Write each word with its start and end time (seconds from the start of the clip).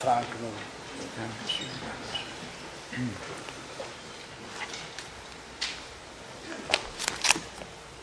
Fragen. 0.00 0.26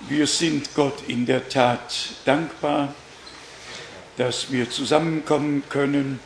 Wir 0.10 0.28
sind 0.28 0.76
Gott 0.76 1.08
in 1.08 1.26
der 1.26 1.48
Tat 1.48 2.10
dankbar, 2.26 2.94
dass 4.18 4.52
wir 4.52 4.70
zusammenkommen 4.70 5.64
können 5.70 6.20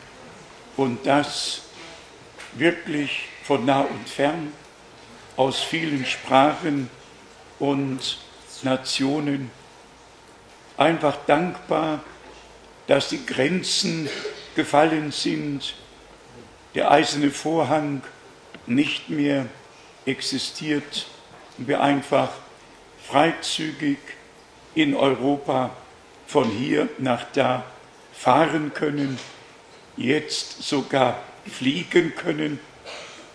und 0.76 1.06
das 1.06 1.62
wirklich 2.54 3.28
von 3.44 3.64
nah 3.64 3.82
und 3.82 4.08
fern, 4.08 4.52
aus 5.36 5.60
vielen 5.60 6.04
Sprachen 6.04 6.90
und 7.60 8.18
Nationen. 8.62 9.52
Einfach 10.76 11.16
dankbar, 11.28 12.02
dass 12.88 13.10
die 13.10 13.24
Grenzen 13.24 14.08
gefallen 14.54 15.12
sind, 15.12 15.74
der 16.74 16.90
eiserne 16.90 17.30
Vorhang 17.30 18.02
nicht 18.66 19.10
mehr 19.10 19.46
existiert 20.06 21.06
und 21.58 21.68
wir 21.68 21.80
einfach 21.80 22.30
freizügig 23.06 23.98
in 24.74 24.94
Europa 24.94 25.70
von 26.26 26.48
hier 26.48 26.88
nach 26.98 27.24
da 27.32 27.64
fahren 28.12 28.72
können, 28.74 29.18
jetzt 29.96 30.62
sogar 30.62 31.20
fliegen 31.46 32.14
können. 32.14 32.60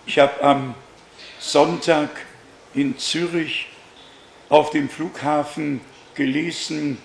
Ich 0.05 0.19
habe 0.19 0.41
am 0.41 0.75
Sonntag 1.39 2.09
in 2.73 2.97
Zürich 2.97 3.67
auf 4.49 4.69
dem 4.69 4.89
Flughafen 4.89 5.81
gelesen, 6.13 6.97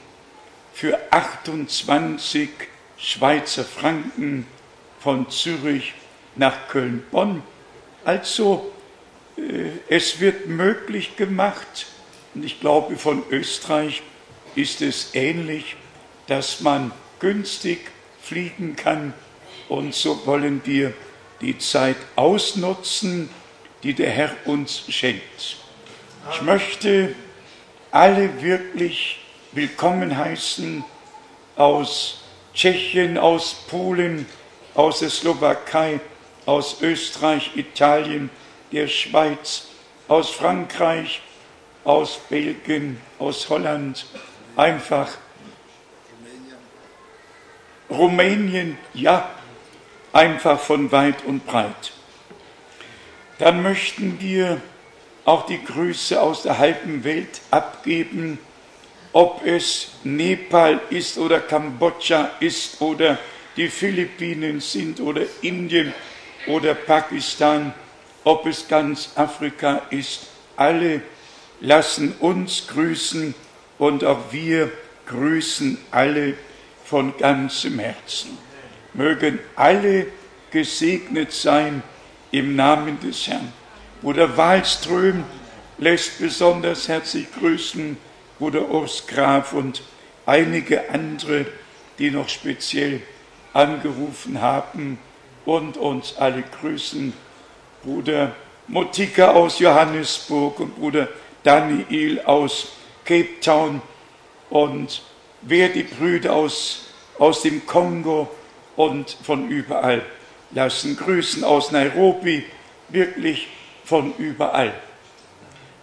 für 0.73 0.99
28 1.11 2.49
Schweizer 3.03 3.65
Franken 3.65 4.47
von 5.01 5.31
Zürich 5.31 5.95
nach 6.37 6.69
Köln-Bonn. 6.69 7.43
Also 8.05 8.71
äh, 9.39 9.71
es 9.89 10.21
wird 10.21 10.49
möglich 10.49 11.17
gemacht, 11.17 11.87
und 12.35 12.45
ich 12.45 12.61
glaube, 12.61 12.97
von 12.97 13.23
Österreich 13.31 14.03
ist 14.55 14.83
es 14.83 15.15
ähnlich, 15.15 15.77
dass 16.27 16.61
man 16.61 16.93
günstig 17.21 17.91
fliegen 18.23 18.77
kann. 18.77 19.15
Und 19.69 19.95
so 19.95 20.27
wollen 20.27 20.61
wir 20.65 20.93
die 21.41 21.59
Zeit 21.59 21.97
ausnutzen, 22.17 23.31
die 23.83 23.95
der 23.95 24.11
Herr 24.11 24.37
uns 24.45 24.85
schenkt. 24.89 25.57
Ich 26.33 26.43
möchte 26.43 27.15
alle 27.91 28.43
wirklich 28.43 29.21
willkommen 29.53 30.17
heißen 30.17 30.85
aus 31.57 32.20
Tschechien, 32.55 33.19
aus 33.19 33.55
Polen, 33.69 34.27
aus 34.75 35.01
der 35.01 35.11
Slowakei, 35.11 36.01
aus 36.47 36.81
Österreich, 36.81 37.53
Italien, 37.57 38.31
der 38.73 38.89
Schweiz, 38.89 39.69
aus 40.09 40.31
Frankreich, 40.31 41.23
aus 41.85 42.19
Belgien, 42.29 43.01
aus 43.19 43.49
Holland, 43.49 44.07
einfach. 44.57 45.09
Rumänien, 47.89 48.79
ja, 48.95 49.31
einfach 50.13 50.61
von 50.61 50.93
weit 50.93 51.25
und 51.25 51.47
breit. 51.47 51.93
Dann 53.39 53.63
möchten 53.63 54.21
wir 54.21 54.61
auch 55.25 55.47
die 55.47 55.63
Grüße 55.63 56.21
aus 56.21 56.43
der 56.43 56.59
halben 56.59 57.05
Welt 57.05 57.41
abgeben, 57.51 58.39
ob 59.13 59.45
es 59.45 59.89
Nepal 60.05 60.81
ist 60.91 61.19
oder 61.19 61.41
Kambodscha 61.41 62.31
ist 62.41 62.81
oder 62.81 63.19
die 63.57 63.69
Philippinen 63.69 64.61
sind 64.61 65.01
oder 65.01 65.23
Indien 65.43 65.93
oder 66.47 66.75
Pakistan, 66.75 67.75
ob 68.25 68.47
es 68.47 68.69
ganz 68.69 69.11
Afrika 69.17 69.83
ist, 69.91 70.27
alle 70.57 71.03
lassen 71.61 72.15
uns 72.21 72.67
grüßen 72.69 73.35
und 73.79 74.05
auch 74.05 74.33
wir 74.33 74.71
grüßen 75.07 75.79
alle 75.91 76.35
von 76.85 77.17
ganzem 77.17 77.79
Herzen. 77.79 78.39
Mögen 78.95 79.39
alle 79.57 80.07
gesegnet 80.51 81.33
sein 81.33 81.83
im 82.31 82.57
Namen 82.57 82.99
des 83.01 83.27
Herrn. 83.27 83.53
Bruder 84.03 84.37
Wallström 84.37 85.25
lässt 85.79 86.19
besonders 86.19 86.89
herzlich 86.89 87.27
grüßen, 87.39 87.97
Bruder 88.41 88.71
Urs 88.71 89.07
Graf 89.07 89.53
und 89.53 89.83
einige 90.25 90.89
andere, 90.89 91.45
die 91.99 92.11
noch 92.11 92.31
speziell 92.31 93.03
angerufen 93.53 94.41
haben 94.41 94.99
und 95.45 95.77
uns 95.77 96.17
alle 96.17 96.43
grüßen. 96.43 97.13
Bruder 97.85 98.35
Motika 98.67 99.33
aus 99.33 99.59
Johannesburg 99.59 100.59
und 100.59 100.77
Bruder 100.77 101.09
Daniel 101.43 102.23
aus 102.23 102.69
Cape 103.05 103.41
Town 103.43 103.83
und 104.49 105.03
wer 105.43 105.69
die 105.69 105.83
Brüder 105.83 106.33
aus, 106.33 106.87
aus 107.19 107.43
dem 107.43 107.67
Kongo 107.67 108.31
und 108.75 109.19
von 109.23 109.51
überall 109.51 110.03
lassen 110.53 110.97
grüßen 110.97 111.45
aus 111.45 111.73
Nairobi, 111.73 112.47
wirklich 112.89 113.49
von 113.85 114.15
überall. 114.17 114.73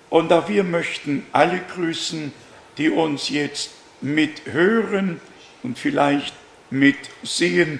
Und 0.09 0.34
auch 0.34 0.50
wir 0.50 0.63
möchten 0.63 1.23
alle 1.31 1.59
grüßen, 1.59 2.34
die 2.77 2.89
uns 2.89 3.29
jetzt 3.29 3.71
mithören 4.01 5.19
und 5.63 5.79
vielleicht 5.79 6.33
mitsehen. 6.69 7.79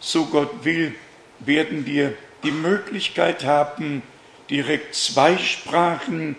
So 0.00 0.26
Gott 0.26 0.64
will, 0.64 0.94
werden 1.40 1.86
wir 1.86 2.14
die 2.42 2.50
Möglichkeit 2.50 3.44
haben, 3.44 4.02
direkt 4.50 4.94
zwei 4.94 5.38
Sprachen 5.38 6.36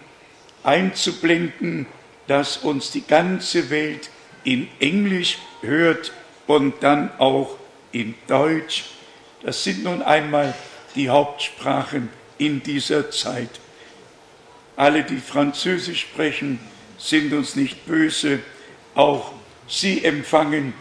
einzublenden, 0.64 1.86
dass 2.28 2.58
uns 2.58 2.92
die 2.92 3.06
ganze 3.06 3.70
Welt 3.70 4.10
in 4.44 4.68
Englisch 4.80 5.38
hört 5.62 6.12
und 6.48 6.76
dann 6.82 7.12
auch 7.18 7.58
in 7.92 8.14
Deutsch. 8.28 8.86
Das 9.42 9.64
sind 9.64 9.84
nun 9.84 10.02
einmal 10.02 10.54
die 10.96 11.10
Hauptsprachen 11.10 12.10
in 12.38 12.62
dieser 12.62 13.12
Zeit. 13.12 13.50
Alle, 14.76 15.04
die 15.04 15.18
Französisch 15.18 16.02
sprechen, 16.02 16.60
sind 16.98 17.34
uns 17.34 17.56
nicht 17.56 17.86
böse. 17.86 18.40
Auch 18.94 19.32
sie 19.68 20.04
empfangen 20.04 20.74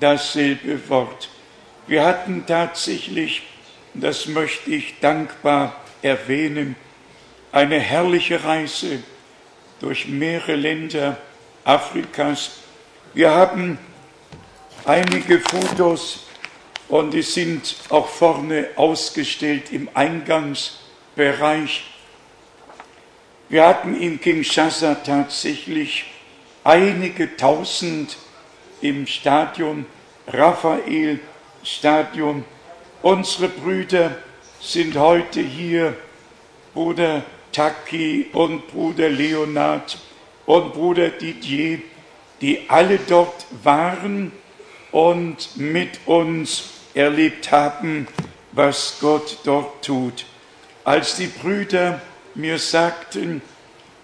dasselbe 0.00 0.88
Wort. 0.88 1.28
Wir 1.86 2.04
hatten 2.04 2.44
tatsächlich, 2.46 3.42
das 3.94 4.26
möchte 4.26 4.70
ich 4.70 5.00
dankbar 5.00 5.76
erwähnen, 6.02 6.76
eine 7.50 7.78
herrliche 7.78 8.42
Reise 8.44 9.02
durch 9.80 10.08
mehrere 10.08 10.56
Länder 10.56 11.18
Afrikas. 11.64 12.52
Wir 13.14 13.30
haben 13.30 13.78
einige 14.84 15.40
Fotos 15.40 16.20
und 16.88 17.12
die 17.12 17.22
sind 17.22 17.76
auch 17.88 18.08
vorne 18.08 18.68
ausgestellt 18.76 19.72
im 19.72 19.88
Eingangsbereich. 19.94 21.91
Wir 23.52 23.66
hatten 23.66 24.00
in 24.00 24.18
Kinshasa 24.18 24.94
tatsächlich 24.94 26.06
einige 26.64 27.36
tausend 27.36 28.16
im 28.80 29.06
Stadion, 29.06 29.84
Raphael 30.26 31.20
Stadion. 31.62 32.46
Unsere 33.02 33.50
Brüder 33.50 34.16
sind 34.58 34.96
heute 34.96 35.42
hier, 35.42 35.94
Bruder 36.72 37.24
Taki 37.52 38.28
und 38.32 38.68
Bruder 38.68 39.10
Leonard 39.10 39.98
und 40.46 40.72
Bruder 40.72 41.10
Didier, 41.10 41.80
die 42.40 42.70
alle 42.70 42.98
dort 43.06 43.44
waren 43.62 44.32
und 44.92 45.58
mit 45.58 46.00
uns 46.06 46.70
erlebt 46.94 47.52
haben, 47.52 48.08
was 48.52 48.96
Gott 48.98 49.40
dort 49.44 49.84
tut. 49.84 50.24
Als 50.84 51.16
die 51.16 51.26
Brüder 51.26 52.00
mir 52.34 52.58
sagten, 52.58 53.42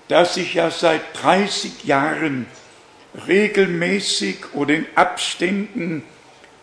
dass 0.08 0.36
ich 0.36 0.54
ja 0.54 0.70
seit 0.70 1.02
30 1.22 1.84
Jahren 1.84 2.46
regelmäßig 3.26 4.54
oder 4.54 4.74
in 4.74 4.86
Abständen 4.94 6.02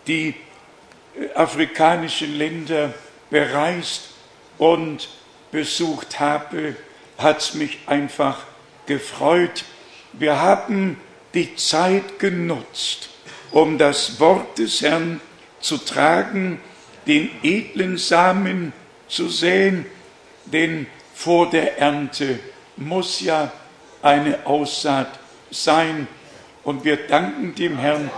die 0.07 0.35
äh, 1.19 1.33
afrikanischen 1.33 2.37
Länder 2.37 2.93
bereist 3.29 4.09
und 4.57 5.09
besucht 5.51 6.19
habe, 6.19 6.75
hat 7.17 7.39
es 7.39 7.53
mich 7.53 7.79
einfach 7.85 8.43
gefreut. 8.85 9.63
Wir 10.13 10.41
haben 10.41 10.97
die 11.33 11.55
Zeit 11.55 12.19
genutzt, 12.19 13.09
um 13.51 13.77
das 13.77 14.19
Wort 14.19 14.57
des 14.57 14.81
Herrn 14.81 15.21
zu 15.59 15.77
tragen, 15.77 16.59
den 17.07 17.29
edlen 17.43 17.97
Samen 17.97 18.73
zu 19.07 19.29
säen, 19.29 19.85
denn 20.45 20.87
vor 21.13 21.49
der 21.49 21.77
Ernte 21.77 22.39
muss 22.77 23.21
ja 23.21 23.51
eine 24.01 24.45
Aussaat 24.45 25.19
sein. 25.51 26.07
Und 26.63 26.83
wir 26.83 27.07
danken 27.07 27.55
dem 27.55 27.77
Herrn 27.77 28.09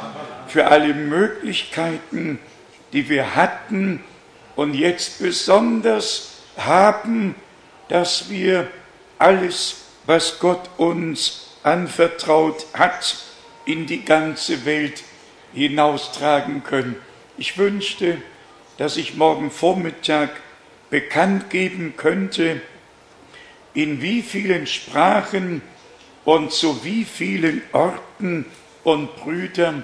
für 0.47 0.67
alle 0.67 0.93
Möglichkeiten, 0.93 2.39
die 2.93 3.09
wir 3.09 3.35
hatten, 3.35 4.03
und 4.55 4.73
jetzt 4.73 5.19
besonders 5.19 6.31
haben, 6.57 7.35
dass 7.89 8.29
wir 8.29 8.67
alles, 9.19 9.83
was 10.07 10.39
Gott 10.39 10.69
uns 10.77 11.51
anvertraut 11.63 12.65
hat, 12.73 13.17
in 13.65 13.85
die 13.85 14.03
ganze 14.03 14.65
Welt 14.65 15.03
hinaustragen 15.53 16.63
können. 16.63 16.95
Ich 17.37 17.57
wünschte, 17.57 18.21
dass 18.77 18.97
ich 18.97 19.15
morgen 19.15 19.51
Vormittag 19.51 20.29
bekannt 20.89 21.49
geben 21.49 21.93
könnte, 21.95 22.61
in 23.77 24.01
wie 24.01 24.23
vielen 24.23 24.65
Sprachen 24.65 25.61
und 26.25 26.51
zu 26.51 26.83
wie 26.83 27.05
vielen 27.05 27.61
Orten 27.73 28.47
und 28.83 29.15
Brüdern 29.17 29.83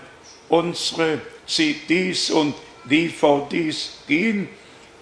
unsere 0.50 1.22
CDs 1.46 2.32
und 2.32 2.56
DVDs 2.86 4.00
gehen 4.08 4.50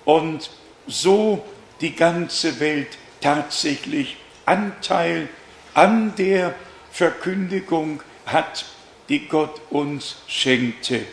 und 0.04 0.52
so 0.88 1.46
die 1.80 1.96
ganze 1.96 2.60
Welt 2.60 2.98
tatsächlich 3.22 4.18
Anteil 4.46 5.30
an 5.74 6.14
der 6.18 6.54
Verkündigung 6.92 8.04
hat, 8.26 8.66
die 9.08 9.26
Gott 9.30 9.62
uns 9.70 10.18
schenkte. 10.28 11.06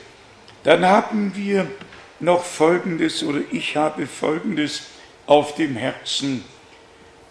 Dann 0.65 0.85
haben 0.85 1.37
wir 1.37 1.71
noch 2.19 2.43
Folgendes 2.43 3.23
oder 3.23 3.43
ich 3.53 3.77
habe 3.77 4.09
Folgendes 4.09 4.83
auf 5.27 5.55
dem 5.55 5.77
Herzen. 5.77 6.43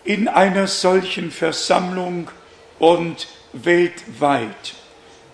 In 0.08 0.30
einer 0.30 0.68
solchen 0.68 1.32
Versammlung 1.32 2.30
und 2.80 3.28
weltweit 3.52 4.74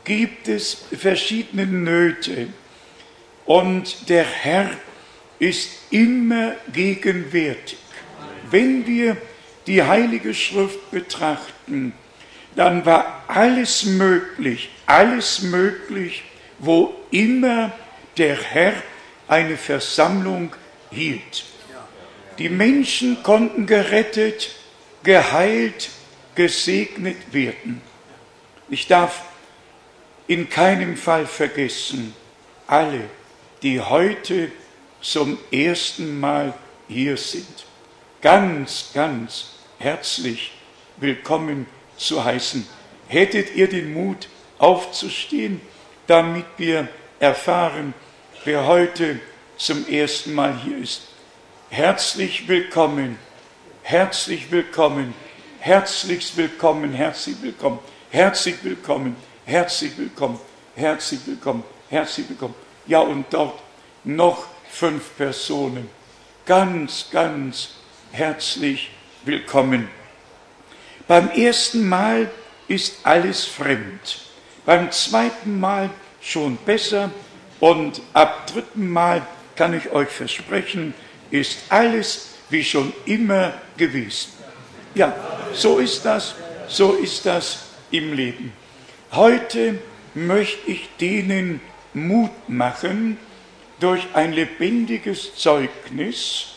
gibt 0.03 0.47
es 0.47 0.85
verschiedene 0.99 1.67
Nöte 1.67 2.47
und 3.45 4.09
der 4.09 4.23
Herr 4.23 4.71
ist 5.37 5.69
immer 5.91 6.55
gegenwärtig. 6.73 7.77
Wenn 8.49 8.87
wir 8.87 9.15
die 9.67 9.83
Heilige 9.83 10.33
Schrift 10.33 10.89
betrachten, 10.89 11.93
dann 12.55 12.83
war 12.83 13.25
alles 13.27 13.85
möglich, 13.85 14.71
alles 14.87 15.43
möglich, 15.43 16.23
wo 16.57 16.95
immer 17.11 17.71
der 18.17 18.41
Herr 18.41 18.73
eine 19.27 19.55
Versammlung 19.55 20.55
hielt. 20.89 21.45
Die 22.39 22.49
Menschen 22.49 23.21
konnten 23.21 23.67
gerettet, 23.67 24.55
geheilt, 25.03 25.89
gesegnet 26.35 27.33
werden. 27.33 27.81
Ich 28.69 28.87
darf 28.87 29.21
in 30.27 30.49
keinem 30.49 30.97
Fall 30.97 31.27
vergessen, 31.27 32.15
alle, 32.65 33.01
die 33.61 33.79
heute 33.79 34.51
zum 35.01 35.37
ersten 35.51 36.19
Mal 36.19 36.53
hier 36.87 37.17
sind, 37.17 37.65
ganz, 38.21 38.91
ganz 38.93 39.51
herzlich 39.79 40.53
willkommen 40.97 41.65
zu 41.97 42.23
heißen. 42.23 42.65
Hättet 43.07 43.55
ihr 43.55 43.67
den 43.67 43.93
Mut 43.93 44.29
aufzustehen, 44.57 45.61
damit 46.07 46.45
wir 46.57 46.87
erfahren, 47.19 47.93
wer 48.45 48.65
heute 48.65 49.19
zum 49.57 49.87
ersten 49.87 50.33
Mal 50.33 50.57
hier 50.61 50.77
ist. 50.77 51.01
Herzlich 51.69 52.47
willkommen, 52.47 53.17
herzlich 53.83 54.49
willkommen, 54.49 55.13
herzlich 55.59 56.35
willkommen, 56.37 56.93
herzlich 56.93 57.35
willkommen, 57.41 57.79
herzlich 58.09 58.55
willkommen, 58.63 59.15
herzlich 59.45 59.97
willkommen, 59.97 60.39
herzlich 60.75 61.19
willkommen, 61.25 61.63
herzlich 61.89 62.29
willkommen. 62.29 62.55
Ja, 62.87 62.99
und 63.01 63.25
dort 63.29 63.59
noch 64.03 64.47
fünf 64.71 65.15
Personen. 65.17 65.89
Ganz, 66.45 67.07
ganz 67.11 67.75
herzlich 68.11 68.89
willkommen. 69.25 69.89
Beim 71.07 71.29
ersten 71.31 71.87
Mal 71.87 72.31
ist 72.67 72.97
alles 73.03 73.45
fremd. 73.45 74.21
Beim 74.65 74.91
zweiten 74.91 75.59
Mal 75.59 75.89
schon 76.21 76.57
besser. 76.57 77.11
Und 77.59 78.01
ab 78.13 78.47
dritten 78.47 78.89
Mal 78.89 79.21
kann 79.55 79.73
ich 79.73 79.91
euch 79.91 80.09
versprechen, 80.09 80.93
ist 81.31 81.59
alles 81.69 82.32
wie 82.49 82.63
schon 82.63 82.93
immer 83.05 83.53
gewesen. 83.77 84.31
Ja, 84.95 85.15
so 85.53 85.79
ist 85.79 86.05
das, 86.05 86.35
so 86.67 86.93
ist 86.93 87.25
das 87.25 87.65
im 87.91 88.13
Leben. 88.13 88.53
Heute 89.11 89.79
möchte 90.13 90.71
ich 90.71 90.89
denen 90.99 91.61
Mut 91.93 92.31
machen 92.47 93.17
durch 93.79 94.07
ein 94.13 94.33
lebendiges 94.33 95.35
Zeugnis 95.35 96.53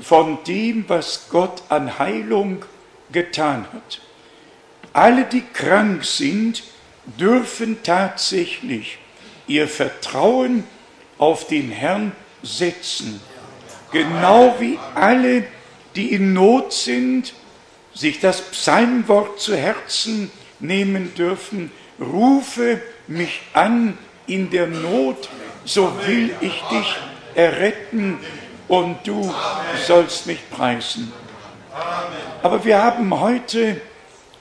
von 0.00 0.38
dem, 0.44 0.84
was 0.88 1.28
Gott 1.30 1.62
an 1.68 1.98
Heilung 1.98 2.64
getan 3.12 3.66
hat. 3.72 4.00
Alle, 4.92 5.24
die 5.24 5.42
krank 5.52 6.04
sind, 6.04 6.62
dürfen 7.18 7.82
tatsächlich 7.82 8.98
ihr 9.46 9.68
Vertrauen 9.68 10.64
auf 11.18 11.46
den 11.46 11.70
Herrn 11.70 12.12
setzen. 12.42 13.20
Genau 13.92 14.54
wie 14.58 14.78
alle, 14.94 15.44
die 15.96 16.12
in 16.12 16.32
Not 16.32 16.72
sind, 16.72 17.34
sich 17.94 18.20
das 18.20 18.40
Psalmwort 18.40 19.40
zu 19.40 19.56
Herzen 19.56 20.30
nehmen 20.60 21.14
dürfen. 21.14 21.72
Rufe 22.00 22.80
mich 23.06 23.40
an 23.52 23.98
in 24.26 24.50
der 24.50 24.68
Not, 24.68 25.28
so 25.64 25.92
will 26.06 26.30
ich 26.40 26.62
dich 26.70 26.96
erretten 27.34 28.18
und 28.68 28.98
du 29.04 29.34
sollst 29.86 30.26
mich 30.26 30.48
preisen. 30.50 31.12
Aber 32.42 32.64
wir 32.64 32.82
haben 32.82 33.20
heute 33.20 33.80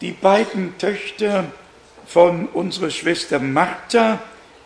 die 0.02 0.12
beiden 0.12 0.78
Töchter 0.78 1.46
von 2.06 2.48
unserer 2.48 2.90
Schwester 2.90 3.40
Martha 3.40 4.20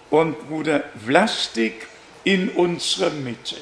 und 0.09 0.47
Bruder 0.47 0.83
Vlastik 0.93 1.87
in 2.23 2.49
unserer 2.49 3.09
Mitte. 3.09 3.55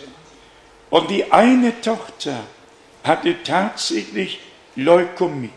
Und 0.92 1.10
die 1.10 1.32
eine 1.32 1.82
Tochter 1.82 2.44
hatte 3.04 3.42
tatsächlich 3.44 4.40
Leukämie. 4.76 5.50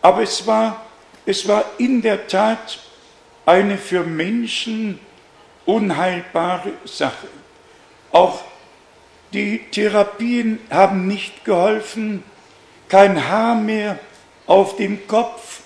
Aber 0.00 0.22
es 0.22 0.46
war, 0.46 0.86
es 1.26 1.46
war 1.46 1.64
in 1.76 2.00
der 2.00 2.26
Tat 2.28 2.78
eine 3.44 3.76
für 3.76 4.04
Menschen 4.04 5.00
unheilbare 5.66 6.72
Sache. 6.84 7.28
Auch 8.12 8.42
die 9.32 9.58
Therapien 9.70 10.60
haben 10.70 11.06
nicht 11.06 11.44
geholfen, 11.44 12.22
kein 12.88 13.28
Haar 13.28 13.56
mehr 13.56 13.98
auf 14.46 14.76
dem 14.76 15.06
Kopf, 15.06 15.60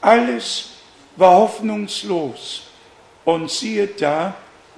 alles 0.00 0.70
war 1.16 1.34
hoffnungslos. 1.36 2.68
Und 3.24 3.50
siehe 3.50 3.88
da, 3.88 4.34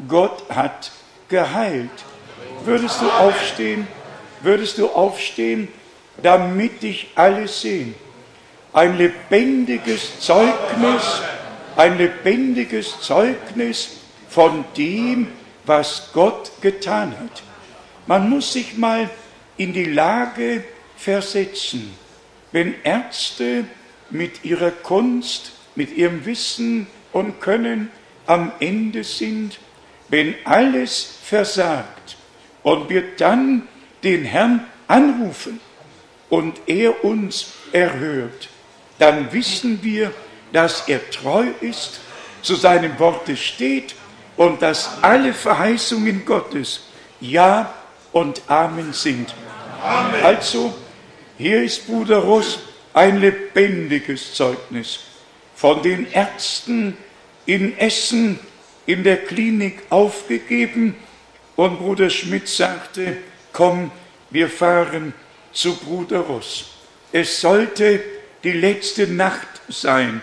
Gott 0.08 0.42
hat 0.48 0.90
geheilt. 1.28 1.90
Würdest 2.62 3.00
du 3.00 3.10
aufstehen? 3.10 3.86
Würdest 4.42 4.78
du 4.78 4.88
aufstehen, 4.88 5.68
damit 6.22 6.82
dich 6.82 7.08
alle 7.14 7.48
sehen? 7.48 7.94
Ein 8.72 8.96
lebendiges 8.98 10.20
Zeugnis, 10.20 11.22
ein 11.76 11.98
lebendiges 11.98 13.00
Zeugnis 13.00 13.90
von 14.28 14.64
dem, 14.76 15.28
was 15.66 16.10
Gott 16.12 16.50
getan 16.60 17.14
hat. 17.18 17.42
Man 18.06 18.28
muss 18.28 18.52
sich 18.52 18.76
mal 18.76 19.08
in 19.56 19.72
die 19.72 19.84
Lage 19.84 20.64
versetzen, 20.96 21.96
wenn 22.52 22.74
Ärzte 22.82 23.64
mit 24.10 24.44
ihrer 24.44 24.70
Kunst, 24.70 25.52
mit 25.74 25.96
ihrem 25.96 26.24
Wissen 26.26 26.86
und 27.12 27.40
Können 27.40 27.90
am 28.26 28.52
Ende 28.60 29.04
sind, 29.04 29.58
wenn 30.08 30.34
alles 30.44 31.18
versagt 31.22 31.93
und 32.64 32.88
wir 32.88 33.14
dann 33.16 33.68
den 34.02 34.24
Herrn 34.24 34.66
anrufen 34.88 35.60
und 36.28 36.60
er 36.66 37.04
uns 37.04 37.52
erhört, 37.72 38.48
dann 38.98 39.32
wissen 39.32 39.78
wir, 39.82 40.12
dass 40.52 40.88
er 40.88 41.08
treu 41.10 41.46
ist, 41.60 42.00
zu 42.42 42.56
seinem 42.56 42.98
Worte 42.98 43.36
steht 43.36 43.94
und 44.36 44.60
dass 44.60 45.02
alle 45.02 45.32
Verheißungen 45.32 46.24
Gottes 46.24 46.88
Ja 47.20 47.72
und 48.12 48.42
Amen 48.48 48.92
sind. 48.92 49.34
Amen. 49.82 50.22
Also, 50.22 50.74
hier 51.38 51.62
ist 51.62 51.86
Bruder 51.86 52.18
Russ 52.18 52.58
ein 52.92 53.20
lebendiges 53.20 54.34
Zeugnis 54.34 55.00
von 55.54 55.82
den 55.82 56.10
Ärzten 56.12 56.96
in 57.46 57.76
Essen 57.78 58.38
in 58.86 59.02
der 59.02 59.24
Klinik 59.24 59.82
aufgegeben 59.90 60.94
und 61.56 61.78
Bruder 61.78 62.10
Schmidt 62.10 62.48
sagte, 62.48 63.18
komm, 63.52 63.90
wir 64.30 64.48
fahren 64.48 65.14
zu 65.52 65.76
Bruder 65.76 66.20
Russ. 66.20 66.66
Es 67.12 67.40
sollte 67.40 68.02
die 68.42 68.52
letzte 68.52 69.06
Nacht 69.06 69.48
sein. 69.68 70.20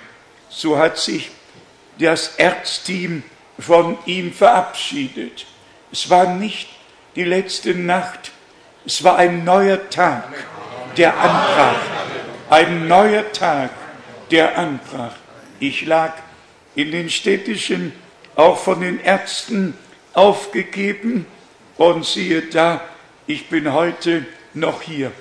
So 0.50 0.78
hat 0.78 0.98
sich 0.98 1.32
das 1.98 2.36
Ärzteam 2.36 3.24
von 3.58 3.98
ihm 4.06 4.34
verabschiedet. 4.34 5.46
Es 5.92 6.10
war 6.10 6.34
nicht 6.34 6.68
die 7.16 7.24
letzte 7.24 7.74
Nacht. 7.76 8.32
Es 8.86 9.04
war 9.04 9.18
ein 9.18 9.44
neuer 9.44 9.90
Tag, 9.90 10.26
der 10.98 11.18
anbrach. 11.18 11.82
Ein 12.50 12.88
neuer 12.88 13.32
Tag, 13.32 13.70
der 14.30 14.58
anbrach. 14.58 15.16
Ich 15.60 15.86
lag 15.86 16.14
in 16.76 16.92
den 16.92 17.10
städtischen, 17.10 17.94
auch 18.36 18.58
von 18.58 18.82
den 18.82 19.00
Ärzten 19.00 19.78
aufgegeben 20.14 21.26
und 21.78 22.06
siehe 22.06 22.44
da, 22.44 22.82
ich 23.28 23.50
bin 23.50 23.74
heute 23.74 24.26
noch 24.54 24.82
hier. 24.82 25.12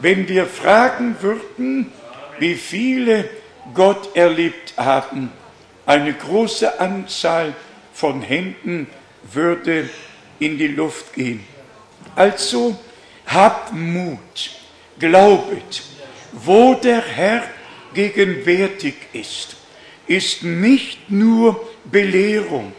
Wenn 0.00 0.28
wir 0.28 0.46
fragen 0.46 1.16
würden, 1.20 1.92
wie 2.38 2.54
viele 2.54 3.28
Gott 3.74 4.16
erlebt 4.16 4.74
haben, 4.76 5.30
eine 5.86 6.12
große 6.12 6.80
Anzahl 6.80 7.54
von 7.92 8.22
Händen 8.22 8.86
würde 9.32 9.88
in 10.38 10.58
die 10.58 10.68
Luft 10.68 11.14
gehen. 11.14 11.44
Also 12.14 12.78
habt 13.26 13.72
Mut, 13.72 14.50
glaubet, 14.98 15.82
wo 16.32 16.74
der 16.74 17.00
Herr 17.00 17.42
gegenwärtig 17.94 18.94
ist, 19.12 19.56
ist 20.06 20.42
nicht 20.42 21.10
nur 21.10 21.68
Belehrung, 21.84 22.72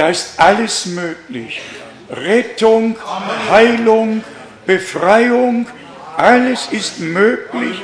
da 0.00 0.08
ist 0.08 0.40
alles 0.40 0.86
möglich. 0.86 1.60
Rettung, 2.08 2.96
Heilung, 3.50 4.24
Befreiung, 4.64 5.66
alles 6.16 6.68
ist 6.70 7.00
möglich 7.00 7.82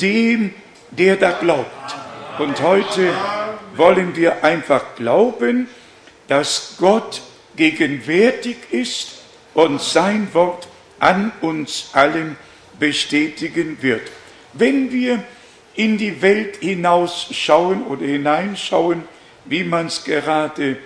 dem, 0.00 0.54
der 0.90 1.16
da 1.16 1.32
glaubt. 1.32 1.94
Und 2.38 2.62
heute 2.62 3.12
wollen 3.76 4.16
wir 4.16 4.42
einfach 4.42 4.96
glauben, 4.96 5.68
dass 6.26 6.76
Gott 6.78 7.20
gegenwärtig 7.54 8.56
ist 8.70 9.18
und 9.52 9.82
sein 9.82 10.26
Wort 10.32 10.68
an 10.98 11.32
uns 11.42 11.90
allen 11.92 12.38
bestätigen 12.78 13.76
wird. 13.82 14.10
Wenn 14.54 14.90
wir 14.90 15.22
in 15.74 15.98
die 15.98 16.22
Welt 16.22 16.56
hinausschauen 16.60 17.82
oder 17.88 18.06
hineinschauen, 18.06 19.02
wie 19.44 19.64
man 19.64 19.88
es 19.88 20.02
gerade 20.02 20.78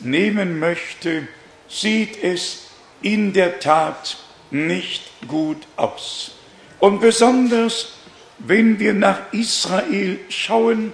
nehmen 0.00 0.58
möchte, 0.58 1.28
sieht 1.68 2.22
es 2.22 2.68
in 3.02 3.32
der 3.32 3.60
Tat 3.60 4.18
nicht 4.50 5.02
gut 5.28 5.66
aus. 5.76 6.32
Und 6.78 7.00
besonders, 7.00 7.94
wenn 8.38 8.78
wir 8.78 8.94
nach 8.94 9.32
Israel 9.32 10.18
schauen, 10.28 10.92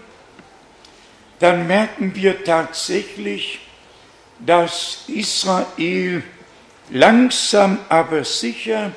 dann 1.38 1.66
merken 1.66 2.14
wir 2.14 2.44
tatsächlich, 2.44 3.60
dass 4.38 5.04
Israel 5.08 6.22
langsam 6.90 7.78
aber 7.88 8.24
sicher 8.24 8.92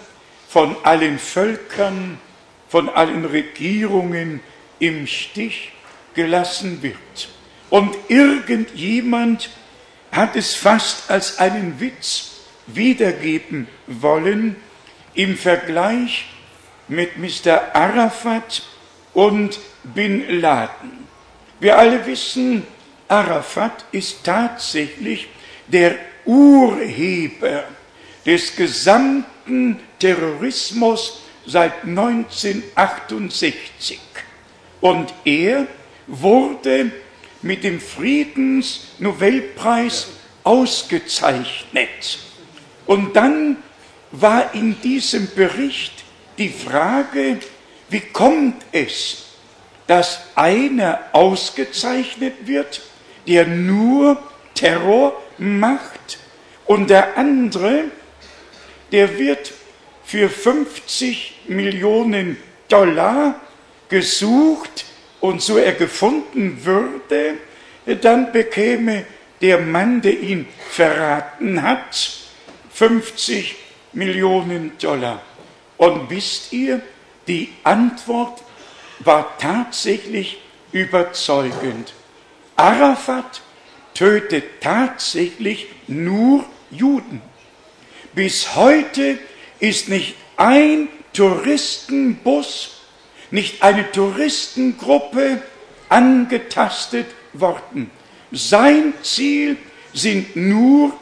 von 0.48 0.76
allen 0.84 1.18
Völkern, 1.18 2.20
von 2.70 2.90
allen 2.90 3.26
Regierungen 3.26 4.42
im 4.80 5.08
Stich 5.08 5.72
gelassen 6.14 6.82
wird. 6.82 7.30
Und 7.70 7.96
irgendjemand 8.10 9.50
hat 10.16 10.36
es 10.36 10.56
fast 10.56 11.12
als 11.12 11.38
einen 11.40 11.80
Witz 11.80 12.32
wiedergeben 12.68 13.68
wollen 13.88 14.58
im 15.14 15.38
Vergleich 15.38 16.26
mit 16.88 17.18
Mr. 17.18 17.76
Arafat 17.76 18.64
und 19.14 19.60
Bin 19.84 20.42
Laden. 20.42 21.06
Wir 21.60 21.78
alle 21.78 22.06
wissen, 22.06 22.64
Arafat 23.08 23.86
ist 23.92 24.24
tatsächlich 24.24 25.28
der 25.68 25.96
Urheber 26.26 27.66
des 28.26 28.56
gesamten 28.56 29.80
Terrorismus 30.00 31.22
seit 31.46 31.84
1968. 31.84 34.00
Und 34.82 35.14
er 35.24 35.68
wurde 36.08 36.92
mit 37.46 37.64
dem 37.64 37.80
Friedensnobelpreis 37.80 40.08
ausgezeichnet. 40.44 42.20
Und 42.88 43.16
dann 43.16 43.58
war 44.12 44.54
in 44.56 44.82
diesem 44.82 45.30
Bericht 45.36 45.94
die 46.40 46.50
Frage, 46.50 47.38
wie 47.90 48.00
kommt 48.00 48.66
es, 48.72 49.26
dass 49.86 50.22
einer 50.34 51.02
ausgezeichnet 51.12 52.48
wird, 52.48 52.82
der 53.28 53.46
nur 53.46 54.18
Terror 54.56 55.22
macht 55.38 56.18
und 56.66 56.90
der 56.90 57.16
andere, 57.16 57.84
der 58.92 59.20
wird 59.20 59.54
für 60.04 60.30
50 60.30 61.42
Millionen 61.48 62.38
Dollar 62.70 63.40
gesucht 63.88 64.86
und 65.22 65.42
so 65.42 65.58
er 65.58 65.74
gefunden 65.74 66.64
würde, 66.64 67.36
dann 68.02 68.32
bekäme 68.32 69.06
der 69.42 69.60
Mann, 69.60 70.02
der 70.02 70.20
ihn 70.20 70.48
verraten 70.70 71.62
hat, 71.62 72.20
50 72.72 73.56
Millionen 73.94 74.78
Dollar. 74.78 75.22
Und 75.78 76.10
wisst 76.10 76.52
ihr, 76.54 76.82
die 77.28 77.50
Antwort 77.64 78.44
war 79.00 79.38
tatsächlich 79.38 80.40
überzeugend. 80.72 81.94
Arafat 82.56 83.42
tötet 83.94 84.62
tatsächlich 84.62 85.68
nur 85.88 86.46
Juden. 86.72 87.22
Bis 88.14 88.56
heute 88.56 89.18
ist 89.60 89.90
nicht 89.90 90.16
ein 90.38 90.88
Touristenbus, 91.14 92.75
nicht 93.32 93.62
eine 93.62 93.92
Touristengruppe 93.92 95.42
angetastet 95.90 97.08
worden. 97.34 97.92
Sein 98.32 98.94
Ziel 99.02 99.58
sind 99.94 100.36
nur 100.36 100.94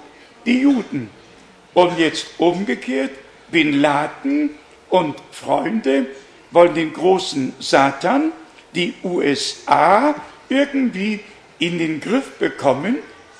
die 0.46 0.60
Juden. 0.60 1.10
Und 1.74 1.98
jetzt 1.98 2.28
umgekehrt, 2.38 3.12
Bin 3.52 3.82
Laden 3.82 4.52
und 4.90 5.16
Freunde 5.32 6.08
wollen 6.52 6.76
den 6.76 6.94
großen 6.94 7.54
Satan, 7.60 8.32
die 8.76 8.94
USA, 9.04 10.16
irgendwie 10.50 11.20
in 11.60 11.78
den 11.78 12.00
Griff 12.00 12.38
bekommen 12.38 12.98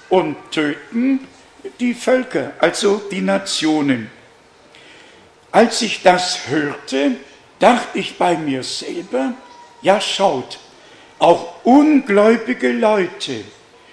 und 0.10 0.36
töten 0.52 1.20
die 1.80 1.94
Völker, 1.94 2.54
also 2.60 3.02
die 3.12 3.22
Nationen. 3.22 4.10
Als 5.52 5.82
ich 5.82 6.02
das 6.02 6.48
hörte, 6.48 7.16
dachte 7.64 8.00
ich 8.00 8.18
bei 8.18 8.36
mir 8.36 8.62
selber, 8.62 9.36
ja 9.82 10.02
schaut, 10.02 10.60
auch 11.18 11.64
ungläubige 11.64 12.74
Leute 12.74 13.46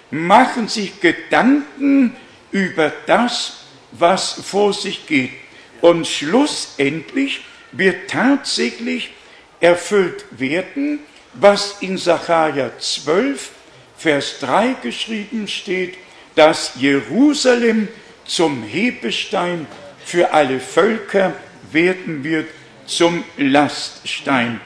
machen 0.09 0.67
sich 0.67 0.99
Gedanken 0.99 2.13
über 2.51 2.91
das, 3.05 3.63
was 3.93 4.33
vor 4.33 4.73
sich 4.73 5.07
geht. 5.07 5.31
Und 5.79 6.05
schlussendlich 6.05 7.45
wird 7.71 8.09
tatsächlich 8.09 9.13
erfüllt 9.61 10.25
werden, 10.31 10.99
was 11.33 11.77
in 11.79 11.97
Sacharja 11.97 12.77
12, 12.77 13.51
Vers 13.97 14.39
3 14.41 14.75
geschrieben 14.83 15.47
steht, 15.47 15.97
dass 16.35 16.73
Jerusalem 16.75 17.87
zum 18.25 18.63
Hebestein 18.63 19.65
für 20.03 20.33
alle 20.33 20.59
Völker 20.59 21.33
werden 21.71 22.25
wird, 22.25 22.49
zum 22.91 23.23
Laststein. 23.37 24.61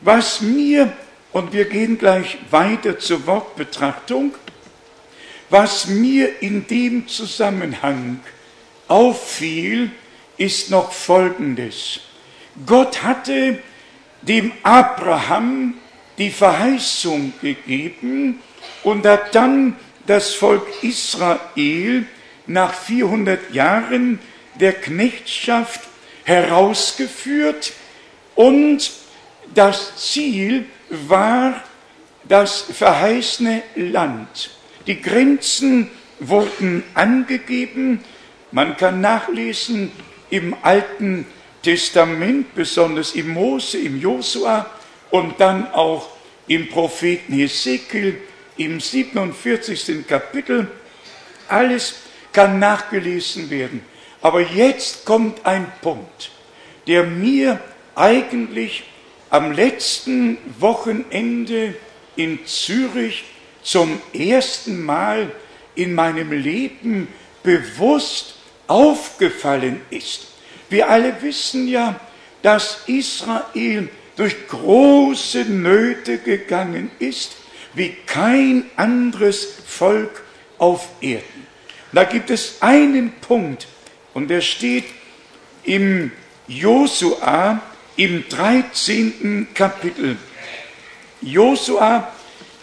Was 0.00 0.40
mir, 0.40 0.92
und 1.32 1.52
wir 1.52 1.66
gehen 1.66 1.98
gleich 1.98 2.38
weiter 2.50 2.98
zur 2.98 3.26
Wortbetrachtung, 3.26 4.34
was 5.50 5.86
mir 5.86 6.42
in 6.42 6.66
dem 6.66 7.08
Zusammenhang 7.08 8.20
auffiel, 8.86 9.90
ist 10.36 10.70
noch 10.70 10.92
Folgendes. 10.92 12.00
Gott 12.66 13.02
hatte 13.02 13.58
dem 14.22 14.52
Abraham 14.62 15.74
die 16.16 16.30
Verheißung 16.30 17.32
gegeben 17.40 18.40
und 18.82 19.06
hat 19.06 19.34
dann 19.34 19.76
das 20.06 20.34
Volk 20.34 20.66
Israel 20.82 22.06
nach 22.46 22.74
400 22.74 23.52
Jahren 23.52 24.18
der 24.58 24.72
Knechtschaft 24.72 25.87
herausgeführt 26.28 27.72
und 28.34 28.90
das 29.54 29.96
Ziel 29.96 30.66
war 30.90 31.64
das 32.24 32.60
verheißene 32.60 33.62
Land. 33.76 34.50
Die 34.86 35.00
Grenzen 35.00 35.90
wurden 36.20 36.84
angegeben. 36.92 38.04
Man 38.52 38.76
kann 38.76 39.00
nachlesen 39.00 39.90
im 40.28 40.54
Alten 40.62 41.26
Testament, 41.62 42.54
besonders 42.54 43.14
im 43.14 43.30
Mose, 43.30 43.78
im 43.78 43.98
Josua 43.98 44.66
und 45.10 45.40
dann 45.40 45.72
auch 45.72 46.10
im 46.46 46.68
Propheten 46.68 47.32
Hesekiel 47.32 48.20
im 48.58 48.80
47. 48.80 50.06
Kapitel. 50.06 50.70
Alles 51.48 51.94
kann 52.32 52.58
nachgelesen 52.58 53.48
werden. 53.48 53.82
Aber 54.20 54.40
jetzt 54.40 55.04
kommt 55.04 55.46
ein 55.46 55.70
Punkt, 55.80 56.30
der 56.86 57.04
mir 57.04 57.60
eigentlich 57.94 58.84
am 59.30 59.52
letzten 59.52 60.38
Wochenende 60.58 61.74
in 62.16 62.44
Zürich 62.46 63.24
zum 63.62 64.00
ersten 64.12 64.84
Mal 64.84 65.30
in 65.74 65.94
meinem 65.94 66.32
Leben 66.32 67.08
bewusst 67.42 68.34
aufgefallen 68.66 69.80
ist. 69.90 70.28
Wir 70.68 70.88
alle 70.90 71.22
wissen 71.22 71.68
ja, 71.68 71.98
dass 72.42 72.82
Israel 72.86 73.88
durch 74.16 74.48
große 74.48 75.44
Nöte 75.44 76.18
gegangen 76.18 76.90
ist, 76.98 77.36
wie 77.74 77.96
kein 78.06 78.64
anderes 78.76 79.46
Volk 79.66 80.22
auf 80.58 80.88
Erden. 81.00 81.46
Da 81.92 82.04
gibt 82.04 82.30
es 82.30 82.60
einen 82.60 83.12
Punkt, 83.20 83.68
und 84.18 84.26
der 84.26 84.40
steht 84.40 84.86
im 85.62 86.10
Josua 86.48 87.62
im 87.94 88.28
13. 88.28 89.46
Kapitel. 89.54 90.16
Josua 91.20 92.12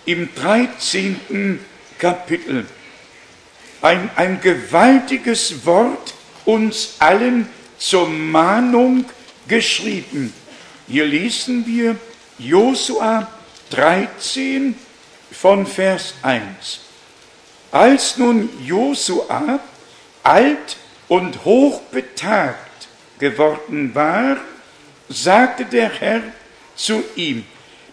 im 0.03 0.27
13. 0.35 1.61
Kapitel. 1.97 2.65
Ein, 3.81 4.09
ein 4.17 4.41
gewaltiges 4.41 5.65
Wort 5.65 6.13
uns 6.43 6.95
allen 6.99 7.47
zur 7.77 8.09
Mahnung 8.09 9.05
geschrieben. 9.47 10.33
Hier 10.89 11.05
lesen 11.05 11.65
wir 11.65 11.95
Josua 12.37 13.31
13 13.69 14.75
von 15.31 15.65
Vers 15.65 16.15
1. 16.21 16.81
Als 17.71 18.17
nun 18.17 18.49
Josua 18.61 19.61
alt 20.21 20.75
und 21.07 21.45
hochbetagt 21.45 22.87
geworden 23.19 23.93
war, 23.93 24.37
sagte 25.09 25.65
der 25.65 25.89
Herr 25.89 26.21
zu 26.75 27.03
ihm, 27.15 27.45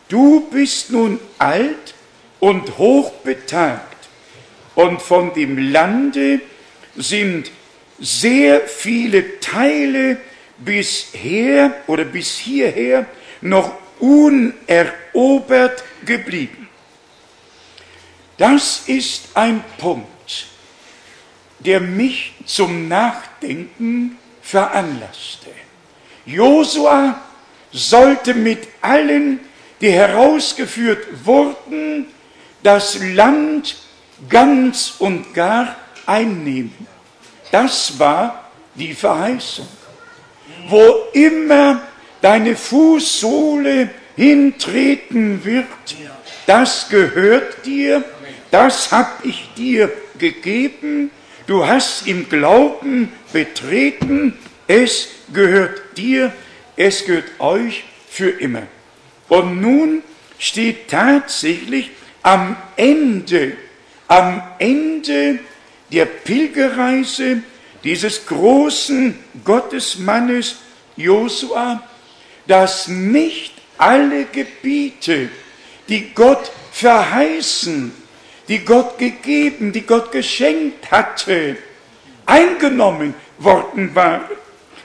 du 0.08 0.48
bist 0.50 0.90
nun 0.90 1.20
alt 1.38 1.94
und 2.40 2.78
hochbetagt 2.78 4.08
und 4.74 5.00
von 5.00 5.34
dem 5.34 5.58
Lande 5.72 6.40
sind 6.96 7.50
sehr 7.98 8.62
viele 8.62 9.38
Teile 9.40 10.18
bisher 10.58 11.74
oder 11.86 12.04
bis 12.04 12.38
hierher 12.38 13.06
noch 13.40 13.72
unerobert 14.00 15.84
geblieben. 16.04 16.68
Das 18.38 18.82
ist 18.86 19.28
ein 19.34 19.62
Punkt, 19.78 20.21
der 21.64 21.80
mich 21.80 22.32
zum 22.44 22.88
Nachdenken 22.88 24.18
veranlasste. 24.40 25.50
Josua 26.26 27.20
sollte 27.72 28.34
mit 28.34 28.68
allen, 28.80 29.40
die 29.80 29.90
herausgeführt 29.90 31.06
wurden, 31.24 32.06
das 32.62 32.98
Land 33.14 33.76
ganz 34.28 34.94
und 34.98 35.34
gar 35.34 35.76
einnehmen. 36.06 36.86
Das 37.50 37.98
war 37.98 38.50
die 38.74 38.94
Verheißung 38.94 39.66
wo 40.68 41.08
immer 41.12 41.82
deine 42.20 42.56
Fußsohle 42.56 43.90
hintreten 44.16 45.44
wird, 45.44 45.66
das 46.46 46.88
gehört 46.88 47.64
dir, 47.64 48.04
das 48.50 48.92
habe 48.92 49.10
ich 49.24 49.48
dir 49.56 49.90
gegeben, 50.18 51.10
du 51.46 51.66
hast 51.66 52.06
im 52.06 52.28
Glauben 52.28 53.12
betreten, 53.32 54.36
es 54.66 55.08
gehört 55.32 55.96
dir, 55.96 56.32
es 56.76 57.04
gehört 57.04 57.40
euch 57.40 57.84
für 58.08 58.30
immer. 58.30 58.62
Und 59.28 59.60
nun 59.60 60.02
steht 60.38 60.88
tatsächlich 60.88 61.90
am 62.22 62.56
Ende, 62.76 63.56
am 64.08 64.42
Ende 64.58 65.38
der 65.90 66.06
Pilgerreise 66.06 67.42
dieses 67.84 68.26
großen 68.26 69.18
Gottesmannes 69.44 70.56
Josua, 70.96 71.82
dass 72.46 72.88
nicht 72.88 73.54
alle 73.78 74.24
Gebiete, 74.26 75.28
die 75.88 76.12
Gott 76.14 76.50
verheißen, 76.72 77.92
die 78.48 78.58
Gott 78.60 78.98
gegeben, 78.98 79.72
die 79.72 79.82
Gott 79.82 80.12
geschenkt 80.12 80.90
hatte, 80.90 81.56
eingenommen 82.26 83.14
worden 83.38 83.94
waren. 83.94 84.22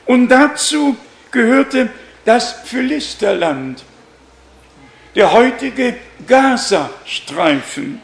Und 0.05 0.29
dazu 0.29 0.95
gehörte 1.31 1.89
das 2.25 2.53
Philisterland, 2.65 3.83
der 5.15 5.31
heutige 5.31 5.95
Gaza-Streifen. 6.27 8.01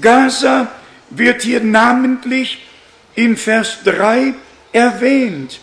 Gaza 0.00 0.68
wird 1.10 1.42
hier 1.42 1.60
namentlich 1.60 2.66
in 3.14 3.36
Vers 3.36 3.78
3 3.84 4.34
erwähnt. 4.72 5.60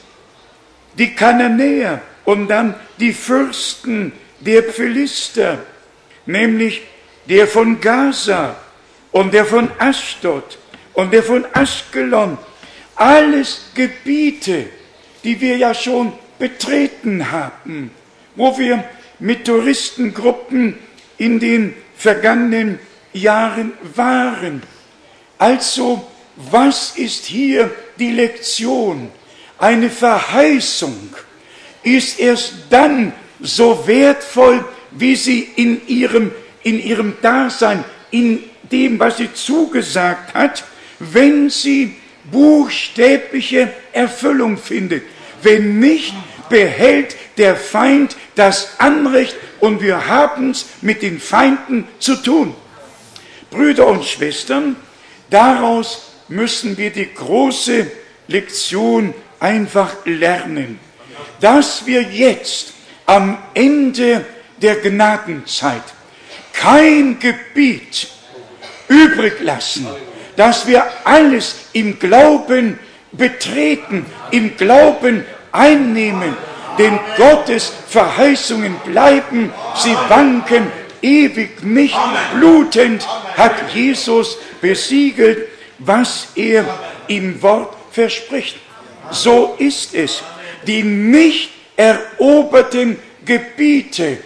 Die 0.97 1.13
Kananäer 1.13 2.01
und 2.23 2.47
dann 2.47 2.75
die 2.99 3.13
Fürsten 3.13 4.13
der 4.39 4.63
Philister, 4.63 5.59
nämlich 6.25 6.83
der 7.27 7.47
von 7.47 7.81
Gaza 7.81 8.55
und 9.15 9.33
der 9.33 9.45
von 9.45 9.71
Ashdod 9.79 10.57
und 10.93 11.13
der 11.13 11.23
von 11.23 11.45
Askelon. 11.53 12.37
Alles 12.95 13.67
Gebiete, 13.73 14.65
die 15.23 15.39
wir 15.39 15.55
ja 15.55 15.73
schon 15.73 16.11
betreten 16.37 17.31
haben, 17.31 17.91
wo 18.35 18.57
wir 18.57 18.83
mit 19.19 19.45
Touristengruppen 19.45 20.77
in 21.17 21.39
den 21.39 21.73
vergangenen 21.95 22.77
Jahren 23.13 23.71
waren. 23.95 24.61
Also 25.37 26.05
was 26.35 26.97
ist 26.97 27.25
hier 27.25 27.71
die 27.97 28.11
Lektion? 28.11 29.09
Eine 29.57 29.89
Verheißung 29.89 31.15
ist 31.83 32.19
erst 32.19 32.53
dann 32.69 33.13
so 33.39 33.87
wertvoll, 33.87 34.65
wie 34.91 35.15
sie 35.15 35.39
in 35.55 35.87
ihrem, 35.87 36.33
in 36.63 36.83
ihrem 36.83 37.13
Dasein, 37.21 37.85
in 38.11 38.43
dem, 38.71 38.99
was 38.99 39.17
sie 39.17 39.33
zugesagt 39.33 40.33
hat, 40.33 40.63
wenn 40.99 41.49
sie 41.49 41.95
buchstäbliche 42.31 43.69
Erfüllung 43.93 44.57
findet. 44.57 45.03
Wenn 45.41 45.79
nicht, 45.79 46.13
behält 46.49 47.15
der 47.37 47.55
Feind 47.55 48.15
das 48.35 48.79
Anrecht 48.79 49.35
und 49.59 49.81
wir 49.81 50.07
haben 50.07 50.51
es 50.51 50.65
mit 50.81 51.01
den 51.01 51.19
Feinden 51.19 51.87
zu 51.99 52.15
tun. 52.15 52.53
Brüder 53.49 53.87
und 53.87 54.05
Schwestern, 54.05 54.75
daraus 55.29 56.11
müssen 56.27 56.77
wir 56.77 56.91
die 56.91 57.13
große 57.13 57.89
Lektion 58.27 59.13
einfach 59.39 60.05
lernen, 60.05 60.79
dass 61.39 61.85
wir 61.85 62.01
jetzt 62.01 62.73
am 63.05 63.37
Ende 63.53 64.25
der 64.61 64.77
Gnadenzeit 64.77 65.83
kein 66.53 67.19
Gebiet 67.19 68.07
übrig 68.87 69.39
lassen, 69.41 69.87
dass 70.35 70.67
wir 70.67 70.83
alles 71.03 71.55
im 71.73 71.99
Glauben 71.99 72.79
betreten, 73.11 74.05
im 74.31 74.55
Glauben 74.57 75.25
einnehmen, 75.51 76.35
denn 76.77 76.99
Gottes 77.17 77.71
Verheißungen 77.87 78.75
bleiben, 78.85 79.53
sie 79.75 79.95
wanken 80.09 80.71
ewig 81.01 81.63
nicht, 81.63 81.97
blutend 82.35 83.07
hat 83.37 83.73
Jesus 83.73 84.37
besiegelt, 84.61 85.47
was 85.79 86.27
er 86.35 86.65
im 87.07 87.41
Wort 87.41 87.75
verspricht. 87.91 88.57
So 89.11 89.55
ist 89.59 89.93
es. 89.93 90.23
Die 90.65 90.83
nicht 90.83 91.51
eroberten 91.75 92.97
Gebiete 93.23 94.17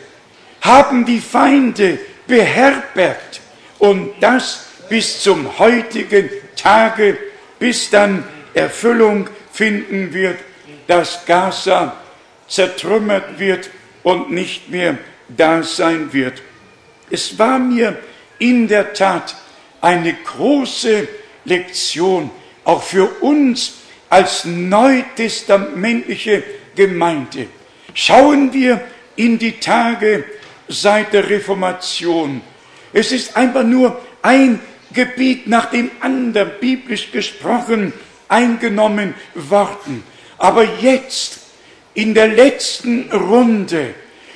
haben 0.62 1.06
die 1.06 1.20
Feinde 1.20 2.00
beherbergt 2.28 3.42
und 3.80 4.12
das 4.20 4.68
bis 4.90 5.22
zum 5.22 5.58
heutigen 5.58 6.30
Tage, 6.56 7.18
bis 7.58 7.90
dann 7.90 8.24
Erfüllung 8.54 9.30
finden 9.52 10.14
wird, 10.14 10.38
dass 10.88 11.26
Gaza 11.26 11.96
zertrümmert 12.48 13.40
wird 13.40 13.70
und 14.04 14.32
nicht 14.32 14.70
mehr 14.70 14.98
da 15.28 15.64
sein 15.64 16.12
wird. 16.14 16.42
Es 17.10 17.38
war 17.38 17.60
mir 17.60 17.98
in 18.40 18.68
der 18.68 18.94
Tat 18.94 19.36
eine 19.82 20.14
große 20.14 21.08
Lektion, 21.46 22.30
auch 22.64 22.84
für 22.84 23.08
uns 23.22 23.74
als 24.10 24.46
neutestamentliche 24.46 26.44
Gemeinde. 26.76 27.48
Schauen 27.94 28.52
wir 28.54 28.82
in 29.16 29.38
die 29.38 29.60
Tage 29.60 30.24
seit 30.68 31.14
der 31.14 31.30
Reformation. 31.30 32.42
Es 32.94 33.12
ist 33.12 33.36
einfach 33.38 33.64
nur 33.64 34.00
ein 34.22 34.60
Gebiet 34.94 35.48
nach 35.48 35.66
dem 35.66 35.92
anderen, 36.00 36.52
biblisch 36.60 37.12
gesprochen, 37.12 37.94
eingenommen 38.28 39.14
worden. 39.36 40.04
Aber 40.38 40.64
jetzt, 40.64 41.40
in 41.94 42.14
der 42.14 42.28
letzten 42.28 43.12
Runde, 43.12 43.94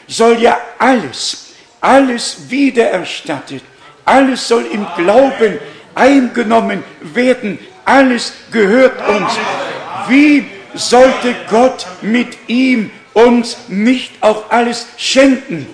soll 0.07 0.41
ja 0.41 0.57
alles, 0.77 1.53
alles 1.81 2.49
wiedererstattet. 2.49 3.63
Alles 4.05 4.47
soll 4.47 4.65
im 4.71 4.85
Glauben 4.97 5.59
eingenommen 5.95 6.83
werden. 7.01 7.57
Alles 7.85 8.33
gehört 8.51 9.07
uns. 9.07 9.31
Wie 10.07 10.45
sollte 10.73 11.35
Gott 11.49 11.85
mit 12.01 12.37
ihm 12.47 12.91
uns 13.13 13.57
nicht 13.67 14.11
auch 14.21 14.49
alles 14.49 14.87
schenken? 14.97 15.67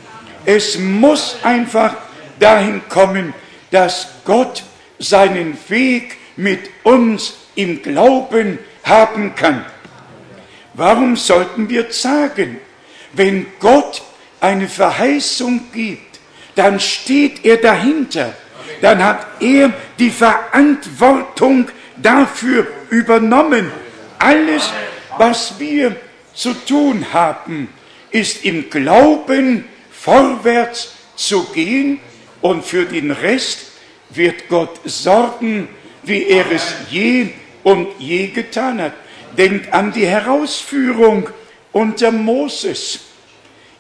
Es 0.45 0.77
muss 0.77 1.37
einfach 1.43 1.95
dahin 2.39 2.82
kommen, 2.89 3.34
dass 3.71 4.08
Gott 4.25 4.63
seinen 4.97 5.58
Weg 5.67 6.17
mit 6.36 6.69
uns 6.84 7.36
im 7.56 7.82
Glauben 7.82 8.60
haben 8.84 9.36
kann. 9.36 9.65
Warum 10.73 11.15
sollten 11.15 11.69
wir 11.69 11.91
sagen, 11.91 12.58
wenn 13.13 13.47
Gott 13.60 14.02
eine 14.39 14.67
Verheißung 14.67 15.71
gibt, 15.73 16.19
dann 16.56 16.80
steht 16.80 17.45
er 17.45 17.58
dahinter, 17.58 18.34
dann 18.82 19.04
hat 19.04 19.28
er 19.41 19.73
die 19.97 20.10
Verantwortung 20.10 21.67
dafür 21.97 22.67
übernommen. 22.89 23.71
Alles, 24.17 24.69
was 25.17 25.60
wir 25.60 25.95
zu 26.34 26.54
tun 26.54 27.06
haben, 27.12 27.69
ist 28.12 28.45
im 28.45 28.69
Glauben 28.69 29.65
vorwärts 29.91 30.93
zu 31.15 31.43
gehen 31.45 31.99
und 32.41 32.65
für 32.65 32.86
den 32.86 33.12
Rest 33.12 33.71
wird 34.10 34.47
Gott 34.49 34.80
sorgen, 34.86 35.67
wie 36.04 36.25
er 36.25 36.52
es 36.52 36.73
je 36.89 37.30
und 37.63 37.88
je 37.99 38.28
getan 38.28 38.82
hat. 38.82 38.93
Denkt 39.38 39.71
an 39.73 39.91
die 39.91 40.08
Herausführung 40.08 41.30
unter 41.71 42.12
Moses. 42.12 43.02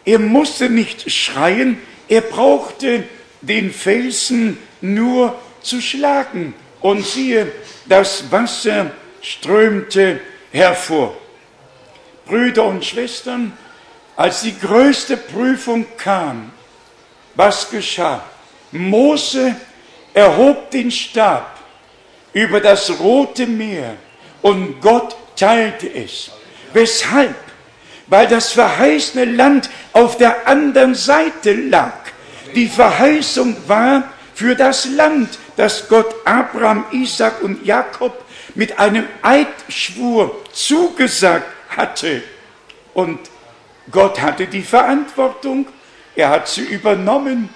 Er 0.05 0.19
musste 0.19 0.69
nicht 0.69 1.11
schreien, 1.11 1.79
er 2.07 2.21
brauchte 2.21 3.03
den 3.41 3.71
Felsen 3.71 4.57
nur 4.81 5.37
zu 5.61 5.81
schlagen. 5.81 6.53
Und 6.81 7.05
siehe, 7.05 7.51
das 7.87 8.31
Wasser 8.31 8.91
strömte 9.21 10.19
hervor. 10.51 11.17
Brüder 12.25 12.65
und 12.65 12.85
Schwestern, 12.85 13.53
als 14.15 14.41
die 14.41 14.57
größte 14.57 15.17
Prüfung 15.17 15.85
kam, 15.97 16.51
was 17.35 17.69
geschah? 17.69 18.23
Mose 18.71 19.55
erhob 20.13 20.71
den 20.71 20.91
Stab 20.91 21.57
über 22.33 22.59
das 22.59 22.99
Rote 22.99 23.47
Meer 23.47 23.95
und 24.41 24.81
Gott 24.81 25.15
teilte 25.35 25.87
es. 25.87 26.31
Weshalb? 26.73 27.35
Weil 28.07 28.27
das 28.27 28.51
verheißene 28.51 29.25
Land 29.25 29.69
auf 29.93 30.17
der 30.17 30.47
anderen 30.47 30.95
Seite 30.95 31.53
lag. 31.53 31.93
Die 32.55 32.67
Verheißung 32.67 33.55
war 33.67 34.03
für 34.33 34.55
das 34.55 34.85
Land, 34.85 35.37
das 35.57 35.87
Gott 35.87 36.15
Abraham, 36.25 36.85
Isaac 36.91 37.41
und 37.43 37.65
Jakob 37.65 38.23
mit 38.55 38.79
einem 38.79 39.05
Eidschwur 39.21 40.43
zugesagt 40.51 41.45
hatte. 41.69 42.23
Und 42.93 43.19
Gott 43.91 44.21
hatte 44.21 44.47
die 44.47 44.61
Verantwortung, 44.61 45.67
er 46.15 46.29
hat 46.29 46.47
sie 46.47 46.61
übernommen. 46.61 47.49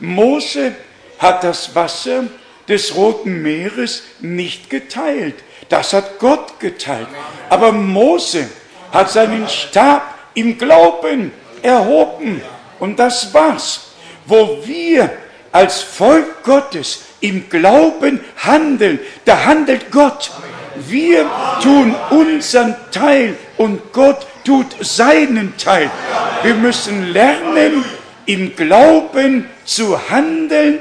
Mose 0.00 0.74
hat 1.18 1.44
das 1.44 1.74
Wasser 1.74 2.24
des 2.68 2.94
Roten 2.94 3.42
Meeres 3.42 4.02
nicht 4.20 4.70
geteilt. 4.70 5.36
Das 5.68 5.92
hat 5.92 6.18
Gott 6.18 6.60
geteilt. 6.60 7.08
Aber 7.48 7.72
Mose 7.72 8.48
hat 8.92 9.10
seinen 9.10 9.48
Stab 9.48 10.02
im 10.34 10.58
Glauben 10.58 11.32
erhoben. 11.62 12.40
Und 12.78 12.98
das 12.98 13.32
war's. 13.32 13.92
Wo 14.26 14.58
wir 14.64 15.10
als 15.52 15.82
Volk 15.82 16.42
Gottes 16.42 17.02
im 17.20 17.48
Glauben 17.48 18.20
handeln, 18.36 18.98
da 19.24 19.44
handelt 19.44 19.90
Gott. 19.90 20.30
Wir 20.76 21.30
tun 21.62 21.94
unseren 22.10 22.74
Teil 22.90 23.36
und 23.56 23.92
Gott 23.92 24.26
tut 24.44 24.66
seinen 24.80 25.56
Teil. 25.56 25.90
Wir 26.42 26.54
müssen 26.54 27.12
lernen, 27.12 27.84
im 28.26 28.56
Glauben 28.56 29.46
zu 29.64 30.10
handeln 30.10 30.80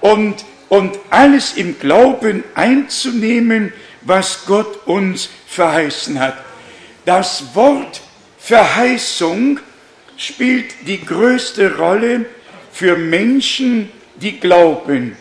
und, 0.00 0.44
und 0.68 0.98
alles 1.10 1.54
im 1.56 1.78
Glauben 1.78 2.44
einzunehmen, 2.54 3.72
was 4.02 4.44
Gott 4.46 4.86
uns 4.86 5.28
verheißen 5.46 6.20
hat. 6.20 6.36
Das 7.04 7.54
Wort 7.54 8.00
Verheißung 8.38 9.60
spielt 10.16 10.66
die 10.86 11.04
größte 11.04 11.76
Rolle 11.76 12.26
für 12.70 12.96
Menschen, 12.96 13.90
die 14.16 14.38
glauben. 14.38 15.16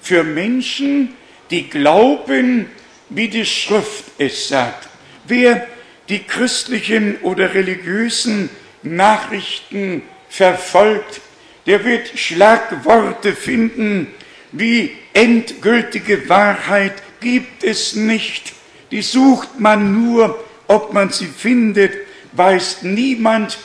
Für 0.00 0.22
Menschen, 0.22 1.14
die 1.50 1.68
glauben, 1.68 2.70
wie 3.08 3.28
die 3.28 3.46
Schrift 3.46 4.04
es 4.18 4.48
sagt. 4.48 4.88
Wer 5.26 5.66
die 6.08 6.20
christlichen 6.20 7.16
oder 7.22 7.54
religiösen 7.54 8.48
Nachrichten 8.82 10.02
verfolgt, 10.36 11.20
der 11.66 11.84
wird 11.84 12.18
Schlagworte 12.18 13.34
finden, 13.34 14.08
wie 14.52 14.92
endgültige 15.14 16.28
Wahrheit 16.28 16.94
gibt 17.20 17.64
es 17.64 17.96
nicht. 17.96 18.52
Die 18.90 19.02
sucht 19.02 19.58
man 19.58 19.92
nur, 19.94 20.38
ob 20.68 20.92
man 20.92 21.10
sie 21.10 21.26
findet, 21.26 21.92
weiß 22.32 22.82
niemand. 22.82 23.58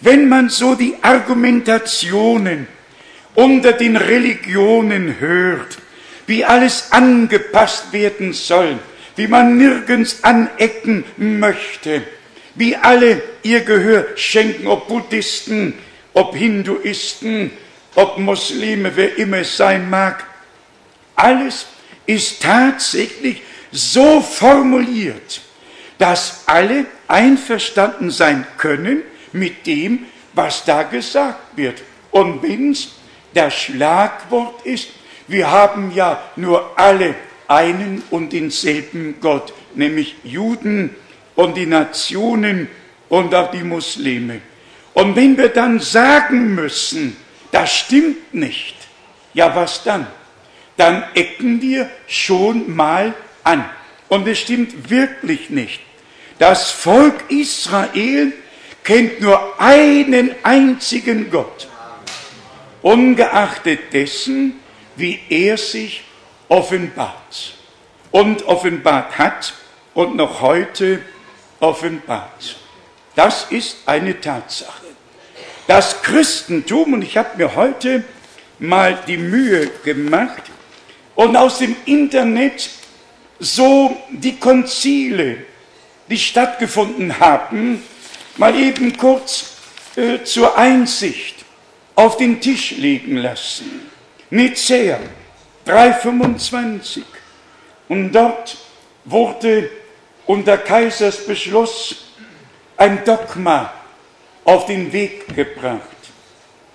Wenn 0.00 0.28
man 0.28 0.50
so 0.50 0.74
die 0.74 0.96
Argumentationen 1.00 2.66
unter 3.34 3.72
den 3.72 3.96
Religionen 3.96 5.20
hört, 5.20 5.78
wie 6.26 6.44
alles 6.44 6.90
angepasst 6.90 7.92
werden 7.92 8.32
soll, 8.32 8.78
wie 9.14 9.28
man 9.28 9.56
nirgends 9.56 10.24
anecken 10.24 11.04
möchte, 11.16 12.02
wie 12.56 12.74
alle 12.74 13.22
ihr 13.42 13.60
Gehör 13.60 14.06
schenken, 14.16 14.66
ob 14.66 14.88
Buddhisten, 14.88 15.74
ob 16.16 16.34
Hinduisten, 16.34 17.50
ob 17.94 18.16
Muslime, 18.16 18.96
wer 18.96 19.18
immer 19.18 19.38
es 19.38 19.54
sein 19.56 19.90
mag. 19.90 20.24
Alles 21.14 21.66
ist 22.06 22.42
tatsächlich 22.42 23.42
so 23.70 24.22
formuliert, 24.22 25.42
dass 25.98 26.44
alle 26.46 26.86
einverstanden 27.06 28.10
sein 28.10 28.46
können 28.56 29.02
mit 29.32 29.66
dem, 29.66 30.06
was 30.32 30.64
da 30.64 30.84
gesagt 30.84 31.54
wird. 31.56 31.82
Und 32.10 32.42
wenn 32.42 32.72
es 32.72 32.92
das 33.34 33.52
Schlagwort 33.52 34.64
ist, 34.64 34.88
wir 35.28 35.50
haben 35.50 35.92
ja 35.94 36.22
nur 36.36 36.78
alle 36.78 37.14
einen 37.46 38.02
und 38.10 38.32
denselben 38.32 39.16
Gott, 39.20 39.52
nämlich 39.74 40.16
Juden 40.24 40.94
und 41.34 41.58
die 41.58 41.66
Nationen 41.66 42.68
und 43.10 43.34
auch 43.34 43.50
die 43.50 43.64
Muslime. 43.64 44.40
Und 44.96 45.14
wenn 45.14 45.36
wir 45.36 45.50
dann 45.50 45.78
sagen 45.78 46.54
müssen, 46.54 47.18
das 47.52 47.70
stimmt 47.70 48.32
nicht, 48.32 48.74
ja 49.34 49.54
was 49.54 49.84
dann? 49.84 50.06
Dann 50.78 51.04
ecken 51.14 51.60
wir 51.60 51.90
schon 52.06 52.74
mal 52.74 53.12
an. 53.44 53.68
Und 54.08 54.26
es 54.26 54.38
stimmt 54.38 54.88
wirklich 54.88 55.50
nicht. 55.50 55.82
Das 56.38 56.70
Volk 56.70 57.24
Israel 57.28 58.32
kennt 58.84 59.20
nur 59.20 59.60
einen 59.60 60.34
einzigen 60.42 61.30
Gott, 61.30 61.68
ungeachtet 62.80 63.92
dessen, 63.92 64.58
wie 64.96 65.20
er 65.28 65.58
sich 65.58 66.04
offenbart 66.48 67.52
und 68.12 68.46
offenbart 68.46 69.18
hat 69.18 69.52
und 69.92 70.16
noch 70.16 70.40
heute 70.40 71.02
offenbart. 71.60 72.56
Das 73.14 73.48
ist 73.50 73.76
eine 73.84 74.18
Tatsache. 74.18 74.85
Das 75.66 76.00
Christentum, 76.02 76.92
und 76.92 77.02
ich 77.02 77.16
habe 77.16 77.36
mir 77.36 77.56
heute 77.56 78.04
mal 78.60 78.96
die 79.08 79.16
Mühe 79.16 79.66
gemacht 79.82 80.42
und 81.16 81.36
aus 81.36 81.58
dem 81.58 81.74
Internet 81.86 82.70
so 83.40 83.96
die 84.10 84.36
Konzile, 84.36 85.38
die 86.08 86.18
stattgefunden 86.18 87.18
haben, 87.18 87.82
mal 88.36 88.54
eben 88.54 88.96
kurz 88.96 89.56
äh, 89.96 90.22
zur 90.22 90.56
Einsicht 90.56 91.44
auf 91.96 92.16
den 92.16 92.40
Tisch 92.40 92.72
legen 92.72 93.16
lassen. 93.16 93.90
Nicea 94.30 95.00
325. 95.64 97.02
Und 97.88 98.12
dort 98.12 98.56
wurde 99.04 99.68
unter 100.26 100.58
Kaisers 100.58 101.26
Beschluss 101.26 102.04
ein 102.76 103.04
Dogma 103.04 103.72
auf 104.46 104.66
den 104.66 104.92
Weg 104.92 105.34
gebracht. 105.34 105.80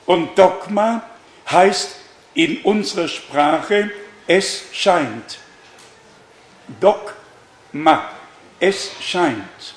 Und 0.06 0.38
Dogma 0.38 1.04
heißt 1.50 1.96
in 2.34 2.58
unserer 2.58 3.08
Sprache, 3.08 3.90
es 4.28 4.66
scheint. 4.74 5.40
Dogma, 6.80 8.10
es 8.60 8.92
scheint. 9.02 9.76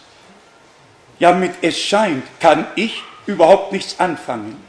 Ja, 1.18 1.32
mit 1.32 1.52
es 1.62 1.78
scheint 1.78 2.24
kann 2.40 2.66
ich 2.74 3.02
überhaupt 3.26 3.72
nichts 3.72 3.98
anfangen. 3.98 4.62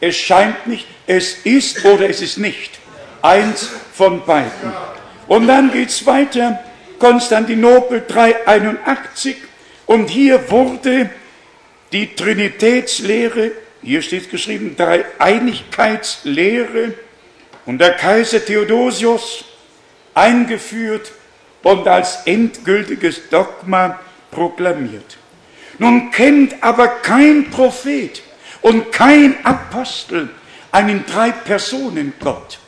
Es 0.00 0.16
scheint 0.16 0.66
nicht, 0.66 0.86
es 1.06 1.44
ist 1.44 1.84
oder 1.84 2.10
es 2.10 2.20
ist 2.20 2.38
nicht. 2.38 2.78
Eins 3.22 3.70
von 3.94 4.24
beiden. 4.24 4.72
Und 5.26 5.46
dann 5.46 5.72
geht 5.72 5.88
es 5.88 6.04
weiter. 6.06 6.60
Konstantinopel 6.98 8.04
381. 8.06 9.36
Und 9.86 10.08
hier 10.08 10.50
wurde 10.50 11.10
die 11.92 12.14
Trinitätslehre, 12.14 13.52
hier 13.82 14.02
steht 14.02 14.30
geschrieben, 14.30 14.76
Dreieinigkeitslehre 14.76 16.94
und 17.66 17.78
der 17.78 17.92
Kaiser 17.92 18.44
Theodosius 18.44 19.44
eingeführt 20.14 21.12
und 21.62 21.86
als 21.86 22.26
endgültiges 22.26 23.28
Dogma 23.30 24.00
proklamiert. 24.30 25.16
Nun 25.78 26.10
kennt 26.10 26.62
aber 26.62 26.88
kein 26.88 27.50
Prophet 27.50 28.22
und 28.62 28.90
kein 28.92 29.36
Apostel 29.44 30.30
einen 30.72 31.06
Drei-Personen-Gott, 31.06 32.58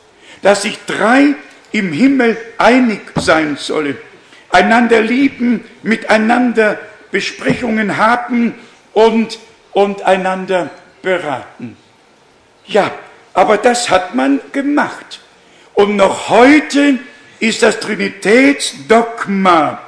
dass 0.41 0.61
sich 0.63 0.79
drei 0.87 1.35
im 1.71 1.93
Himmel 1.93 2.35
einig 2.57 3.01
sein 3.15 3.57
sollen, 3.57 3.97
einander 4.49 5.01
lieben, 5.01 5.63
miteinander 5.83 6.79
Besprechungen 7.11 7.97
haben 7.97 8.55
und, 8.93 9.39
und 9.71 10.03
einander 10.03 10.69
beraten. 11.01 11.77
Ja, 12.65 12.91
aber 13.33 13.57
das 13.57 13.89
hat 13.89 14.15
man 14.15 14.39
gemacht. 14.51 15.19
Und 15.73 15.95
noch 15.95 16.29
heute 16.29 16.99
ist 17.39 17.63
das 17.63 17.79
Trinitätsdogma 17.79 19.81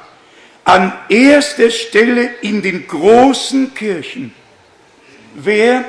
an 0.64 0.92
erster 1.08 1.70
Stelle 1.70 2.30
in 2.40 2.62
den 2.62 2.86
großen 2.86 3.74
Kirchen. 3.74 4.34
Wer 5.34 5.84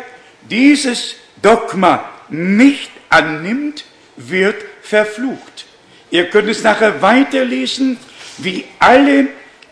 dieses 0.49 1.15
Dogma 1.41 2.09
nicht 2.29 2.91
annimmt, 3.09 3.85
wird 4.17 4.63
verflucht. 4.81 5.65
Ihr 6.11 6.29
könnt 6.29 6.49
es 6.49 6.63
nachher 6.63 7.01
weiterlesen, 7.01 7.97
wie 8.37 8.65
alle, 8.79 9.27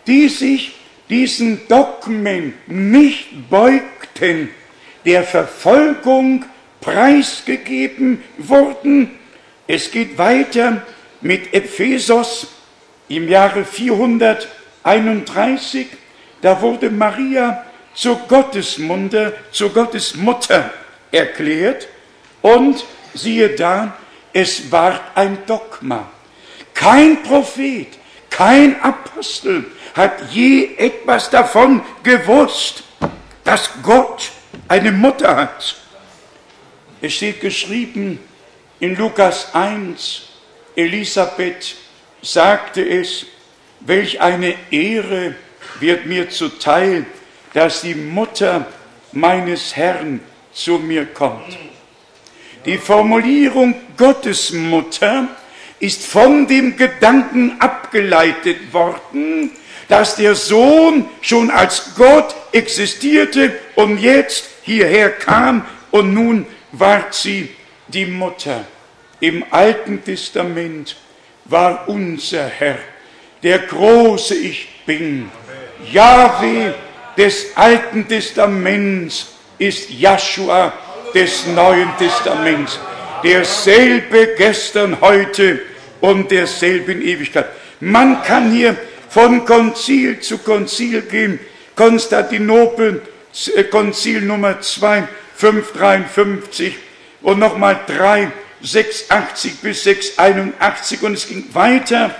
die 0.07 0.29
sich 0.29 0.75
diesen 1.09 1.67
Dogmen 1.67 2.53
nicht 2.67 3.49
beugten, 3.49 4.49
der 5.05 5.23
Verfolgung 5.23 6.45
preisgegeben 6.81 8.21
wurden. 8.37 9.17
Es 9.67 9.89
geht 9.91 10.17
weiter 10.17 10.81
mit 11.21 11.53
Ephesos 11.53 12.47
im 13.07 13.29
Jahre 13.29 13.63
431. 13.65 15.87
Da 16.41 16.59
wurde 16.61 16.89
Maria 16.89 17.63
zur 17.93 18.17
Gottesmutter, 18.27 19.33
zur 19.51 19.71
Gottesmutter 19.73 20.71
erklärt 21.11 21.87
und 22.41 22.83
siehe 23.13 23.49
da, 23.49 23.95
es 24.33 24.71
war 24.71 24.99
ein 25.15 25.37
Dogma. 25.45 26.09
Kein 26.73 27.21
Prophet, 27.23 27.87
kein 28.29 28.81
Apostel 28.81 29.65
hat 29.93 30.31
je 30.31 30.75
etwas 30.77 31.29
davon 31.29 31.81
gewusst, 32.03 32.83
dass 33.43 33.69
Gott 33.81 34.31
eine 34.67 34.91
Mutter 34.91 35.35
hat. 35.35 35.75
Es 37.01 37.13
steht 37.13 37.41
geschrieben 37.41 38.19
in 38.79 38.95
Lukas 38.95 39.53
1, 39.53 40.29
Elisabeth 40.75 41.75
sagte 42.21 42.81
es, 42.81 43.25
welch 43.81 44.21
eine 44.21 44.55
Ehre 44.71 45.35
wird 45.79 46.05
mir 46.05 46.29
zuteil, 46.29 47.05
dass 47.53 47.81
die 47.81 47.95
Mutter 47.95 48.65
meines 49.11 49.75
Herrn 49.75 50.21
zu 50.53 50.79
mir 50.79 51.05
kommt. 51.05 51.57
Die 52.65 52.77
Formulierung 52.77 53.75
Gottesmutter 53.97 55.27
ist 55.79 56.05
von 56.05 56.47
dem 56.47 56.77
Gedanken 56.77 57.59
abgeleitet 57.59 58.71
worden, 58.71 59.51
dass 59.93 60.15
der 60.15 60.33
Sohn 60.33 61.05
schon 61.21 61.51
als 61.51 61.93
Gott 61.95 62.33
existierte 62.51 63.53
und 63.75 63.99
jetzt 63.99 64.49
hierher 64.63 65.11
kam 65.11 65.67
und 65.91 66.15
nun 66.15 66.47
ward 66.71 67.13
sie 67.13 67.49
die 67.89 68.07
Mutter. 68.07 68.65
Im 69.19 69.45
Alten 69.51 70.03
Testament 70.03 70.95
war 71.45 71.87
unser 71.87 72.47
Herr, 72.47 72.79
der 73.43 73.59
große 73.59 74.33
Ich 74.33 74.67
bin. 74.87 75.29
Yahweh 75.91 76.71
des 77.15 77.55
Alten 77.55 78.07
Testaments 78.07 79.27
ist 79.59 79.91
Joshua 79.91 80.73
des 81.13 81.45
Neuen 81.45 81.95
Testaments. 81.99 82.79
Derselbe 83.23 84.33
gestern, 84.39 84.99
heute 85.01 85.61
und 86.01 86.31
derselbe 86.31 86.93
in 86.93 87.03
Ewigkeit. 87.03 87.45
Man 87.79 88.23
kann 88.23 88.51
hier 88.51 88.75
von 89.13 89.45
Konzil 89.45 90.19
zu 90.21 90.39
Konzil 90.39 91.03
gehen. 91.03 91.39
Konstantinopel, 91.75 93.01
äh, 93.55 93.63
Konzil 93.65 94.21
Nummer 94.21 94.59
2, 94.59 95.07
553 95.35 96.75
und 97.21 97.39
nochmal 97.39 97.79
3, 97.85 98.31
680 98.61 99.59
bis 99.59 99.83
681 99.83 101.03
und 101.03 101.13
es 101.13 101.27
ging 101.27 101.45
weiter 101.53 102.15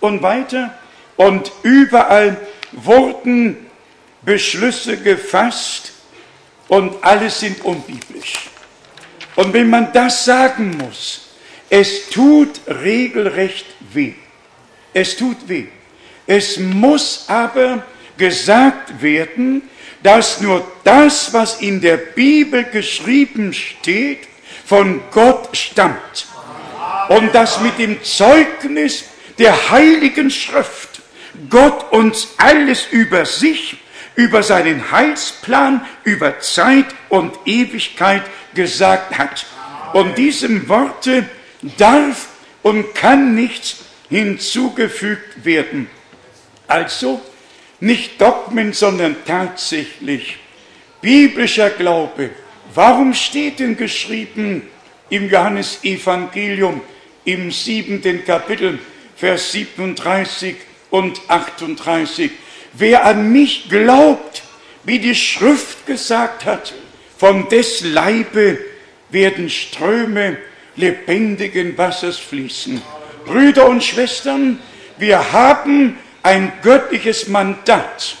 und 0.00 0.22
weiter 0.22 0.76
und 1.16 1.52
überall 1.62 2.36
wurden 2.72 3.66
Beschlüsse 4.22 4.96
gefasst 4.96 5.92
und 6.68 7.02
alles 7.04 7.40
sind 7.40 7.64
unbiblisch. 7.64 8.50
Und 9.36 9.52
wenn 9.52 9.68
man 9.68 9.92
das 9.92 10.24
sagen 10.24 10.76
muss, 10.78 11.28
es 11.68 12.08
tut 12.10 12.60
regelrecht 12.66 13.66
weh. 13.92 14.14
Es 14.92 15.16
tut 15.16 15.48
weh. 15.48 15.66
Es 16.26 16.58
muss 16.58 17.24
aber 17.28 17.84
gesagt 18.16 19.02
werden, 19.02 19.62
dass 20.02 20.40
nur 20.40 20.66
das, 20.84 21.32
was 21.32 21.60
in 21.60 21.80
der 21.80 21.96
Bibel 21.96 22.64
geschrieben 22.64 23.52
steht, 23.52 24.20
von 24.64 25.00
Gott 25.10 25.56
stammt. 25.56 26.26
Und 27.08 27.34
dass 27.34 27.60
mit 27.60 27.78
dem 27.78 28.02
Zeugnis 28.02 29.04
der 29.38 29.70
Heiligen 29.70 30.30
Schrift 30.30 31.02
Gott 31.50 31.92
uns 31.92 32.28
alles 32.38 32.86
über 32.90 33.26
sich, 33.26 33.76
über 34.14 34.42
seinen 34.42 34.90
Heilsplan, 34.90 35.84
über 36.04 36.38
Zeit 36.40 36.86
und 37.08 37.34
Ewigkeit 37.44 38.22
gesagt 38.54 39.18
hat. 39.18 39.46
Und 39.92 40.16
diesem 40.16 40.68
Worte 40.68 41.26
darf 41.78 42.28
und 42.62 42.94
kann 42.94 43.34
nichts 43.34 43.76
hinzugefügt 44.08 45.44
werden. 45.44 45.88
Also 46.66 47.20
nicht 47.80 48.20
Dogmen, 48.20 48.72
sondern 48.72 49.16
tatsächlich 49.26 50.36
biblischer 51.00 51.70
Glaube. 51.70 52.30
Warum 52.74 53.14
steht 53.14 53.58
denn 53.60 53.76
geschrieben 53.76 54.62
im 55.10 55.28
Johannesevangelium 55.28 56.80
im 57.24 57.50
siebenten 57.50 58.24
Kapitel, 58.24 58.78
Vers 59.16 59.52
37 59.52 60.56
und 60.90 61.20
38? 61.28 62.30
Wer 62.72 63.04
an 63.04 63.30
mich 63.30 63.68
glaubt, 63.68 64.42
wie 64.84 64.98
die 64.98 65.14
Schrift 65.14 65.86
gesagt 65.86 66.44
hat, 66.44 66.74
von 67.16 67.48
des 67.48 67.82
Leibe 67.82 68.58
werden 69.10 69.48
Ströme 69.48 70.36
lebendigen 70.76 71.78
Wassers 71.78 72.18
fließen. 72.18 72.82
Brüder 73.24 73.68
und 73.68 73.82
Schwestern, 73.84 74.58
wir 74.98 75.32
haben 75.32 75.98
ein 76.24 76.52
göttliches 76.62 77.28
Mandat. 77.28 78.16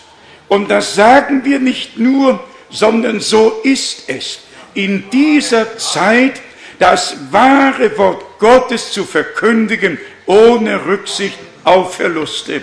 Und 0.46 0.70
das 0.70 0.94
sagen 0.94 1.44
wir 1.44 1.58
nicht 1.58 1.98
nur, 1.98 2.44
sondern 2.70 3.18
so 3.18 3.60
ist 3.64 4.08
es. 4.08 4.40
In 4.74 5.10
dieser 5.10 5.78
Zeit 5.78 6.40
das 6.78 7.16
wahre 7.30 7.96
Wort 7.96 8.38
Gottes 8.38 8.92
zu 8.92 9.04
verkündigen, 9.04 9.98
ohne 10.26 10.84
Rücksicht 10.84 11.38
auf 11.64 11.94
Verluste. 11.94 12.62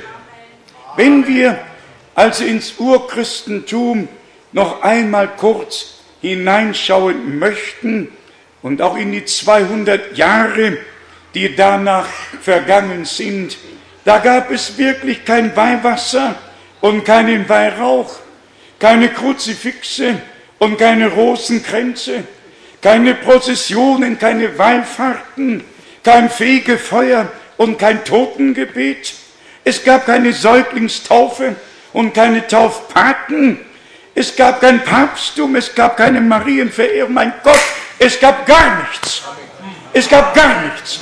Wenn 0.95 1.27
wir 1.27 1.59
also 2.13 2.43
ins 2.43 2.75
Urchristentum 2.77 4.07
noch 4.51 4.83
einmal 4.83 5.29
kurz 5.37 5.95
hineinschauen 6.21 7.39
möchten 7.39 8.09
und 8.61 8.81
auch 8.81 8.95
in 8.95 9.11
die 9.11 9.25
200 9.25 10.15
Jahre, 10.15 10.77
die 11.33 11.55
danach 11.55 12.07
vergangen 12.41 13.05
sind, 13.05 13.57
da 14.03 14.17
gab 14.17 14.51
es 14.51 14.77
wirklich 14.77 15.25
kein 15.25 15.55
Weihwasser 15.55 16.35
und 16.81 17.05
keinen 17.05 17.47
Weihrauch, 17.47 18.15
keine 18.79 19.09
Kruzifixe 19.09 20.15
und 20.57 20.77
keine 20.77 21.07
Rosenkränze, 21.07 22.23
keine 22.81 23.13
Prozessionen, 23.13 24.17
keine 24.17 24.57
Wallfahrten, 24.57 25.63
kein 26.03 26.29
Fegefeuer 26.29 27.31
und 27.57 27.77
kein 27.77 28.03
Totengebet. 28.03 29.13
Es 29.63 29.83
gab 29.83 30.07
keine 30.07 30.33
Säuglingstaufe 30.33 31.55
und 31.93 32.13
keine 32.13 32.47
Taufpaten. 32.47 33.59
Es 34.15 34.35
gab 34.35 34.61
kein 34.61 34.83
Papsttum, 34.83 35.55
es 35.55 35.73
gab 35.75 35.95
keine 35.95 36.19
Marienverehrung, 36.19 37.13
mein 37.13 37.33
Gott, 37.43 37.59
es 37.99 38.19
gab 38.19 38.47
gar 38.47 38.79
nichts. 38.81 39.21
Es 39.93 40.09
gab 40.09 40.33
gar 40.33 40.61
nichts. 40.63 40.99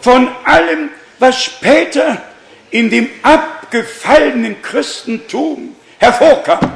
Von 0.00 0.28
allem, 0.44 0.90
was 1.18 1.44
später 1.44 2.20
in 2.70 2.90
dem 2.90 3.08
abgefallenen 3.22 4.60
Christentum 4.62 5.74
hervorkam. 5.98 6.72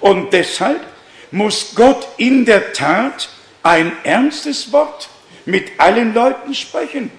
Und 0.00 0.32
deshalb 0.32 0.80
muss 1.30 1.74
Gott 1.74 2.06
in 2.18 2.44
der 2.44 2.72
Tat 2.72 3.28
ein 3.62 3.92
ernstes 4.04 4.72
Wort 4.72 5.08
mit 5.44 5.72
allen 5.78 6.14
Leuten 6.14 6.54
sprechen. 6.54 7.10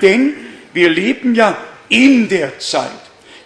Denn 0.00 0.34
wir 0.72 0.90
leben 0.90 1.34
ja 1.34 1.56
in 1.88 2.28
der 2.28 2.58
Zeit, 2.58 2.90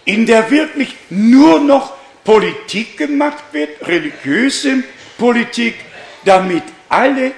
in 0.05 0.25
der 0.25 0.49
wirklich 0.51 0.95
nur 1.09 1.59
noch 1.59 1.93
Politik 2.23 2.97
gemacht 2.97 3.43
wird, 3.51 3.87
religiöse 3.87 4.83
Politik, 5.17 5.75
damit 6.25 6.63
alle 6.87 7.31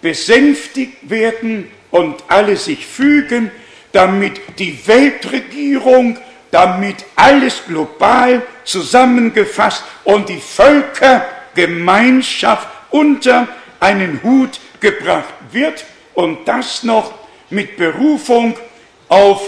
besänftigt 0.00 1.10
werden 1.10 1.70
und 1.90 2.22
alle 2.28 2.56
sich 2.56 2.86
fügen, 2.86 3.50
damit 3.92 4.40
die 4.58 4.86
Weltregierung, 4.86 6.18
damit 6.50 6.96
alles 7.16 7.62
global 7.66 8.42
zusammengefasst 8.64 9.84
und 10.04 10.28
die 10.28 10.40
Völkergemeinschaft 10.40 12.68
unter 12.90 13.48
einen 13.78 14.22
Hut 14.22 14.60
gebracht 14.80 15.32
wird 15.52 15.84
und 16.14 16.46
das 16.46 16.82
noch 16.82 17.14
mit 17.50 17.76
Berufung 17.76 18.56
auf 19.08 19.42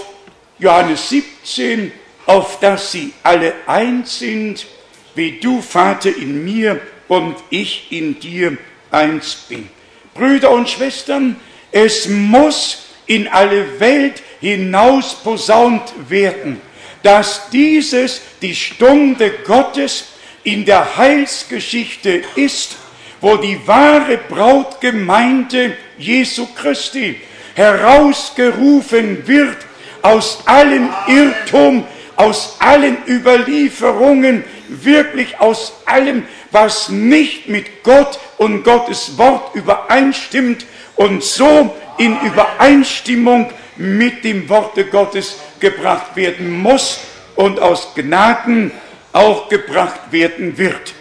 Johannes 0.59 1.09
17, 1.09 1.93
auf 2.27 2.61
dass 2.61 2.93
sie 2.93 3.13
alle 3.23 3.55
eins 3.67 4.19
sind, 4.19 4.67
wie 5.15 5.39
du, 5.39 5.61
Vater, 5.61 6.17
in 6.17 6.45
mir 6.45 6.81
und 7.09 7.37
ich 7.51 7.89
in 7.91 8.19
dir 8.19 8.57
eins 8.91 9.35
bin. 9.49 9.69
Brüder 10.15 10.51
und 10.51 10.69
Schwestern, 10.69 11.37
es 11.71 12.09
muss 12.09 12.87
in 13.13 13.29
alle 13.29 13.79
Welt 13.79 14.23
hinaus 14.41 15.15
posaunt 15.23 15.93
werden, 16.09 16.63
dass 17.03 17.51
dieses 17.51 18.23
die 18.41 18.55
Stunde 18.55 19.31
Gottes 19.45 20.07
in 20.45 20.65
der 20.65 20.97
Heilsgeschichte 20.97 22.23
ist, 22.37 22.77
wo 23.21 23.37
die 23.37 23.61
wahre 23.67 24.17
Brautgemeinde 24.17 25.77
Jesu 25.99 26.47
Christi 26.55 27.21
herausgerufen 27.55 29.27
wird 29.27 29.59
aus 30.01 30.39
allen 30.47 30.89
Irrtum, 31.07 31.85
aus 32.17 32.57
allen 32.61 32.97
Überlieferungen, 33.07 34.43
wirklich 34.69 35.39
aus 35.39 35.75
allem, 35.85 36.25
was 36.51 36.89
nicht 36.89 37.47
mit 37.47 37.83
Gott 37.83 38.19
und 38.39 38.65
Gottes 38.65 39.19
Wort 39.19 39.55
übereinstimmt 39.55 40.65
und 40.97 41.23
so 41.23 41.77
in 42.03 42.19
Übereinstimmung 42.21 43.51
mit 43.77 44.25
dem 44.25 44.49
Worte 44.49 44.87
Gottes 44.87 45.37
gebracht 45.61 46.17
werden 46.17 46.51
muss 46.51 46.99
und 47.37 47.61
aus 47.61 47.95
Gnaden 47.95 48.73
auch 49.13 49.49
gebracht 49.49 50.11
werden 50.11 50.59
wird. 50.59 50.95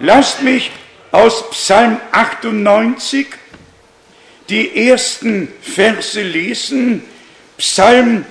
Lasst 0.00 0.42
mich 0.42 0.72
aus 1.12 1.50
Psalm 1.50 2.00
98 2.10 3.26
die 4.48 4.88
ersten 4.88 5.48
Verse 5.62 6.20
lesen. 6.20 7.04
Psalm 7.56 8.24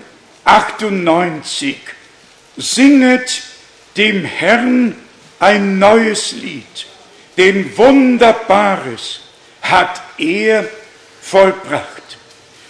98. 0.44 1.78
Singet 2.58 3.44
dem 3.96 4.26
Herrn 4.26 4.96
ein 5.40 5.80
neues 5.80 6.34
Lied, 6.34 6.86
denn 7.38 7.78
Wunderbares 7.78 9.22
hat 9.62 10.02
er 10.18 10.68
vollbracht. 11.22 11.99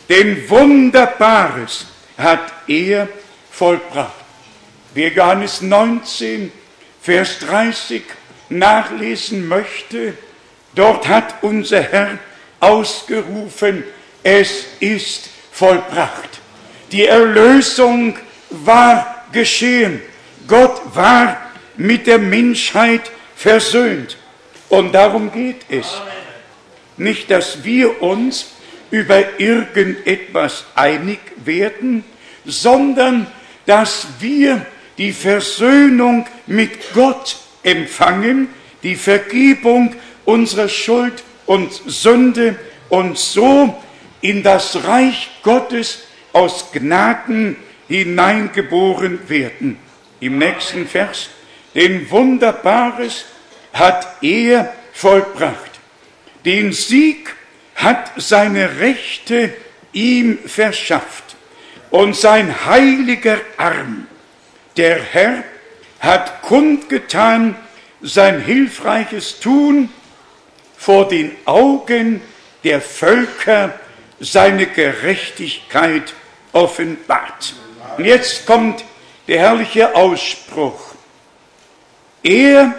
Denn 0.10 0.50
Wunderbares 0.50 1.86
hat 2.18 2.52
er 2.68 3.08
vollbracht. 3.52 4.14
Wer 4.96 5.10
Johannes 5.10 5.62
19, 5.62 6.52
Vers 7.02 7.40
30 7.40 8.02
nachlesen 8.50 9.48
möchte, 9.48 10.16
dort 10.74 11.08
hat 11.08 11.36
unser 11.44 11.82
Herr 11.82 12.18
ausgerufen, 12.60 13.84
es 14.24 14.66
ist 14.80 15.30
vollbracht. 15.52 16.40
Die 16.92 17.06
Erlösung 17.06 18.18
war 18.50 19.26
geschehen. 19.32 20.02
Gott 20.48 20.82
war 20.96 21.38
mit 21.78 22.08
der 22.08 22.18
Menschheit 22.18 23.12
versöhnt. 23.36 24.18
Und 24.70 24.92
darum 24.92 25.32
geht 25.32 25.62
es. 25.70 26.02
Nicht, 26.98 27.30
dass 27.32 27.64
wir 27.64 28.02
uns 28.02 28.48
über 28.92 29.40
irgendetwas 29.40 30.66
einig 30.76 31.20
werden, 31.44 32.04
sondern 32.46 33.28
dass 33.66 34.08
wir 34.20 34.66
die 34.98 35.12
Versöhnung 35.12 36.26
mit 36.48 36.94
Gott 36.94 37.38
empfangen, 37.64 38.50
die 38.84 38.96
Vergebung 38.96 39.96
unserer 40.26 40.70
Schuld 40.70 41.24
und 41.46 41.72
Sünde 41.74 42.56
und 42.90 43.18
so 43.18 43.76
in 44.22 44.44
das 44.44 44.84
Reich 44.86 45.30
Gottes 45.44 46.00
aus 46.34 46.72
Gnaden 46.72 47.56
hineingeboren 47.88 49.30
werden. 49.30 49.78
Im 50.20 50.38
nächsten 50.38 50.88
Vers, 50.88 51.30
denn 51.76 52.10
Wunderbares 52.10 53.26
hat 53.74 54.22
er 54.22 54.74
vollbracht. 54.94 55.80
Den 56.46 56.74
Sieg 56.74 57.36
hat 57.80 58.12
seine 58.18 58.80
Rechte 58.80 59.54
ihm 59.94 60.38
verschafft 60.46 61.38
und 61.90 62.16
sein 62.16 62.66
heiliger 62.66 63.40
Arm, 63.58 64.06
der 64.76 65.02
Herr, 65.02 65.44
hat 66.00 66.42
kundgetan 66.42 67.56
sein 68.02 68.42
hilfreiches 68.42 69.40
Tun 69.40 69.90
vor 70.78 71.08
den 71.08 71.32
Augen 71.46 72.22
der 72.64 72.82
Völker 72.82 73.74
seine 74.20 74.66
Gerechtigkeit 74.66 76.14
offenbart. 76.52 77.54
Und 77.98 78.06
jetzt 78.06 78.46
kommt 78.46 78.84
der 79.28 79.40
herrliche 79.40 79.96
Ausspruch. 79.96 80.96
Er 82.24 82.76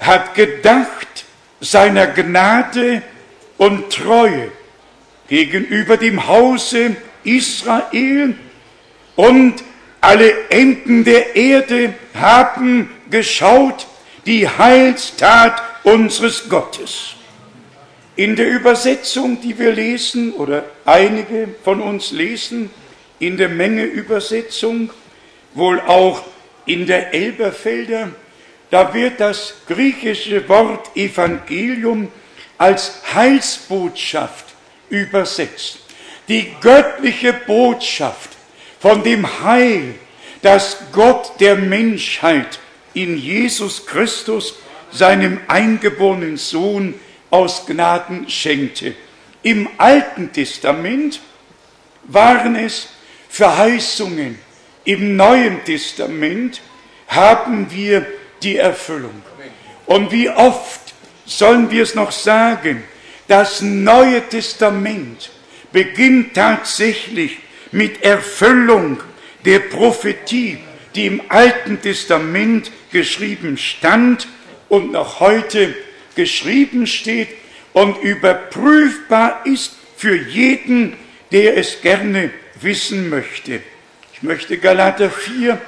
hat 0.00 0.34
gedacht 0.34 1.24
seiner 1.60 2.06
Gnade 2.06 3.02
und 3.58 3.92
Treue 3.92 4.50
gegenüber 5.28 5.96
dem 5.96 6.26
Hause 6.26 6.96
Israel 7.24 8.34
und 9.16 9.62
alle 10.00 10.48
Enden 10.48 11.04
der 11.04 11.36
Erde 11.36 11.94
haben 12.14 12.90
geschaut 13.10 13.86
die 14.26 14.48
Heilstat 14.48 15.60
unseres 15.82 16.48
Gottes. 16.48 17.14
In 18.16 18.36
der 18.36 18.48
Übersetzung, 18.48 19.40
die 19.40 19.58
wir 19.58 19.72
lesen, 19.72 20.32
oder 20.32 20.64
einige 20.84 21.48
von 21.62 21.80
uns 21.80 22.10
lesen, 22.10 22.70
in 23.18 23.36
der 23.36 23.48
Menge 23.48 23.84
Übersetzung, 23.84 24.90
wohl 25.54 25.80
auch 25.80 26.24
in 26.66 26.86
der 26.86 27.14
Elberfelder, 27.14 28.10
da 28.70 28.92
wird 28.92 29.20
das 29.20 29.54
griechische 29.66 30.48
Wort 30.48 30.96
Evangelium 30.96 32.08
als 32.58 33.00
Heilsbotschaft 33.14 34.46
übersetzt. 34.90 35.78
Die 36.28 36.52
göttliche 36.60 37.32
Botschaft 37.32 38.30
von 38.80 39.02
dem 39.02 39.42
Heil, 39.42 39.94
das 40.42 40.76
Gott 40.92 41.32
der 41.40 41.56
Menschheit 41.56 42.58
in 42.94 43.16
Jesus 43.16 43.86
Christus, 43.86 44.54
seinem 44.90 45.40
eingeborenen 45.48 46.36
Sohn, 46.36 46.94
aus 47.30 47.66
Gnaden 47.66 48.28
schenkte. 48.28 48.94
Im 49.42 49.68
Alten 49.78 50.32
Testament 50.32 51.20
waren 52.04 52.56
es 52.56 52.88
Verheißungen. 53.28 54.38
Im 54.84 55.16
Neuen 55.16 55.62
Testament 55.64 56.62
haben 57.06 57.70
wir 57.70 58.06
die 58.42 58.56
Erfüllung. 58.56 59.22
Und 59.86 60.10
wie 60.10 60.30
oft 60.30 60.87
sollen 61.28 61.70
wir 61.70 61.82
es 61.82 61.94
noch 61.94 62.10
sagen, 62.10 62.82
das 63.28 63.60
Neue 63.60 64.26
Testament 64.28 65.30
beginnt 65.70 66.34
tatsächlich 66.34 67.38
mit 67.70 68.02
Erfüllung 68.02 69.00
der 69.44 69.60
Prophetie, 69.60 70.58
die 70.94 71.06
im 71.06 71.22
Alten 71.28 71.80
Testament 71.80 72.72
geschrieben 72.90 73.58
stand 73.58 74.26
und 74.68 74.92
noch 74.92 75.20
heute 75.20 75.74
geschrieben 76.14 76.86
steht 76.86 77.28
und 77.74 77.98
überprüfbar 77.98 79.42
ist 79.44 79.76
für 79.96 80.16
jeden, 80.16 80.96
der 81.30 81.58
es 81.58 81.82
gerne 81.82 82.30
wissen 82.60 83.10
möchte. 83.10 83.60
Ich 84.14 84.22
möchte 84.22 84.56
Galater 84.56 85.10
4 85.10 85.60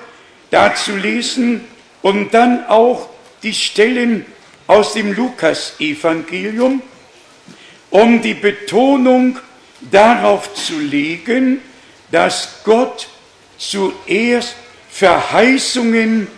dazu 0.50 0.96
lesen 0.96 1.60
und 2.02 2.32
dann 2.32 2.66
auch 2.66 3.10
die 3.42 3.54
Stellen 3.54 4.24
aus 4.70 4.92
dem 4.92 5.12
Lukas-Evangelium, 5.12 6.80
um 7.90 8.22
die 8.22 8.34
Betonung 8.34 9.36
darauf 9.90 10.54
zu 10.54 10.78
legen, 10.78 11.60
dass 12.12 12.60
Gott 12.62 13.08
zuerst 13.58 14.54
Verheißungen 14.88 16.28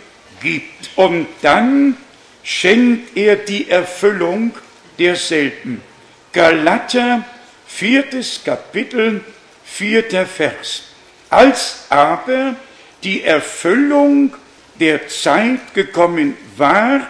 gibt 0.41 0.89
und 0.95 1.27
dann 1.43 1.95
schenkt 2.41 3.15
er 3.15 3.35
die 3.35 3.69
Erfüllung 3.69 4.51
derselben. 4.97 5.83
Galater, 6.31 7.23
viertes 7.67 8.41
Kapitel, 8.43 9.23
vierter 9.63 10.25
Vers. 10.25 10.85
Als 11.29 11.85
aber 11.87 12.55
die 13.03 13.21
Erfüllung 13.21 14.33
der 14.79 15.07
Zeit 15.07 15.75
gekommen 15.75 16.35
war, 16.57 17.01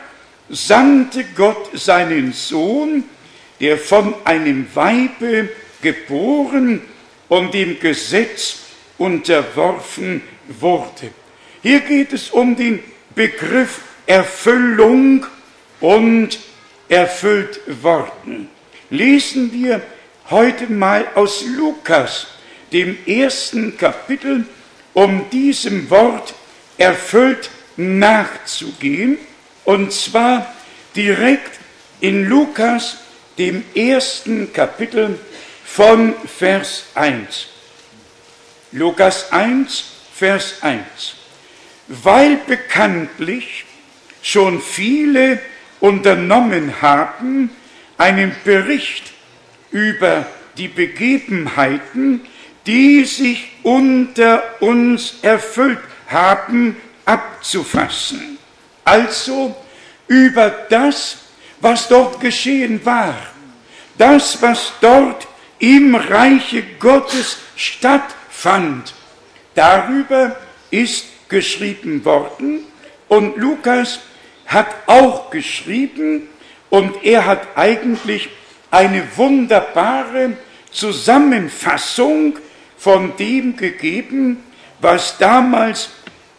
sandte 0.54 1.26
Gott 1.36 1.70
seinen 1.74 2.34
Sohn, 2.34 3.04
der 3.60 3.78
von 3.78 4.14
einem 4.24 4.68
Weibe 4.74 5.50
geboren 5.82 6.82
und 7.30 7.54
dem 7.54 7.80
Gesetz 7.80 8.60
unterworfen 8.98 10.22
wurde. 10.48 11.12
Hier 11.62 11.80
geht 11.80 12.14
es 12.14 12.30
um 12.30 12.56
den 12.56 12.80
Begriff 13.16 13.82
Erfüllung 14.06 15.26
und 15.80 16.40
erfüllt 16.90 17.62
worden. 17.82 18.50
Lesen 18.90 19.52
wir 19.54 19.82
heute 20.30 20.72
mal 20.72 21.08
aus 21.16 21.46
Lukas, 21.58 22.28
dem 22.72 22.98
ersten 23.06 23.78
Kapitel, 23.78 24.46
um 24.94 25.30
diesem 25.32 25.90
Wort 25.90 26.34
erfüllt 26.78 27.50
nachzugehen, 27.78 29.18
und 29.66 29.92
zwar 29.92 30.54
direkt 30.96 31.60
in 32.00 32.26
Lukas, 32.26 32.98
dem 33.38 33.64
ersten 33.74 34.54
Kapitel 34.54 35.20
von 35.66 36.14
Vers 36.38 36.86
1. 36.96 37.48
Lukas 38.72 39.32
1, 39.32 39.84
Vers 40.14 40.56
1. 40.62 40.82
Weil 41.88 42.38
bekanntlich 42.48 43.66
schon 44.22 44.62
viele 44.62 45.40
unternommen 45.80 46.82
haben, 46.82 47.50
einen 47.98 48.36
Bericht 48.44 49.12
über 49.72 50.26
die 50.58 50.68
Begebenheiten, 50.68 52.22
die 52.66 53.04
sich 53.06 53.52
unter 53.64 54.62
uns 54.62 55.16
erfüllt 55.22 55.80
haben, 56.08 56.78
abzufassen. 57.06 58.33
Also 58.84 59.56
über 60.08 60.50
das, 60.70 61.18
was 61.60 61.88
dort 61.88 62.20
geschehen 62.20 62.86
war, 62.86 63.16
das, 63.98 64.42
was 64.42 64.74
dort 64.82 65.28
im 65.60 65.96
Reiche 65.96 66.64
Gottes 66.80 67.38
stattfand. 67.56 68.94
Darüber 69.56 70.36
ist 70.72 71.06
geschrieben 71.30 72.04
worden 72.04 72.66
und 73.08 73.38
Lukas 73.38 74.00
hat 74.46 74.68
auch 74.88 75.30
geschrieben 75.30 76.28
und 76.70 77.04
er 77.04 77.26
hat 77.26 77.48
eigentlich 77.56 78.30
eine 78.72 79.04
wunderbare 79.16 80.34
Zusammenfassung 80.72 82.40
von 82.78 83.16
dem 83.18 83.56
gegeben, 83.56 84.44
was 84.82 85.18
damals 85.18 85.92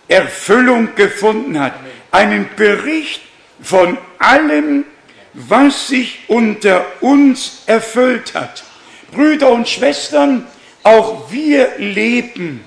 Erfüllung 0.09 0.95
gefunden 0.97 1.59
hat. 1.59 1.75
Einen 2.15 2.49
Bericht 2.55 3.23
von 3.61 3.99
allem, 4.21 4.85
was 5.33 5.89
sich 5.89 6.21
unter 6.29 6.87
uns 7.01 7.65
erfüllt 7.67 8.35
hat. 8.35 8.63
Brüder 9.11 9.51
und 9.51 9.69
Schwestern, 9.69 10.47
auch 10.85 11.33
wir 11.33 11.73
leben 11.79 12.61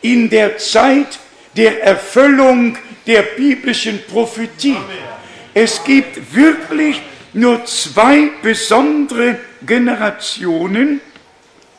in 0.00 0.30
der 0.30 0.56
Zeit 0.56 1.18
der 1.54 1.84
Erfüllung 1.84 2.78
der 3.06 3.20
biblischen 3.36 4.00
Prophetie. 4.06 4.78
Es 5.52 5.84
gibt 5.84 6.34
wirklich 6.34 7.02
nur 7.34 7.62
zwei 7.66 8.30
besondere 8.40 9.38
Generationen 9.66 11.02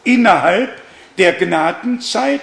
innerhalb 0.04 0.80
der 1.18 1.34
Gnadenzeit. 1.34 2.42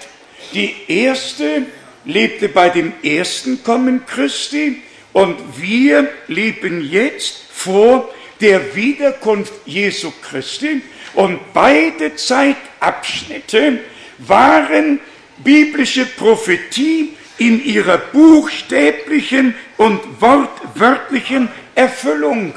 Die 0.53 0.75
erste 0.89 1.67
lebte 2.05 2.49
bei 2.49 2.69
dem 2.69 2.93
ersten 3.03 3.63
Kommen 3.63 4.05
Christi 4.07 4.83
und 5.13 5.37
wir 5.61 6.09
leben 6.29 6.89
jetzt 6.89 7.45
vor 7.53 8.13
der 8.41 8.75
Wiederkunft 8.75 9.53
Jesu 9.67 10.13
Christi 10.23 10.83
und 11.15 11.39
beide 11.53 12.17
Zeitabschnitte 12.17 13.81
waren 14.19 15.01
biblische 15.39 16.07
Prophetie 16.07 17.15
in 17.39 17.65
ihrer 17.65 17.99
buchstäblichen 17.99 19.55
und 19.77 20.01
wortwörtlichen 20.21 21.49
Erfüllung. 21.75 22.55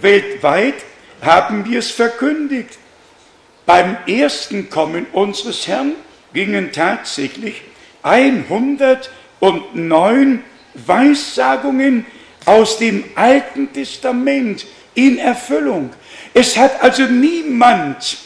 Weltweit 0.00 0.74
haben 1.20 1.64
wir 1.68 1.78
es 1.78 1.90
verkündigt. 1.90 2.78
Beim 3.66 3.96
ersten 4.06 4.68
Kommen 4.68 5.06
unseres 5.12 5.66
Herrn 5.66 5.92
gingen 6.32 6.72
tatsächlich 6.72 7.62
109 8.04 10.44
Weissagungen 10.74 12.06
aus 12.44 12.78
dem 12.78 13.04
Alten 13.14 13.72
Testament 13.72 14.66
in 14.94 15.18
Erfüllung. 15.18 15.90
Es 16.34 16.56
hat 16.56 16.82
also 16.82 17.04
niemand 17.04 18.18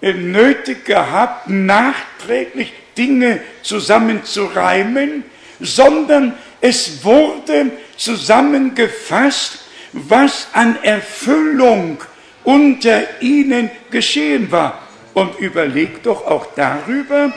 nötig 0.00 0.84
gehabt, 0.84 1.48
nachträglich 1.48 2.72
Dinge 2.98 3.40
zusammenzureimen, 3.62 5.24
sondern 5.60 6.34
es 6.60 7.04
wurde 7.04 7.70
zusammengefasst, 7.96 9.60
was 9.92 10.48
an 10.52 10.76
Erfüllung 10.82 11.98
unter 12.42 13.20
ihnen 13.20 13.70
geschehen 13.90 14.50
war. 14.50 14.80
Und 15.14 15.38
überlegt 15.38 16.06
doch 16.06 16.26
auch 16.26 16.46
darüber, 16.56 17.32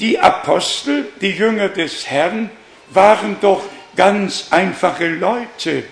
die 0.00 0.18
Apostel, 0.18 1.06
die 1.20 1.30
Jünger 1.30 1.68
des 1.68 2.10
Herrn, 2.10 2.50
waren 2.90 3.36
doch 3.40 3.62
ganz 3.94 4.46
einfache 4.50 5.06
Leute, 5.06 5.84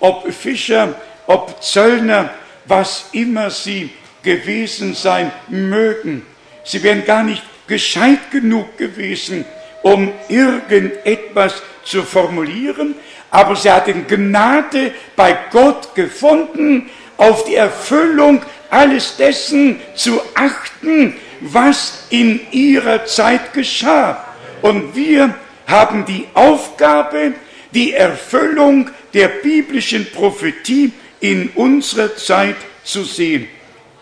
ob 0.00 0.30
Fischer, 0.32 0.94
ob 1.26 1.62
Zöllner, 1.62 2.30
was 2.66 3.06
immer 3.12 3.50
sie 3.50 3.90
gewesen 4.22 4.94
sein 4.94 5.32
mögen. 5.48 6.24
Sie 6.62 6.82
wären 6.82 7.04
gar 7.04 7.22
nicht 7.22 7.42
gescheit 7.66 8.30
genug 8.30 8.76
gewesen, 8.76 9.44
um 9.82 10.12
irgendetwas 10.28 11.62
zu 11.84 12.02
formulieren, 12.02 12.94
aber 13.30 13.56
sie 13.56 13.70
hatten 13.70 14.06
Gnade 14.06 14.92
bei 15.16 15.36
Gott 15.50 15.94
gefunden, 15.94 16.90
auf 17.16 17.44
die 17.44 17.54
Erfüllung 17.54 18.42
alles 18.70 19.16
dessen 19.16 19.80
zu 19.94 20.20
achten, 20.34 21.14
was 21.52 22.06
in 22.10 22.40
ihrer 22.50 23.04
Zeit 23.04 23.52
geschah. 23.52 24.24
Und 24.62 24.96
wir 24.96 25.34
haben 25.66 26.04
die 26.06 26.26
Aufgabe, 26.34 27.34
die 27.72 27.92
Erfüllung 27.92 28.90
der 29.12 29.28
biblischen 29.28 30.10
Prophetie 30.10 30.92
in 31.20 31.50
unserer 31.50 32.16
Zeit 32.16 32.56
zu 32.82 33.04
sehen. 33.04 33.48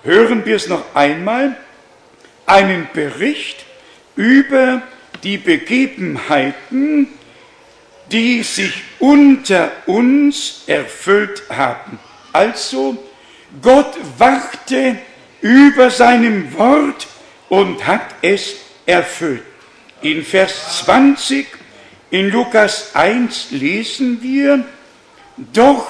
Hören 0.04 0.44
wir 0.44 0.56
es 0.56 0.68
noch 0.68 0.94
einmal, 0.94 1.56
einen 2.46 2.88
Bericht 2.92 3.64
über 4.16 4.82
die 5.22 5.38
Begebenheiten, 5.38 7.08
die 8.10 8.42
sich 8.42 8.82
unter 8.98 9.70
uns 9.86 10.64
erfüllt 10.66 11.42
haben. 11.48 11.98
Also, 12.32 12.98
Gott 13.60 13.94
wachte 14.18 14.96
über 15.40 15.90
seinem 15.90 16.56
Wort 16.56 17.06
und 17.52 17.86
hat 17.86 18.14
es 18.22 18.54
erfüllt. 18.86 19.42
In 20.00 20.24
Vers 20.24 20.84
20 20.86 21.46
in 22.10 22.30
Lukas 22.30 22.96
1 22.96 23.48
lesen 23.50 24.22
wir, 24.22 24.64
doch 25.52 25.86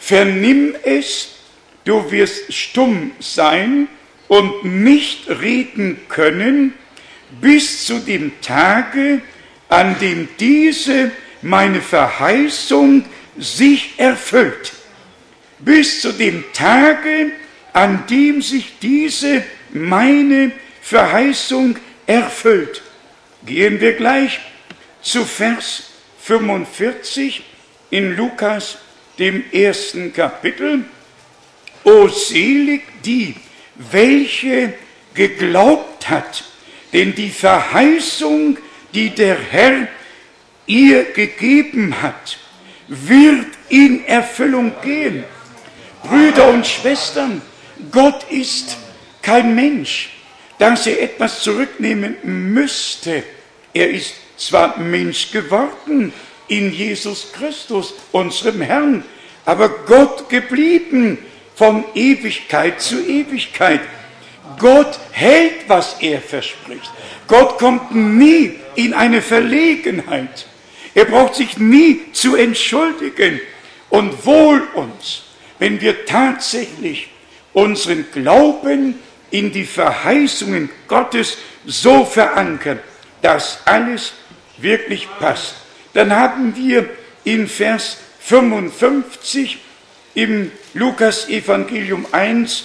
vernimm 0.00 0.74
es, 0.82 1.36
du 1.84 2.10
wirst 2.10 2.52
stumm 2.52 3.12
sein 3.20 3.86
und 4.26 4.64
nicht 4.64 5.28
reden 5.28 6.00
können, 6.08 6.74
bis 7.40 7.86
zu 7.86 8.00
dem 8.00 8.32
Tage, 8.40 9.20
an 9.68 9.96
dem 10.00 10.28
diese 10.40 11.12
meine 11.42 11.80
Verheißung 11.80 13.04
sich 13.36 13.94
erfüllt. 13.98 14.72
Bis 15.60 16.00
zu 16.00 16.10
dem 16.10 16.42
Tage, 16.52 17.30
an 17.72 18.02
dem 18.10 18.42
sich 18.42 18.80
diese 18.82 19.44
meine 19.70 20.50
Verheißung 20.88 21.76
erfüllt. 22.06 22.80
Gehen 23.44 23.78
wir 23.78 23.92
gleich 23.92 24.40
zu 25.02 25.26
Vers 25.26 25.90
45 26.22 27.42
in 27.90 28.16
Lukas 28.16 28.78
dem 29.18 29.44
ersten 29.52 30.14
Kapitel, 30.14 30.86
O 31.84 32.08
selig 32.08 32.84
die, 33.04 33.34
welche 33.74 34.72
geglaubt 35.12 36.08
hat, 36.08 36.44
denn 36.94 37.14
die 37.14 37.28
Verheißung, 37.28 38.56
die 38.94 39.10
der 39.10 39.36
Herr 39.38 39.88
ihr 40.66 41.04
gegeben 41.12 42.00
hat, 42.00 42.38
wird 42.86 43.48
in 43.68 44.06
Erfüllung 44.06 44.72
gehen. 44.82 45.24
Brüder 46.02 46.48
und 46.48 46.66
Schwestern, 46.66 47.42
Gott 47.90 48.24
ist 48.30 48.78
kein 49.20 49.54
Mensch, 49.54 50.08
dass 50.58 50.86
er 50.86 51.02
etwas 51.02 51.42
zurücknehmen 51.42 52.16
müsste. 52.22 53.22
Er 53.72 53.90
ist 53.90 54.14
zwar 54.36 54.78
Mensch 54.78 55.30
geworden 55.30 56.12
in 56.48 56.72
Jesus 56.72 57.32
Christus, 57.32 57.94
unserem 58.12 58.60
Herrn, 58.60 59.04
aber 59.44 59.68
Gott 59.68 60.28
geblieben 60.28 61.18
von 61.54 61.84
Ewigkeit 61.94 62.80
zu 62.80 63.00
Ewigkeit. 63.04 63.80
Gott 64.58 64.98
hält, 65.12 65.68
was 65.68 65.96
er 66.00 66.20
verspricht. 66.20 66.90
Gott 67.26 67.58
kommt 67.58 67.94
nie 67.94 68.58
in 68.74 68.94
eine 68.94 69.22
Verlegenheit. 69.22 70.46
Er 70.94 71.04
braucht 71.04 71.36
sich 71.36 71.58
nie 71.58 72.12
zu 72.12 72.34
entschuldigen. 72.34 73.40
Und 73.90 74.26
wohl 74.26 74.62
uns, 74.74 75.22
wenn 75.58 75.80
wir 75.80 76.04
tatsächlich 76.04 77.08
unseren 77.52 78.06
Glauben 78.12 78.98
in 79.30 79.52
die 79.52 79.64
Verheißungen 79.64 80.70
Gottes 80.86 81.38
so 81.66 82.04
verankern, 82.04 82.80
dass 83.22 83.60
alles 83.64 84.12
wirklich 84.58 85.08
passt. 85.18 85.54
Dann 85.94 86.14
haben 86.14 86.54
wir 86.56 86.88
in 87.24 87.48
Vers 87.48 87.98
55 88.20 89.58
im 90.14 90.50
Lukas 90.74 91.28
Evangelium 91.28 92.06
1 92.12 92.64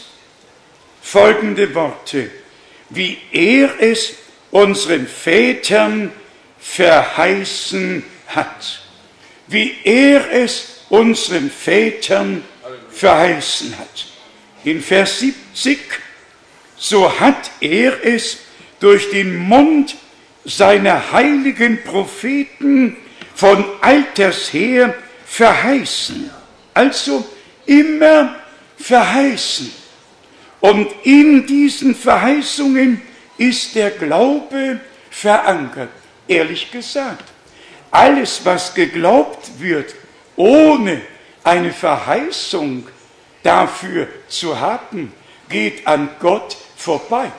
folgende 1.02 1.74
Worte, 1.76 2.32
wie 2.90 3.18
er 3.32 3.72
es 3.80 4.16
unseren 4.52 5.08
Vätern 5.08 6.12
verheißen 6.60 8.04
hat, 8.28 8.82
wie 9.48 9.76
er 9.84 10.32
es 10.32 10.82
unseren 10.90 11.50
Vätern 11.50 12.44
verheißen 12.92 13.78
hat. 13.78 14.06
In 14.64 14.82
Vers 14.82 15.20
70, 15.20 15.80
so 16.84 17.10
hat 17.18 17.50
er 17.62 18.06
es 18.06 18.40
durch 18.82 19.10
den 19.10 19.38
Mund 19.38 19.96
seiner 20.44 21.14
heiligen 21.14 21.82
Propheten 21.82 22.98
von 23.34 23.64
alters 23.80 24.52
her 24.52 24.94
verheißen. 25.26 26.30
Also 26.74 27.26
immer 27.66 28.36
verheißen. 28.78 29.72
Und 30.60 30.90
in 31.04 31.48
diesen 31.48 31.96
Verheißungen 31.96 33.02
ist 33.38 33.76
der 33.76 33.92
Glaube 33.92 34.82
verankert. 35.10 35.90
Ehrlich 36.28 36.70
gesagt, 36.70 37.32
alles, 37.92 38.42
was 38.44 38.74
geglaubt 38.74 39.52
wird, 39.58 39.96
ohne 40.36 41.00
eine 41.46 41.72
Verheißung 41.72 42.86
dafür 43.42 44.10
zu 44.28 44.60
haben, 44.60 45.14
geht 45.48 45.88
an 45.88 46.10
Gott 46.20 46.58
vorbei, 46.84 47.32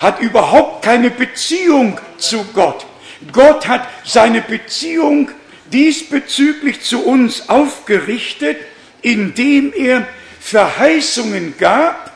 hat 0.00 0.20
überhaupt 0.20 0.84
keine 0.84 1.10
Beziehung 1.10 1.98
zu 2.18 2.44
Gott. 2.54 2.86
Gott 3.32 3.66
hat 3.66 3.88
seine 4.04 4.40
Beziehung 4.40 5.30
diesbezüglich 5.66 6.82
zu 6.82 7.04
uns 7.04 7.48
aufgerichtet, 7.48 8.58
indem 9.00 9.72
er 9.74 10.06
Verheißungen 10.40 11.54
gab 11.58 12.12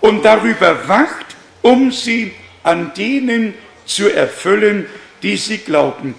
und 0.00 0.24
darüber 0.24 0.88
wacht, 0.88 1.26
um 1.62 1.92
sie 1.92 2.32
an 2.62 2.92
denen 2.94 3.54
zu 3.86 4.08
erfüllen, 4.08 4.86
die 5.22 5.36
sie 5.36 5.58
glauben. 5.58 6.14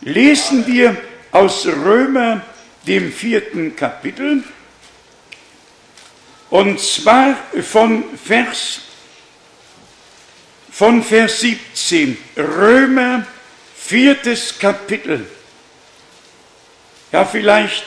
Lesen 0.00 0.66
wir 0.66 0.96
aus 1.32 1.66
Römer, 1.66 2.42
dem 2.86 3.12
vierten 3.12 3.76
Kapitel, 3.76 4.42
und 6.48 6.80
zwar 6.80 7.36
von 7.62 8.04
Vers, 8.24 8.80
von 10.70 11.02
Vers 11.02 11.40
17. 11.40 12.16
Römer, 12.36 13.26
viertes 13.76 14.58
Kapitel. 14.58 15.26
Ja, 17.12 17.24
vielleicht, 17.24 17.84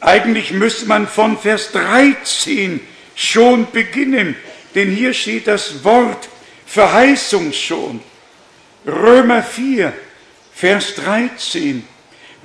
eigentlich 0.00 0.50
müsste 0.50 0.86
man 0.86 1.06
von 1.06 1.38
Vers 1.38 1.70
13 1.72 2.80
schon 3.14 3.70
beginnen, 3.70 4.36
denn 4.74 4.90
hier 4.90 5.14
steht 5.14 5.46
das 5.46 5.84
Wort 5.84 6.28
Verheißung 6.66 7.52
schon. 7.52 8.00
Römer 8.86 9.42
4, 9.42 9.92
Vers 10.54 10.94
13. 10.96 11.86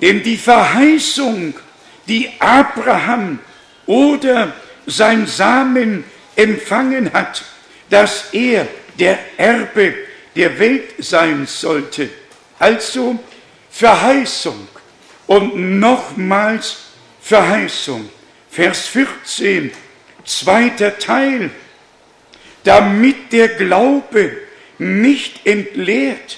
Denn 0.01 0.21
die 0.21 0.37
Verheißung, 0.37 1.55
die 2.07 2.29
Abraham 2.39 3.39
oder 3.87 4.53
sein 4.85 5.25
Samen 5.25 6.03
empfangen 6.35 7.11
hat, 7.13 7.43
dass 7.89 8.33
er 8.33 8.67
der 8.99 9.19
Erbe 9.37 9.93
der 10.35 10.57
Welt 10.59 10.93
sein 10.99 11.45
sollte. 11.45 12.09
Also 12.59 13.17
Verheißung 13.69 14.67
und 15.27 15.79
nochmals 15.79 16.77
Verheißung. 17.21 18.09
Vers 18.49 18.87
14, 18.87 19.71
zweiter 20.25 20.97
Teil 20.97 21.51
damit 22.67 23.31
der 23.31 23.47
Glaube 23.47 24.37
nicht 24.77 25.45
entleert 25.45 26.37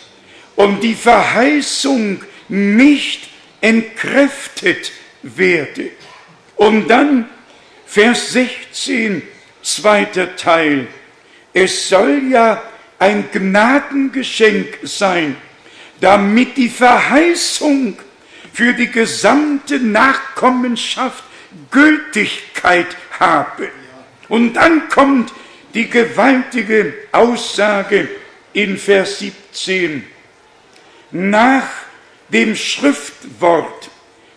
und 0.56 0.82
die 0.82 0.94
Verheißung 0.94 2.24
nicht 2.48 3.30
entkräftet 3.62 4.92
werde. 5.24 5.90
Und 6.56 6.88
dann 6.88 7.28
Vers 7.88 8.34
16, 8.34 9.24
zweiter 9.64 10.36
Teil. 10.36 10.88
Es 11.54 11.90
soll 11.90 12.24
ja 12.30 12.62
ein 13.00 13.30
Gnadengeschenk 13.32 14.80
sein, 14.84 15.36
damit 16.02 16.58
die 16.58 16.70
Verheißung 16.70 17.98
für 18.54 18.74
die 18.74 18.92
gesamte 18.92 19.80
Nachkommenschaft 19.80 21.24
Gültigkeit 21.72 22.88
habe. 23.20 23.70
Und 24.28 24.54
dann 24.54 24.90
kommt 24.90 25.34
die 25.74 25.90
gewaltige 25.90 26.94
Aussage 27.12 28.08
in 28.54 28.78
Vers 28.78 29.20
17. 29.20 30.06
Nach 31.12 31.68
dem 32.30 32.56
Schriftwort 32.56 33.90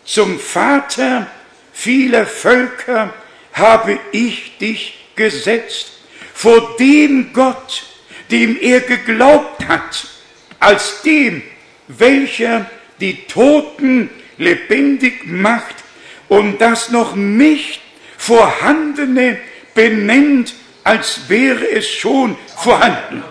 zum 0.05 0.39
Vater 0.39 1.27
vieler 1.73 2.27
Völker 2.27 3.13
habe 3.53 3.99
ich 4.13 4.57
dich 4.59 5.07
gesetzt, 5.15 5.92
vor 6.43 6.77
dem 6.77 7.33
Gott, 7.33 7.85
dem 8.33 8.59
er 8.61 8.81
geglaubt 8.81 9.69
hat, 9.69 10.09
als 10.59 11.03
dem, 11.03 11.41
welcher 11.87 12.69
die 12.99 13.27
Toten 13.29 14.11
lebendig 14.39 15.25
macht 15.25 15.77
und 16.29 16.61
das 16.61 16.91
noch 16.91 17.15
nicht 17.15 17.81
vorhandene 18.19 19.39
benennt 19.73 20.55
als 20.83 21.21
wäre 21.29 21.65
es 21.71 21.89
schon 21.89 22.37
vorhanden. 22.57 23.23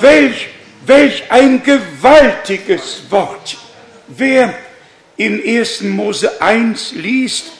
Welch, 0.00 0.46
welch 0.86 1.24
ein 1.28 1.60
gewaltiges 1.64 3.02
Wort. 3.10 3.58
Wer 4.06 4.54
in 5.16 5.42
1. 5.44 5.80
Mose 5.80 6.40
1 6.40 6.92
liest, 6.92 7.50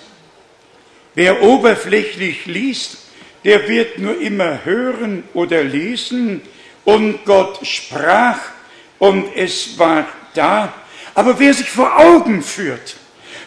wer 1.16 1.42
oberflächlich 1.42 2.46
liest, 2.46 3.01
der 3.44 3.68
wird 3.68 3.98
nur 3.98 4.20
immer 4.20 4.64
hören 4.64 5.24
oder 5.34 5.64
lesen 5.64 6.42
und 6.84 7.24
Gott 7.24 7.66
sprach 7.66 8.38
und 8.98 9.26
es 9.34 9.78
war 9.78 10.06
da. 10.34 10.72
Aber 11.14 11.38
wer 11.38 11.52
sich 11.52 11.68
vor 11.68 11.98
Augen 11.98 12.42
führt, 12.42 12.96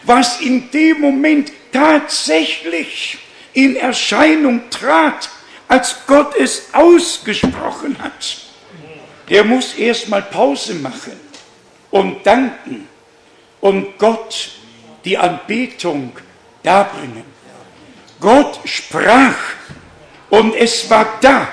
was 0.04 0.40
in 0.40 0.70
dem 0.70 1.00
Moment 1.00 1.52
tatsächlich 1.72 3.18
in 3.52 3.76
Erscheinung 3.76 4.68
trat, 4.70 5.30
als 5.68 5.96
Gott 6.06 6.36
es 6.36 6.68
ausgesprochen 6.72 7.96
hat, 7.98 8.42
der 9.28 9.44
muss 9.44 9.74
erstmal 9.74 10.22
Pause 10.22 10.74
machen 10.74 11.18
und 11.90 12.24
danken 12.24 12.86
und 13.60 13.98
Gott 13.98 14.50
die 15.04 15.18
Anbetung 15.18 16.12
darbringen. 16.62 17.24
Gott 18.20 18.60
sprach 18.64 19.34
und 20.30 20.54
es 20.54 20.88
war 20.90 21.06
da. 21.20 21.48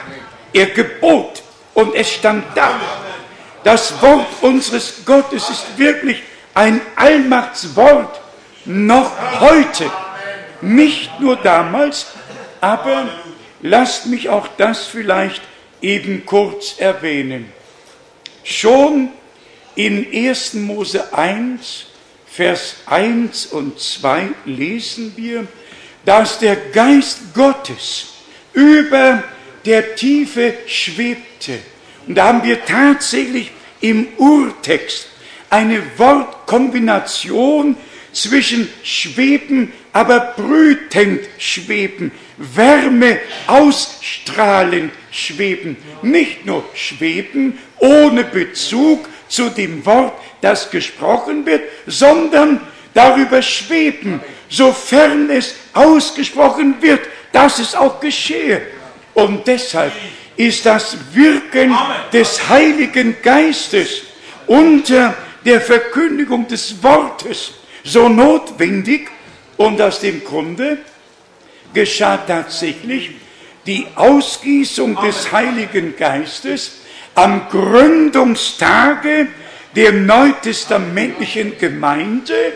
Er 0.51 0.67
gebot 0.67 1.41
und 1.73 1.95
es 1.95 2.11
stand 2.11 2.43
da. 2.55 2.79
Das 3.63 4.01
Wort 4.01 4.27
unseres 4.41 5.05
Gottes 5.05 5.49
ist 5.49 5.77
wirklich 5.77 6.21
ein 6.53 6.81
Allmachtswort 6.95 8.21
noch 8.65 9.11
heute 9.39 9.89
nicht 10.61 11.19
nur 11.19 11.35
damals, 11.37 12.07
aber 12.61 13.09
lasst 13.61 14.05
mich 14.05 14.29
auch 14.29 14.47
das 14.57 14.85
vielleicht 14.85 15.41
eben 15.81 16.25
kurz 16.25 16.75
erwähnen. 16.77 17.51
Schon 18.43 19.09
in 19.75 20.07
1. 20.13 20.53
Mose 20.55 21.13
1, 21.13 21.87
Vers 22.25 22.75
1 22.85 23.47
und 23.47 23.79
2 23.79 24.29
lesen 24.45 25.13
wir, 25.15 25.47
dass 26.05 26.39
der 26.39 26.55
Geist 26.55 27.33
Gottes 27.33 28.12
über 28.53 29.23
der 29.65 29.95
Tiefe 29.95 30.53
schwebte. 30.67 31.59
Und 32.07 32.15
da 32.15 32.25
haben 32.27 32.43
wir 32.43 32.65
tatsächlich 32.65 33.51
im 33.81 34.07
Urtext 34.17 35.07
eine 35.49 35.81
Wortkombination 35.97 37.77
zwischen 38.11 38.67
schweben, 38.83 39.71
aber 39.91 40.33
brütend 40.35 41.21
schweben, 41.37 42.11
Wärme 42.37 43.19
ausstrahlend 43.47 44.91
schweben, 45.11 45.77
nicht 46.01 46.45
nur 46.45 46.63
schweben 46.73 47.57
ohne 47.79 48.23
Bezug 48.23 49.07
zu 49.27 49.49
dem 49.49 49.85
Wort, 49.85 50.13
das 50.41 50.69
gesprochen 50.69 51.45
wird, 51.45 51.61
sondern 51.87 52.61
darüber 52.93 53.41
schweben, 53.41 54.19
sofern 54.49 55.29
es 55.29 55.55
ausgesprochen 55.73 56.75
wird, 56.81 57.01
dass 57.33 57.59
es 57.59 57.75
auch 57.75 57.99
geschehe. 57.99 58.61
Und 59.13 59.45
deshalb 59.45 59.91
ist 60.37 60.65
das 60.65 60.95
Wirken 61.13 61.75
des 62.13 62.47
Heiligen 62.47 63.17
Geistes 63.21 64.03
unter 64.47 65.13
der 65.43 65.59
Verkündigung 65.59 66.47
des 66.47 66.81
Wortes 66.81 67.55
so 67.83 68.07
notwendig. 68.07 69.09
Und 69.57 69.81
aus 69.81 69.99
dem 69.99 70.23
Grunde 70.23 70.77
geschah 71.73 72.17
tatsächlich 72.17 73.11
die 73.65 73.85
Ausgießung 73.95 74.95
des 75.01 75.31
Heiligen 75.31 75.95
Geistes 75.95 76.81
am 77.15 77.47
Gründungstage 77.49 79.27
der 79.75 79.91
neutestamentlichen 79.91 81.57
Gemeinde, 81.57 82.53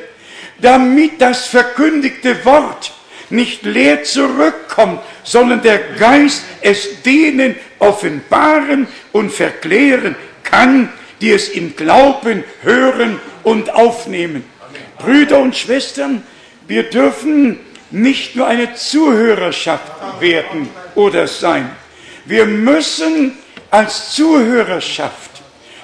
damit 0.59 1.21
das 1.21 1.47
verkündigte 1.47 2.43
Wort 2.45 2.91
nicht 3.29 3.63
leer 3.63 4.03
zurückkommt, 4.03 5.01
sondern 5.23 5.61
der 5.61 5.79
Geist 5.99 6.43
es 6.61 7.01
denen 7.03 7.55
offenbaren 7.79 8.87
und 9.11 9.31
verklären 9.31 10.15
kann, 10.43 10.89
die 11.21 11.31
es 11.31 11.49
im 11.49 11.75
Glauben 11.75 12.43
hören 12.61 13.19
und 13.43 13.73
aufnehmen. 13.73 14.43
Brüder 14.99 15.39
und 15.39 15.55
Schwestern, 15.55 16.23
wir 16.67 16.83
dürfen 16.83 17.59
nicht 17.91 18.35
nur 18.35 18.47
eine 18.47 18.73
Zuhörerschaft 18.75 19.91
werden 20.19 20.69
oder 20.95 21.27
sein. 21.27 21.69
Wir 22.25 22.45
müssen 22.45 23.37
als 23.71 24.13
Zuhörerschaft 24.13 25.31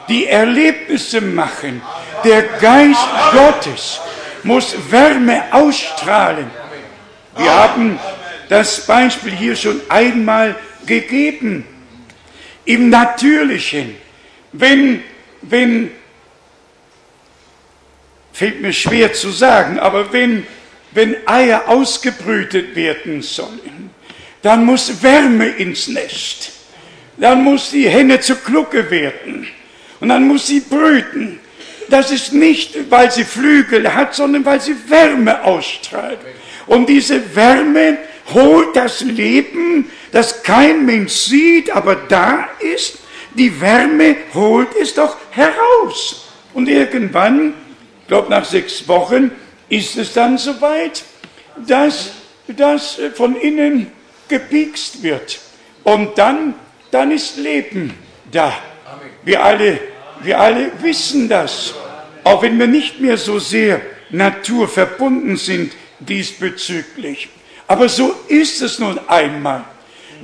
die 0.10 0.28
Erlebnisse 0.28 1.22
machen. 1.22 1.82
Der 2.24 2.44
Geist 2.44 3.08
Gottes 3.32 4.00
muss 4.44 4.76
Wärme 4.90 5.44
ausstrahlen. 5.52 6.50
Wir 7.38 7.54
haben 7.54 8.00
das 8.50 8.86
Beispiel 8.86 9.32
hier 9.32 9.56
schon 9.56 9.82
einmal 9.90 10.56
gegeben. 10.86 11.66
Im 12.66 12.90
Natürlichen, 12.90 13.96
wenn, 14.52 15.04
wenn, 15.42 15.92
fällt 18.32 18.62
mir 18.62 18.74
schwer 18.74 19.14
zu 19.14 19.32
sagen, 19.32 19.80
aber 19.80 20.14
wenn, 20.14 20.46
wenn 20.92 21.16
Eier 21.28 21.68
ausgebrütet 21.68 22.76
werden 22.76 23.22
sollen, 23.22 23.90
dann 24.42 24.66
muss 24.66 25.02
Wärme 25.02 25.48
ins 25.48 25.88
Nest. 25.88 26.52
Dann 27.18 27.44
muss 27.44 27.72
die 27.72 27.88
Henne 27.88 28.20
zur 28.20 28.38
Glucke 28.38 28.90
werden. 28.90 29.48
Und 30.00 30.10
dann 30.10 30.28
muss 30.28 30.48
sie 30.48 30.60
brüten. 30.60 31.40
Das 31.90 32.12
ist 32.12 32.34
nicht, 32.34 32.92
weil 32.92 33.12
sie 33.12 33.24
Flügel 33.24 33.94
hat, 33.94 34.16
sondern 34.16 34.44
weil 34.46 34.60
sie 34.60 34.76
Wärme 34.90 35.44
ausstrahlt. 35.44 36.20
Und 36.68 36.88
diese 36.88 37.36
Wärme 37.36 37.98
holt 38.34 38.76
das 38.76 39.02
Leben, 39.02 39.90
das 40.12 40.44
kein 40.44 40.86
Mensch 40.86 41.14
sieht, 41.14 41.72
aber 41.72 41.96
da 41.96 42.48
ist. 42.60 43.00
Die 43.36 43.60
Wärme 43.60 44.16
holt 44.34 44.70
es 44.80 44.94
doch 44.94 45.18
heraus. 45.32 46.30
Und 46.54 46.70
irgendwann, 46.70 47.54
ich 48.02 48.08
glaube 48.08 48.30
nach 48.30 48.46
sechs 48.46 48.88
Wochen, 48.88 49.32
ist 49.70 49.98
es 49.98 50.14
dann 50.14 50.38
soweit, 50.38 51.04
dass 51.68 52.12
das 52.48 53.00
von 53.16 53.36
innen 53.36 53.92
gepiekst 54.28 55.02
wird. 55.02 55.40
Und 55.84 56.18
dann, 56.18 56.54
dann 56.92 57.12
ist 57.12 57.38
Leben 57.38 57.94
da. 58.32 58.54
Wir 59.24 59.44
alle, 59.44 59.80
wir 60.22 60.40
alle 60.40 60.72
wissen 60.82 61.28
das. 61.28 61.74
Auch 62.24 62.44
wenn 62.44 62.60
wir 62.60 62.68
nicht 62.68 63.00
mehr 63.00 63.18
so 63.18 63.40
sehr 63.40 63.82
naturverbunden 64.10 65.38
sind 65.38 65.74
diesbezüglich. 66.00 67.30
Aber 67.68 67.90
so 67.90 68.16
ist 68.28 68.62
es 68.62 68.80
nun 68.80 69.00
einmal. 69.08 69.64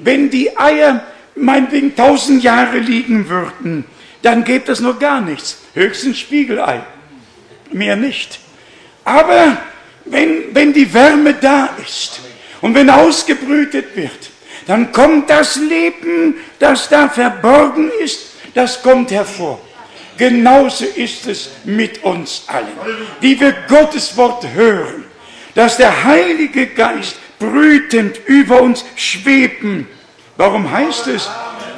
Wenn 0.04 0.30
die 0.30 0.58
Eier 0.58 1.04
meinetwegen 1.36 1.96
tausend 1.96 2.44
Jahre 2.44 2.80
liegen 2.80 3.30
würden, 3.30 3.86
dann 4.22 4.44
gäbe 4.44 4.72
es 4.72 4.80
noch 4.80 5.00
gar 5.00 5.22
nichts. 5.22 5.58
Höchstens 5.74 6.20
Spiegelei. 6.20 6.82
Mehr 7.72 7.96
nicht. 7.96 8.40
Aber 9.04 9.58
wenn, 10.06 10.54
wenn 10.54 10.74
die 10.74 10.94
Wärme 10.94 11.34
da 11.36 11.70
ist 11.84 12.20
und 12.62 12.76
wenn 12.76 12.90
ausgebrütet 12.90 13.96
wird, 13.96 14.30
dann 14.68 14.92
kommt 14.92 15.30
das 15.30 15.56
Leben, 15.56 16.36
das 16.60 16.90
da 16.90 17.08
verborgen 17.10 17.90
ist, 18.04 18.20
das 18.54 18.82
kommt 18.82 19.12
hervor. 19.12 19.60
Genauso 20.18 20.86
ist 20.86 21.28
es 21.28 21.50
mit 21.64 22.04
uns 22.04 22.44
allen, 22.48 22.68
die 23.22 23.40
wir 23.40 23.56
Gottes 23.68 24.16
Wort 24.18 24.46
hören, 24.54 25.06
dass 25.56 25.78
der 25.78 26.04
Heilige 26.04 26.68
Geist 26.68 27.18
brütend 27.40 28.20
über 28.26 28.62
uns 28.62 28.86
schweben. 28.96 29.88
Warum 30.38 30.72
heißt 30.72 31.08
es 31.08 31.30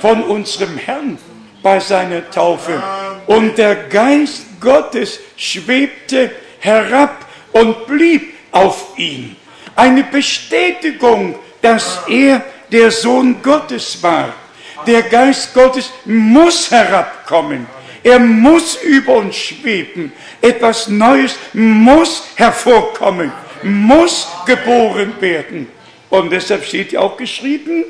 von 0.02 0.24
unserem 0.24 0.78
Herrn 0.78 1.18
bei 1.64 1.80
seiner 1.80 2.30
Taufe? 2.30 2.82
Und 3.28 3.58
der 3.58 3.76
Geist 3.76 4.44
Gottes 4.60 5.20
schwebte 5.36 6.32
herab 6.60 7.26
und 7.52 7.88
blieb 7.88 8.34
auf 8.52 8.98
ihn. 8.98 9.36
Eine 9.76 10.04
Bestätigung, 10.04 11.36
dass 11.62 12.00
er 12.08 12.44
der 12.72 12.92
Sohn 12.92 13.42
Gottes 13.42 14.02
war. 14.02 14.34
Der 14.88 15.04
Geist 15.04 15.54
Gottes 15.54 15.92
muss 16.06 16.72
herabkommen. 16.72 17.68
Er 18.04 18.20
muss 18.20 18.76
über 18.82 19.16
uns 19.16 19.36
schweben. 19.36 20.12
Etwas 20.42 20.88
Neues 20.88 21.36
muss 21.54 22.24
hervorkommen, 22.36 23.32
muss 23.64 24.28
geboren 24.46 25.14
werden. 25.20 25.68
Und 26.10 26.32
deshalb 26.32 26.66
steht 26.66 26.92
ja 26.92 27.00
auch 27.02 27.18
geschrieben, 27.18 27.86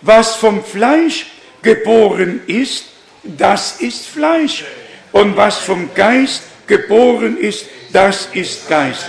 was 0.00 0.36
vom 0.36 0.64
Fleisch 0.64 1.26
geboren 1.62 2.42
ist, 2.46 2.86
das 3.22 3.80
ist 3.80 4.06
Fleisch. 4.06 4.64
Und 5.12 5.36
was 5.36 5.58
vom 5.58 5.94
Geist 5.94 6.42
geboren 6.66 7.36
ist, 7.38 7.66
das 7.92 8.28
ist 8.32 8.68
Geist. 8.68 9.06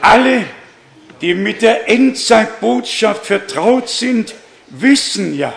Alle, 0.00 0.44
die 1.20 1.34
mit 1.34 1.62
der 1.62 1.88
Endzeitbotschaft 1.88 3.26
vertraut 3.26 3.88
sind, 3.88 4.34
wissen 4.68 5.36
ja, 5.36 5.52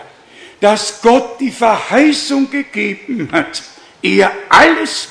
dass 0.59 1.01
Gott 1.01 1.39
die 1.39 1.51
Verheißung 1.51 2.49
gegeben 2.51 3.29
hat, 3.31 3.63
ehe 4.01 4.29
alles 4.49 5.09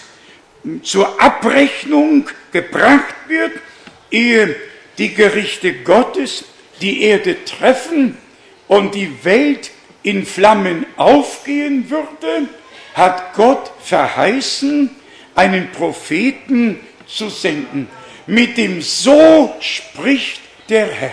zur 0.83 1.21
Abrechnung 1.21 2.29
gebracht 2.53 3.15
wird, 3.29 3.53
ehe 4.11 4.57
die 4.99 5.15
Gerichte 5.15 5.73
Gottes 5.75 6.45
die 6.81 7.03
Erde 7.03 7.45
treffen 7.45 8.17
und 8.67 8.95
die 8.95 9.25
Welt 9.25 9.71
in 10.03 10.25
Flammen 10.25 10.87
aufgehen 10.97 11.91
würde, 11.91 12.49
hat 12.95 13.35
Gott 13.35 13.71
verheißen, 13.83 14.91
einen 15.35 15.71
Propheten 15.73 16.81
zu 17.07 17.29
senden. 17.29 17.89
Mit 18.27 18.57
dem 18.57 18.83
So 18.83 19.55
spricht 19.61 20.41
der 20.69 20.87
Herr. 20.87 21.13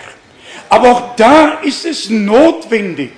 Aber 0.68 0.90
auch 0.90 1.16
da 1.16 1.60
ist 1.62 1.84
es 1.84 2.10
notwendig, 2.10 3.12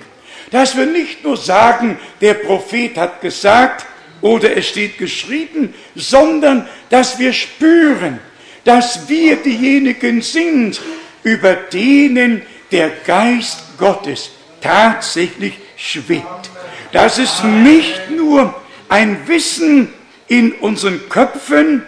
dass 0.51 0.75
wir 0.77 0.85
nicht 0.85 1.23
nur 1.23 1.37
sagen, 1.37 1.99
der 2.21 2.35
Prophet 2.35 2.97
hat 2.97 3.21
gesagt 3.21 3.85
oder 4.21 4.55
es 4.55 4.67
steht 4.67 4.97
geschrieben, 4.97 5.73
sondern 5.95 6.67
dass 6.89 7.19
wir 7.19 7.33
spüren, 7.33 8.19
dass 8.63 9.07
wir 9.07 9.37
diejenigen 9.37 10.21
sind, 10.21 10.81
über 11.23 11.53
denen 11.53 12.41
der 12.71 12.89
Geist 13.05 13.77
Gottes 13.77 14.31
tatsächlich 14.61 15.53
schwebt. 15.77 16.49
Dass 16.91 17.17
es 17.17 17.43
nicht 17.43 18.09
nur 18.09 18.53
ein 18.89 19.27
Wissen 19.27 19.93
in 20.27 20.53
unseren 20.53 21.07
Köpfen, 21.09 21.83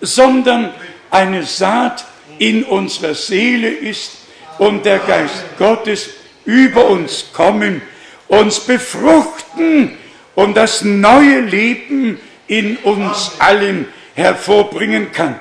sondern 0.00 0.72
eine 1.10 1.44
Saat 1.44 2.04
in 2.38 2.64
unserer 2.64 3.14
Seele 3.14 3.68
ist 3.68 4.12
und 4.58 4.84
der 4.84 4.98
Geist 4.98 5.44
Gottes 5.58 6.10
über 6.44 6.88
uns 6.88 7.26
kommen, 7.32 7.82
uns 8.28 8.60
befruchten 8.60 9.96
und 10.34 10.56
das 10.56 10.82
neue 10.82 11.40
Leben 11.40 12.18
in 12.46 12.76
uns 12.78 13.32
allen 13.38 13.86
hervorbringen 14.14 15.12
kann. 15.12 15.40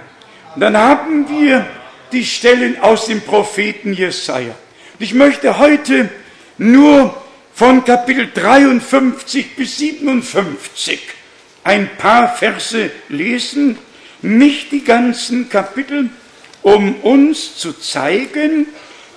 Dann 0.56 0.78
haben 0.78 1.28
wir 1.30 1.66
die 2.12 2.26
Stellen 2.26 2.80
aus 2.80 3.08
dem 3.08 3.22
Propheten 3.22 3.94
Jesaja. 3.94 4.54
Ich 5.00 5.14
möchte 5.14 5.58
heute 5.58 6.10
nur 6.60 7.16
von 7.56 7.84
Kapitel 7.84 8.30
53 8.32 9.56
bis 9.56 9.78
57 9.78 11.00
ein 11.64 11.90
paar 11.98 12.36
Verse 12.36 12.92
lesen, 13.10 13.78
nicht 14.22 14.72
die 14.72 14.84
ganzen 14.84 15.50
Kapitel, 15.50 16.10
um 16.62 16.96
uns 17.02 17.58
zu 17.58 17.74
zeigen, 17.74 18.68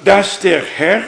dass 0.04 0.40
der 0.40 0.62
Herr 0.62 1.02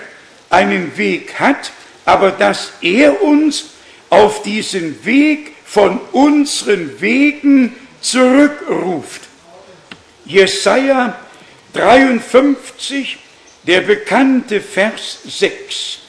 einen 0.50 0.96
Weg 0.98 1.40
hat, 1.40 1.72
aber 2.04 2.30
dass 2.32 2.72
er 2.82 3.22
uns 3.22 3.70
auf 4.10 4.42
diesen 4.42 5.04
Weg 5.04 5.52
von 5.64 6.00
unseren 6.12 7.00
Wegen 7.00 7.74
zurückruft. 8.00 9.27
Jesaja 10.28 11.18
53, 11.72 13.18
der 13.62 13.80
bekannte 13.80 14.60
Vers 14.60 15.20
6. 15.24 16.00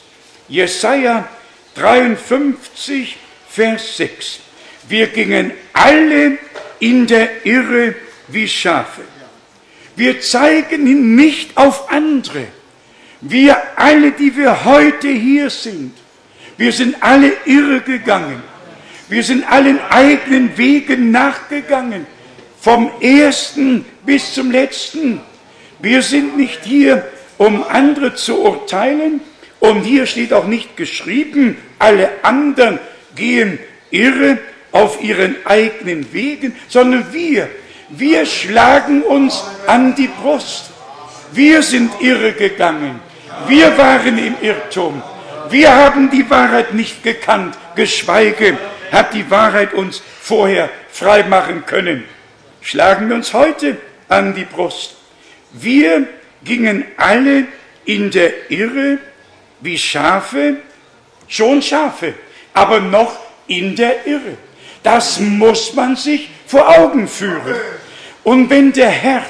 Jesaja 0.46 1.26
53, 1.74 3.16
Vers 3.48 3.96
6. 3.96 4.40
Wir 4.88 5.06
gingen 5.06 5.52
alle 5.72 6.38
in 6.80 7.06
der 7.06 7.46
Irre 7.46 7.94
wie 8.28 8.46
Schafe. 8.46 9.02
Wir 9.96 10.20
zeigen 10.20 10.86
ihn 10.86 11.14
nicht 11.16 11.56
auf 11.56 11.90
andere. 11.90 12.46
Wir 13.22 13.56
alle, 13.76 14.12
die 14.12 14.36
wir 14.36 14.64
heute 14.66 15.08
hier 15.08 15.48
sind, 15.48 15.94
wir 16.58 16.72
sind 16.72 17.02
alle 17.02 17.32
irre 17.46 17.80
gegangen. 17.80 18.42
Wir 19.08 19.22
sind 19.22 19.50
allen 19.50 19.80
eigenen 19.88 20.56
Wegen 20.58 21.10
nachgegangen. 21.10 22.06
Vom 22.60 22.90
ersten 23.00 23.86
bis 24.04 24.34
zum 24.34 24.50
letzten. 24.50 25.20
Wir 25.80 26.02
sind 26.02 26.36
nicht 26.36 26.60
hier, 26.64 27.06
um 27.38 27.64
andere 27.64 28.14
zu 28.14 28.42
urteilen. 28.42 29.20
Und 29.60 29.84
hier 29.84 30.06
steht 30.06 30.32
auch 30.32 30.46
nicht 30.46 30.76
geschrieben, 30.76 31.56
alle 31.78 32.10
anderen 32.22 32.78
gehen 33.14 33.58
irre 33.90 34.38
auf 34.72 35.02
ihren 35.02 35.36
eigenen 35.44 36.12
Wegen, 36.12 36.54
sondern 36.68 37.12
wir, 37.12 37.48
wir 37.90 38.24
schlagen 38.24 39.02
uns 39.02 39.42
an 39.66 39.94
die 39.94 40.08
Brust. 40.08 40.70
Wir 41.32 41.62
sind 41.62 41.90
irre 42.00 42.32
gegangen. 42.32 43.00
Wir 43.48 43.76
waren 43.76 44.18
im 44.18 44.34
Irrtum. 44.40 45.02
Wir 45.50 45.74
haben 45.74 46.10
die 46.10 46.28
Wahrheit 46.30 46.74
nicht 46.74 47.02
gekannt, 47.02 47.56
geschweige 47.74 48.56
hat 48.92 49.14
die 49.14 49.28
Wahrheit 49.30 49.74
uns 49.74 50.02
vorher 50.20 50.68
freimachen 50.90 51.66
können. 51.66 52.04
Schlagen 52.70 53.08
wir 53.08 53.16
uns 53.16 53.32
heute 53.32 53.78
an 54.06 54.32
die 54.32 54.44
Brust. 54.44 54.94
Wir 55.50 56.06
gingen 56.44 56.84
alle 56.96 57.48
in 57.84 58.12
der 58.12 58.48
Irre 58.48 58.98
wie 59.58 59.76
Schafe, 59.76 60.58
schon 61.26 61.62
Schafe, 61.62 62.14
aber 62.54 62.78
noch 62.78 63.18
in 63.48 63.74
der 63.74 64.06
Irre. 64.06 64.36
Das 64.84 65.18
muss 65.18 65.74
man 65.74 65.96
sich 65.96 66.30
vor 66.46 66.68
Augen 66.68 67.08
führen. 67.08 67.56
Und 68.22 68.50
wenn 68.50 68.72
der 68.72 68.90
Herr 68.90 69.24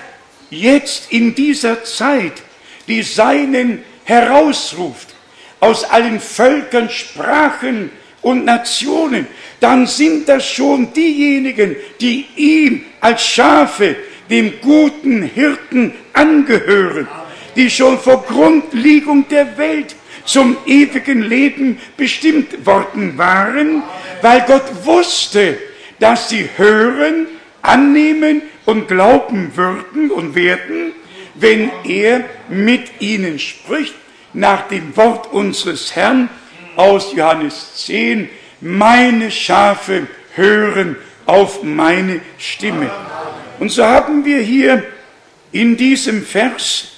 jetzt 0.50 1.10
in 1.10 1.34
dieser 1.34 1.82
Zeit 1.82 2.42
die 2.88 3.02
Seinen 3.02 3.82
herausruft, 4.04 5.14
aus 5.60 5.84
allen 5.84 6.20
Völkern, 6.20 6.90
Sprachen 6.90 7.90
und 8.22 8.44
Nationen, 8.44 9.26
dann 9.60 9.86
sind 9.86 10.28
das 10.28 10.46
schon 10.46 10.92
diejenigen, 10.92 11.76
die 12.00 12.26
ihm 12.36 12.84
als 13.00 13.24
Schafe, 13.24 13.96
dem 14.28 14.60
guten 14.60 15.22
Hirten 15.22 15.92
angehören, 16.12 17.08
die 17.56 17.68
schon 17.68 17.98
vor 17.98 18.22
Grundlegung 18.22 19.26
der 19.28 19.58
Welt 19.58 19.96
zum 20.24 20.56
ewigen 20.66 21.22
Leben 21.22 21.78
bestimmt 21.96 22.64
worden 22.64 23.18
waren, 23.18 23.82
weil 24.22 24.42
Gott 24.42 24.84
wusste, 24.84 25.58
dass 25.98 26.28
sie 26.28 26.48
hören, 26.56 27.26
annehmen 27.62 28.42
und 28.64 28.88
glauben 28.88 29.52
würden 29.56 30.10
und 30.10 30.34
werden, 30.34 30.92
wenn 31.34 31.70
er 31.84 32.24
mit 32.48 33.00
ihnen 33.00 33.38
spricht, 33.38 33.94
nach 34.32 34.68
dem 34.68 34.96
Wort 34.96 35.32
unseres 35.32 35.96
Herrn 35.96 36.28
aus 36.80 37.12
Johannes 37.12 37.84
10, 37.84 38.30
meine 38.62 39.30
Schafe 39.30 40.06
hören 40.34 40.96
auf 41.26 41.62
meine 41.62 42.20
Stimme. 42.38 42.90
Und 43.58 43.70
so 43.70 43.84
haben 43.84 44.24
wir 44.24 44.40
hier 44.40 44.82
in 45.52 45.76
diesem 45.76 46.24
Vers, 46.24 46.88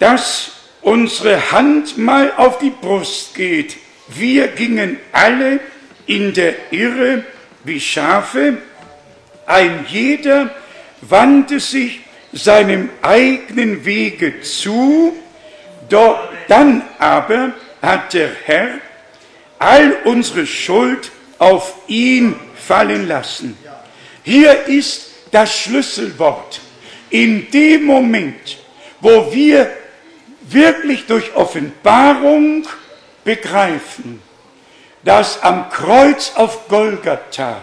dass 0.00 0.52
unsere 0.82 1.52
Hand 1.52 1.98
mal 1.98 2.32
auf 2.36 2.58
die 2.58 2.70
Brust 2.70 3.34
geht. 3.34 3.76
Wir 4.08 4.48
gingen 4.48 4.98
alle 5.12 5.60
in 6.06 6.34
der 6.34 6.72
Irre 6.72 7.24
wie 7.62 7.78
Schafe, 7.78 8.58
ein 9.46 9.86
jeder 9.88 10.50
wandte 11.02 11.60
sich 11.60 12.00
seinem 12.32 12.88
eigenen 13.02 13.84
Wege 13.84 14.40
zu, 14.40 15.12
doch 15.88 16.18
dann 16.48 16.82
aber 16.98 17.52
hat 17.82 18.12
der 18.12 18.30
Herr 18.44 18.80
all 19.58 19.92
unsere 20.04 20.46
Schuld 20.46 21.10
auf 21.38 21.74
ihn 21.86 22.34
fallen 22.54 23.08
lassen. 23.08 23.56
Hier 24.22 24.66
ist 24.66 25.10
das 25.30 25.56
Schlüsselwort. 25.56 26.60
In 27.10 27.50
dem 27.50 27.84
Moment, 27.84 28.58
wo 29.00 29.32
wir 29.32 29.70
wirklich 30.42 31.06
durch 31.06 31.34
Offenbarung 31.34 32.66
begreifen, 33.24 34.22
dass 35.02 35.42
am 35.42 35.70
Kreuz 35.70 36.32
auf 36.34 36.68
Golgatha 36.68 37.62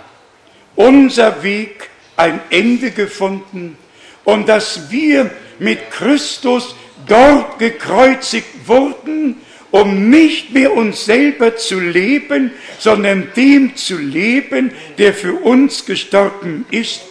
unser 0.76 1.44
Weg 1.44 1.90
ein 2.16 2.40
Ende 2.50 2.92
gefunden 2.92 3.78
und 4.24 4.50
dass 4.50 4.92
wir 4.92 5.30
mit 5.60 5.92
Christus 5.92 6.76
dort 7.08 7.60
gekreuzigt 7.60 8.68
wurden, 8.68 9.42
um 9.82 10.10
nicht 10.10 10.54
mehr 10.54 10.74
uns 10.74 11.06
selber 11.06 11.56
zu 11.56 11.80
leben, 11.80 12.52
sondern 12.80 13.32
dem 13.36 13.76
zu 13.76 13.98
leben, 13.98 14.72
der 14.98 15.14
für 15.14 15.34
uns 15.34 15.86
gestorben 15.86 16.66
ist. 16.72 17.02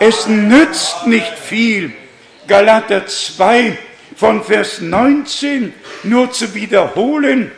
Es 0.00 0.26
nützt 0.26 1.06
nicht 1.06 1.38
viel, 1.38 1.92
Galater 2.48 3.06
2 3.06 3.78
von 4.16 4.42
Vers 4.42 4.80
19 4.80 5.72
nur 6.02 6.32
zu 6.32 6.54
wiederholen, 6.54 7.52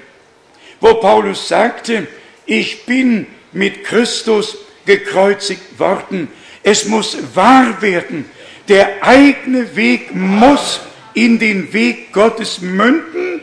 wo 0.81 0.95
Paulus 0.95 1.49
sagte, 1.49 2.07
ich 2.47 2.85
bin 2.85 3.27
mit 3.53 3.85
Christus 3.85 4.59
gekreuzigt 4.87 5.79
worden. 5.79 6.29
Es 6.63 6.87
muss 6.87 7.17
wahr 7.35 7.81
werden. 7.81 8.27
Der 8.69 9.03
eigene 9.03 9.75
Weg 9.77 10.15
muss 10.15 10.81
in 11.15 11.39
den 11.39 11.73
Weg 11.73 12.13
Gottes 12.13 12.61
münden. 12.61 13.38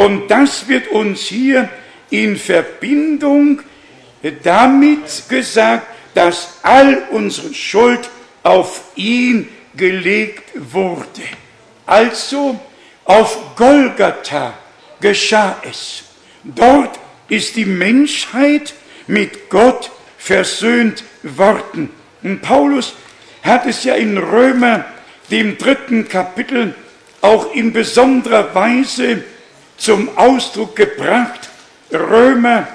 Und 0.00 0.28
das 0.28 0.66
wird 0.66 0.88
uns 0.88 1.20
hier 1.20 1.68
in 2.08 2.38
Verbindung 2.38 3.60
damit 4.42 5.28
gesagt, 5.28 5.86
dass 6.14 6.54
all 6.62 7.02
unsere 7.10 7.52
Schuld 7.52 8.08
auf 8.42 8.80
ihn 8.96 9.50
gelegt 9.76 10.52
wurde. 10.54 11.20
Also 11.84 12.58
auf 13.04 13.54
Golgatha 13.56 14.54
geschah 15.02 15.60
es. 15.68 16.04
Dort 16.44 16.98
ist 17.28 17.56
die 17.56 17.66
Menschheit 17.66 18.72
mit 19.06 19.50
Gott 19.50 19.90
versöhnt 20.16 21.04
worden. 21.22 21.90
Und 22.22 22.40
Paulus 22.40 22.94
hat 23.42 23.66
es 23.66 23.84
ja 23.84 23.96
in 23.96 24.16
Römer, 24.16 24.86
dem 25.30 25.58
dritten 25.58 26.08
Kapitel, 26.08 26.74
auch 27.20 27.54
in 27.54 27.74
besonderer 27.74 28.54
Weise 28.54 29.24
zum 29.80 30.16
Ausdruck 30.16 30.76
gebracht. 30.76 31.48
Römer, 31.92 32.68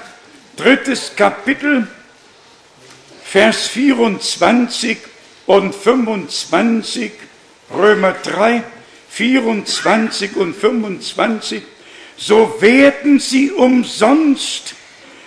drittes 0.56 1.12
Kapitel, 1.16 1.86
Vers 3.24 3.68
24 3.68 4.98
und 5.46 5.74
25, 5.74 7.12
Römer 7.72 8.12
3, 8.22 8.62
24 9.08 10.36
und 10.36 10.54
25, 10.54 11.62
so 12.18 12.60
werden 12.60 13.18
sie 13.18 13.50
umsonst 13.50 14.74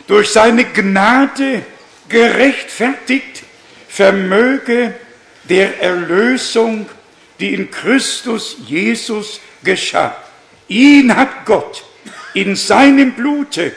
durch 0.07 0.29
seine 0.29 0.65
Gnade 0.65 1.63
gerechtfertigt, 2.07 3.43
vermöge 3.87 4.93
der 5.49 5.81
Erlösung 5.81 6.87
die 7.39 7.53
in 7.53 7.71
Christus 7.71 8.57
Jesus 8.67 9.39
geschah. 9.63 10.15
Ihn 10.69 11.15
hat 11.15 11.45
Gott 11.45 11.83
in 12.33 12.55
seinem 12.55 13.13
Blute 13.13 13.73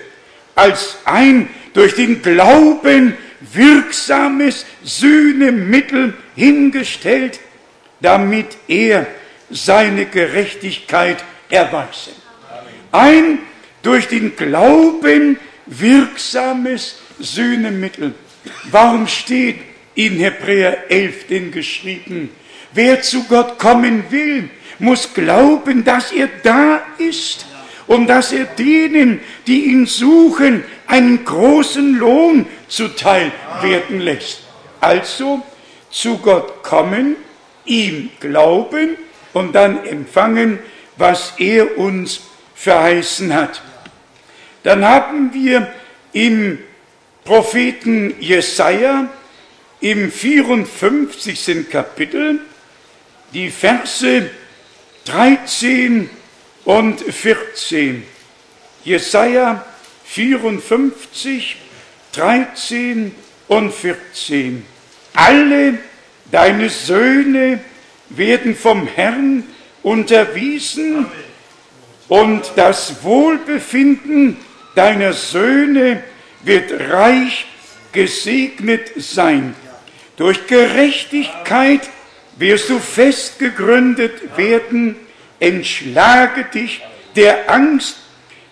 als 0.55 0.99
ein 1.05 1.49
durch 1.73 1.95
den 1.95 2.23
Glauben 2.23 3.17
wirksames 3.41 4.67
Sühnemittel 4.85 6.15
hingestellt, 6.37 7.41
damit 8.01 8.57
er 8.69 9.07
seine 9.51 10.07
Gerechtigkeit 10.07 11.25
erweise. 11.49 12.11
Ein 12.93 13.39
durch 13.83 14.09
den 14.09 14.37
Glauben 14.37 15.39
wirksames 15.67 16.99
Sühnemittel. 17.19 18.15
Warum 18.71 19.07
steht 19.07 19.61
in 19.95 20.19
Hebräer 20.19 20.91
11 20.91 21.27
denn 21.29 21.53
geschrieben, 21.53 22.31
wer 22.73 23.03
zu 23.03 23.25
Gott 23.25 23.59
kommen 23.59 24.05
will, 24.11 24.49
muss 24.83 25.15
glauben, 25.15 25.85
dass 25.85 26.11
er 26.11 26.29
da 26.43 26.83
ist 26.99 27.47
und 27.87 28.09
dass 28.09 28.33
er 28.33 28.47
denen, 28.47 29.21
die 29.47 29.67
ihn 29.67 29.87
suchen, 29.87 30.65
einen 30.89 31.25
großen 31.25 31.95
Lohn 31.95 32.47
zuteil 32.67 33.31
werden 33.61 34.01
lässt. 34.01 34.41
Also 34.81 35.41
zu 35.89 36.19
Gott 36.19 36.65
kommen, 36.65 37.15
ihm 37.65 38.11
glauben 38.19 38.97
und 39.33 39.55
dann 39.55 39.87
empfangen, 39.87 40.59
was 40.97 41.35
er 41.39 41.79
uns 41.79 42.21
verheißen 42.57 43.33
hat. 43.33 43.63
Dann 44.65 44.85
haben 44.85 45.33
wir 45.33 45.73
im 46.13 46.59
Propheten 47.25 48.17
Jesaja 48.19 49.09
im 49.81 50.11
54. 50.11 51.71
Kapitel 51.71 52.41
die 53.33 53.51
Verse 53.51 54.29
13 55.05 56.09
und 56.65 57.01
14. 57.01 58.05
Jesaja 58.85 59.65
54, 60.05 61.57
13 62.13 63.15
und 63.49 63.73
14. 63.73 64.65
Alle 65.15 65.79
deine 66.31 66.69
Söhne 66.71 67.61
werden 68.09 68.55
vom 68.55 68.87
Herrn 68.87 69.45
unterwiesen 69.83 71.07
und 72.09 72.53
das 72.57 73.03
Wohlbefinden 73.03 74.37
deiner 74.75 75.13
Söhne 75.13 76.03
wird 76.43 76.73
reich 76.91 77.47
gesegnet 77.93 78.93
sein. 78.97 79.55
Durch 80.17 80.47
Gerechtigkeit 80.47 81.89
wirst 82.43 82.69
du 82.69 82.79
fest 82.79 83.39
gegründet 83.39 84.37
werden, 84.37 84.97
entschlage 85.41 86.45
dich 86.45 86.83
der 87.17 87.51
Angst, 87.51 87.97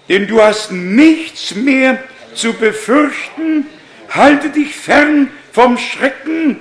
denn 0.09 0.27
du 0.27 0.41
hast 0.41 0.73
nichts 0.73 1.55
mehr 1.55 1.99
zu 2.35 2.53
befürchten, 2.55 3.67
halte 4.09 4.49
dich 4.51 4.75
fern 4.75 5.29
vom 5.53 5.77
Schrecken, 5.77 6.61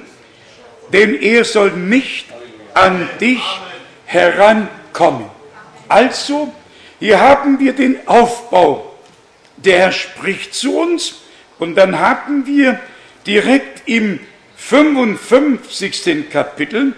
denn 0.91 1.15
er 1.21 1.45
soll 1.45 1.71
nicht 1.71 2.25
an 2.73 3.07
dich 3.21 3.43
herankommen. 4.05 5.30
Also, 5.88 6.53
hier 6.99 7.19
haben 7.19 7.59
wir 7.59 7.73
den 7.73 8.07
Aufbau. 8.07 8.97
Der 9.57 9.91
spricht 9.91 10.53
zu 10.55 10.77
uns 10.80 11.21
und 11.59 11.75
dann 11.75 11.99
haben 11.99 12.45
wir 12.47 12.80
direkt 13.27 13.88
im 13.88 14.19
55. 14.57 16.30
Kapitel, 16.32 16.93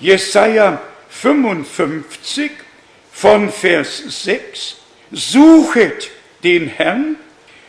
Jesaja 0.00 0.80
55 1.10 2.50
von 3.12 3.50
Vers 3.50 4.02
6, 4.24 4.76
suchet 5.12 6.10
den 6.42 6.68
Herrn, 6.68 7.16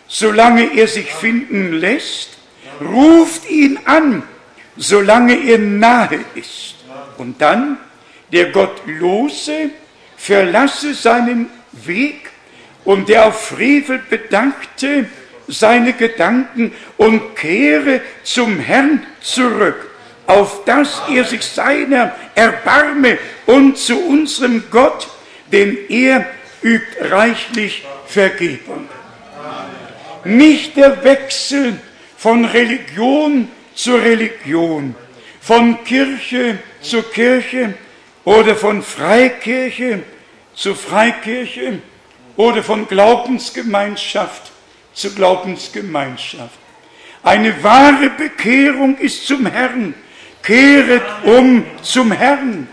solange 0.07 0.77
er 0.77 0.87
sich 0.87 1.13
finden 1.13 1.73
lässt, 1.73 2.37
ruft 2.81 3.49
ihn 3.49 3.79
an, 3.85 4.23
solange 4.77 5.35
er 5.45 5.57
nahe 5.57 6.19
ist. 6.35 6.75
Und 7.17 7.41
dann, 7.41 7.77
der 8.31 8.51
Gottlose 8.51 9.71
verlasse 10.17 10.93
seinen 10.93 11.49
Weg. 11.71 12.29
Und 12.83 13.09
der 13.09 13.27
auf 13.27 13.47
Frevel 13.47 14.01
bedachte 14.09 15.07
seine 15.47 15.93
Gedanken 15.93 16.73
und 16.97 17.35
kehre 17.35 18.01
zum 18.23 18.59
Herrn 18.59 19.05
zurück, 19.21 19.90
auf 20.31 20.63
dass 20.65 21.01
er 21.09 21.25
sich 21.25 21.43
seiner 21.43 22.15
erbarme 22.35 23.17
und 23.45 23.77
zu 23.77 23.99
unserem 23.99 24.63
Gott, 24.71 25.09
denn 25.51 25.77
er 25.89 26.25
übt 26.61 26.97
reichlich 27.01 27.85
Vergebung. 28.07 28.87
Nicht 30.23 30.77
der 30.77 31.03
Wechsel 31.03 31.79
von 32.17 32.45
Religion 32.45 33.49
zu 33.75 33.95
Religion, 33.95 34.95
von 35.41 35.83
Kirche 35.83 36.59
zu 36.81 37.01
Kirche 37.03 37.73
oder 38.23 38.55
von 38.55 38.83
Freikirche 38.83 40.03
zu 40.53 40.75
Freikirche 40.75 41.79
oder 42.37 42.63
von 42.63 42.87
Glaubensgemeinschaft 42.87 44.51
zu 44.93 45.13
Glaubensgemeinschaft. 45.13 46.59
Eine 47.23 47.63
wahre 47.63 48.09
Bekehrung 48.11 48.97
ist 48.97 49.27
zum 49.27 49.45
Herrn. 49.45 49.93
Kehret 50.43 51.03
um 51.23 51.63
zum 51.81 52.11
Herrn. 52.11 52.67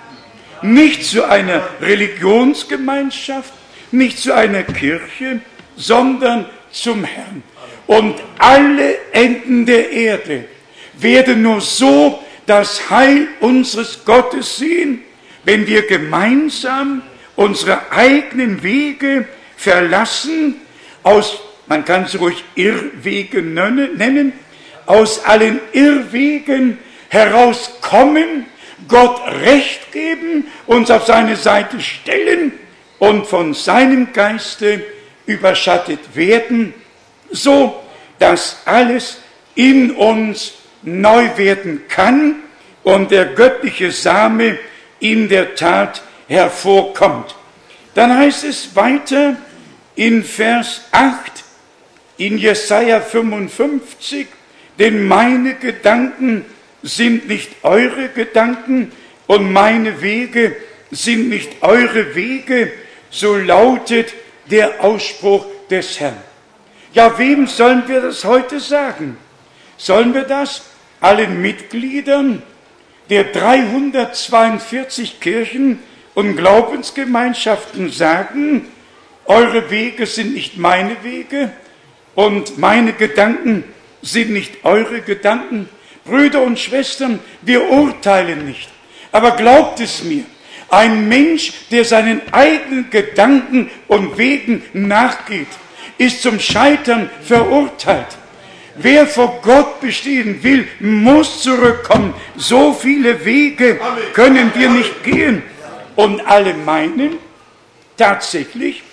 Nicht 0.62 1.04
zu 1.04 1.24
einer 1.28 1.62
Religionsgemeinschaft, 1.80 3.52
nicht 3.92 4.18
zu 4.18 4.34
einer 4.34 4.64
Kirche, 4.64 5.40
sondern 5.76 6.46
zum 6.72 7.04
Herrn. 7.04 7.42
Und 7.86 8.16
alle 8.38 8.96
Enden 9.12 9.66
der 9.66 9.90
Erde 9.90 10.44
werden 10.98 11.42
nur 11.42 11.60
so 11.60 12.22
das 12.46 12.90
Heil 12.90 13.28
unseres 13.40 14.04
Gottes 14.04 14.56
sehen, 14.56 15.02
wenn 15.44 15.66
wir 15.66 15.86
gemeinsam 15.86 17.02
unsere 17.36 17.92
eigenen 17.92 18.62
Wege 18.62 19.26
verlassen, 19.56 20.56
aus, 21.02 21.38
man 21.66 21.84
kann 21.84 22.04
es 22.04 22.18
ruhig 22.18 22.42
Irrwege 22.54 23.42
nennen, 23.42 24.32
aus 24.86 25.24
allen 25.24 25.60
Irrwegen 25.72 26.78
herauskommen, 27.08 28.46
Gott 28.86 29.20
Recht 29.42 29.92
geben, 29.92 30.46
uns 30.66 30.90
auf 30.90 31.06
seine 31.06 31.36
Seite 31.36 31.80
stellen 31.80 32.52
und 32.98 33.26
von 33.26 33.54
seinem 33.54 34.12
Geiste 34.12 34.84
überschattet 35.26 36.00
werden, 36.14 36.74
so 37.30 37.82
dass 38.18 38.62
alles 38.64 39.18
in 39.54 39.92
uns 39.92 40.54
neu 40.82 41.36
werden 41.36 41.82
kann 41.88 42.36
und 42.82 43.10
der 43.10 43.26
göttliche 43.26 43.92
Same 43.92 44.58
in 45.00 45.28
der 45.28 45.54
Tat 45.54 46.02
hervorkommt. 46.28 47.34
Dann 47.94 48.16
heißt 48.16 48.44
es 48.44 48.74
weiter 48.76 49.36
in 49.96 50.22
Vers 50.22 50.82
8 50.92 51.44
in 52.18 52.38
Jesaja 52.38 53.00
55, 53.00 54.26
denn 54.78 55.06
meine 55.06 55.54
Gedanken 55.54 56.44
sind 56.82 57.28
nicht 57.28 57.50
eure 57.62 58.08
Gedanken 58.08 58.92
und 59.26 59.52
meine 59.52 60.00
Wege 60.00 60.56
sind 60.90 61.28
nicht 61.28 61.62
eure 61.62 62.14
Wege, 62.14 62.72
so 63.10 63.36
lautet 63.36 64.14
der 64.50 64.82
Ausspruch 64.82 65.46
des 65.70 66.00
Herrn. 66.00 66.16
Ja, 66.92 67.18
wem 67.18 67.46
sollen 67.46 67.84
wir 67.86 68.00
das 68.00 68.24
heute 68.24 68.60
sagen? 68.60 69.16
Sollen 69.76 70.14
wir 70.14 70.24
das 70.24 70.62
allen 71.00 71.42
Mitgliedern 71.42 72.42
der 73.10 73.24
342 73.24 75.20
Kirchen 75.20 75.78
und 76.14 76.36
Glaubensgemeinschaften 76.36 77.90
sagen, 77.90 78.66
eure 79.26 79.70
Wege 79.70 80.06
sind 80.06 80.34
nicht 80.34 80.56
meine 80.56 80.96
Wege 81.04 81.52
und 82.14 82.58
meine 82.58 82.92
Gedanken 82.92 83.64
sind 84.02 84.30
nicht 84.30 84.64
eure 84.64 85.02
Gedanken? 85.02 85.68
Brüder 86.08 86.42
und 86.42 86.58
Schwestern, 86.58 87.20
wir 87.42 87.70
urteilen 87.70 88.46
nicht. 88.46 88.68
Aber 89.12 89.32
glaubt 89.32 89.80
es 89.80 90.02
mir, 90.02 90.24
ein 90.70 91.08
Mensch, 91.08 91.52
der 91.70 91.84
seinen 91.84 92.20
eigenen 92.32 92.90
Gedanken 92.90 93.70
und 93.86 94.18
Wegen 94.18 94.62
nachgeht, 94.72 95.48
ist 95.96 96.22
zum 96.22 96.38
Scheitern 96.38 97.08
verurteilt. 97.22 98.18
Wer 98.76 99.06
vor 99.06 99.40
Gott 99.42 99.80
bestehen 99.80 100.42
will, 100.42 100.68
muss 100.78 101.42
zurückkommen. 101.42 102.14
So 102.36 102.72
viele 102.72 103.24
Wege 103.24 103.80
können 104.12 104.52
wir 104.54 104.70
nicht 104.70 105.02
gehen. 105.02 105.42
Und 105.96 106.24
alle 106.26 106.54
meinen 106.54 107.16
tatsächlich 107.96 108.84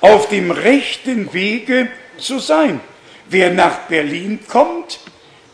auf 0.00 0.28
dem 0.28 0.52
rechten 0.52 1.32
Wege 1.32 1.88
zu 2.18 2.38
sein. 2.38 2.80
Wer 3.28 3.50
nach 3.50 3.78
Berlin 3.88 4.38
kommt, 4.46 5.00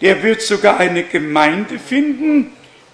der 0.01 0.23
wird 0.23 0.43
sogar 0.43 0.79
eine 0.79 1.05
Gemeinde 1.05 1.79
finden, 1.79 2.53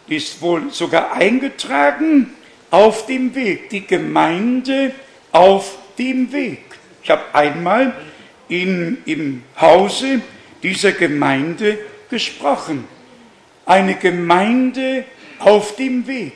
die 0.08 0.16
ist 0.16 0.40
wohl 0.42 0.70
sogar 0.70 1.12
eingetragen, 1.12 2.34
auf 2.70 3.06
dem 3.06 3.34
Weg, 3.34 3.70
die 3.70 3.86
Gemeinde 3.86 4.92
auf 5.30 5.78
dem 5.96 6.32
Weg. 6.32 6.64
Ich 7.02 7.10
habe 7.10 7.22
einmal 7.32 7.94
in, 8.48 8.98
im 9.04 9.44
Hause 9.60 10.20
dieser 10.62 10.92
Gemeinde 10.92 11.78
gesprochen. 12.10 12.84
Eine 13.64 13.94
Gemeinde 13.94 15.04
auf 15.38 15.76
dem 15.76 16.06
Weg. 16.06 16.32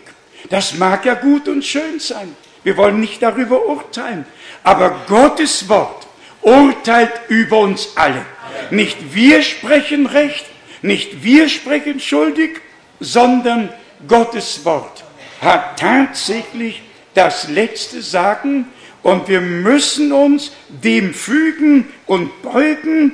Das 0.50 0.74
mag 0.74 1.04
ja 1.04 1.14
gut 1.14 1.48
und 1.48 1.64
schön 1.64 1.98
sein. 1.98 2.36
Wir 2.62 2.76
wollen 2.76 3.00
nicht 3.00 3.22
darüber 3.22 3.66
urteilen. 3.66 4.24
Aber 4.62 5.04
Gottes 5.08 5.68
Wort 5.68 6.06
urteilt 6.42 7.12
über 7.28 7.58
uns 7.58 7.90
alle. 7.96 8.24
Nicht 8.70 9.14
wir 9.14 9.42
sprechen 9.42 10.06
recht, 10.06 10.46
nicht 10.82 11.22
wir 11.22 11.48
sprechen 11.48 12.00
schuldig, 12.00 12.60
sondern 13.00 13.68
Gottes 14.06 14.64
Wort 14.64 15.04
hat 15.40 15.78
tatsächlich 15.78 16.82
das 17.14 17.48
letzte 17.48 18.02
Sagen 18.02 18.66
und 19.02 19.28
wir 19.28 19.40
müssen 19.40 20.12
uns 20.12 20.52
dem 20.68 21.14
fügen 21.14 21.88
und 22.06 22.42
beugen, 22.42 23.12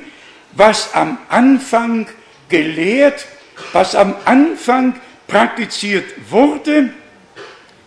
was 0.53 0.93
am 0.93 1.17
Anfang 1.29 2.07
gelehrt, 2.49 3.25
was 3.73 3.95
am 3.95 4.15
Anfang 4.25 4.95
praktiziert 5.27 6.05
wurde. 6.29 6.91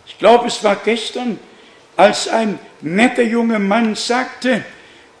Ich 0.07 0.17
glaube, 0.17 0.47
es 0.47 0.63
war 0.63 0.75
gestern, 0.75 1.39
als 1.95 2.27
ein 2.27 2.59
netter 2.81 3.23
junger 3.23 3.59
Mann 3.59 3.95
sagte, 3.95 4.63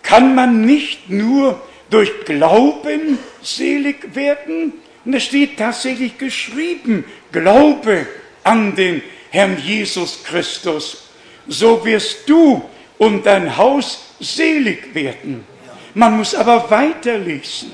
kann 0.01 0.35
man 0.35 0.61
nicht 0.65 1.09
nur 1.09 1.61
durch 1.89 2.25
Glauben 2.25 3.17
selig 3.41 4.15
werden? 4.15 4.73
Und 5.05 5.13
es 5.13 5.23
steht 5.23 5.57
tatsächlich 5.57 6.17
geschrieben, 6.17 7.05
Glaube 7.31 8.07
an 8.43 8.75
den 8.75 9.01
Herrn 9.29 9.57
Jesus 9.61 10.23
Christus. 10.23 11.09
So 11.47 11.83
wirst 11.85 12.29
du 12.29 12.63
und 12.97 13.25
dein 13.25 13.55
Haus 13.57 14.15
selig 14.19 14.93
werden. 14.93 15.45
Man 15.93 16.17
muss 16.17 16.35
aber 16.35 16.69
weiterlesen. 16.69 17.71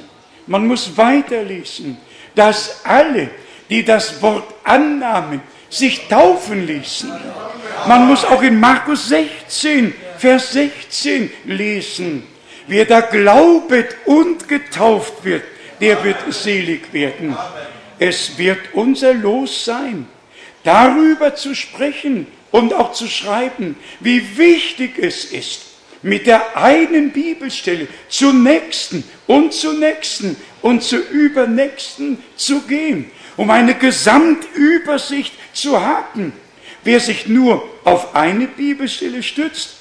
Man 0.48 0.68
muss 0.68 0.96
weiterlesen, 0.96 1.98
dass 2.36 2.86
alle, 2.86 3.30
die 3.70 3.84
das 3.84 4.22
Wort 4.22 4.54
annahmen, 4.64 5.42
sich 5.70 6.08
taufen 6.08 6.68
ließen. 6.68 7.12
Man 7.88 8.08
muss 8.08 8.24
auch 8.24 8.42
in 8.42 8.60
Markus 8.60 9.10
16, 9.10 9.94
Vers 10.18 10.54
16 10.54 11.32
lesen. 11.46 12.24
Wer 12.68 12.86
da 12.86 13.02
glaubet 13.02 13.96
und 14.06 14.48
getauft 14.48 15.24
wird, 15.24 15.44
der 15.80 16.04
wird 16.04 16.18
selig 16.34 16.92
werden. 16.94 17.38
Es 18.00 18.38
wird 18.38 18.60
unser 18.74 19.14
Los 19.14 19.66
sein, 19.66 20.08
darüber 20.64 21.36
zu 21.36 21.54
sprechen 21.54 22.28
und 22.52 22.74
auch 22.74 22.94
zu 22.94 23.08
schreiben, 23.08 23.76
wie 24.00 24.38
wichtig 24.38 24.98
es 24.98 25.26
ist, 25.26 25.62
mit 26.02 26.28
der 26.28 26.58
einen 26.58 27.12
Bibelstelle 27.12 27.88
zur 28.10 28.34
nächsten 28.34 29.04
und 29.28 29.54
zur 29.54 29.74
nächsten 29.74 30.36
und 30.62 30.84
zur 30.84 31.08
übernächsten 31.10 32.18
zu 32.36 32.62
gehen, 32.62 33.12
um 33.38 33.50
eine 33.52 33.76
Gesamtübersicht 33.76 35.34
zu 35.54 35.82
haben. 35.82 36.34
Wer 36.84 37.00
sich 37.00 37.28
nur 37.28 37.68
auf 37.84 38.16
eine 38.16 38.48
Bibelstelle 38.48 39.24
stützt, 39.24 39.78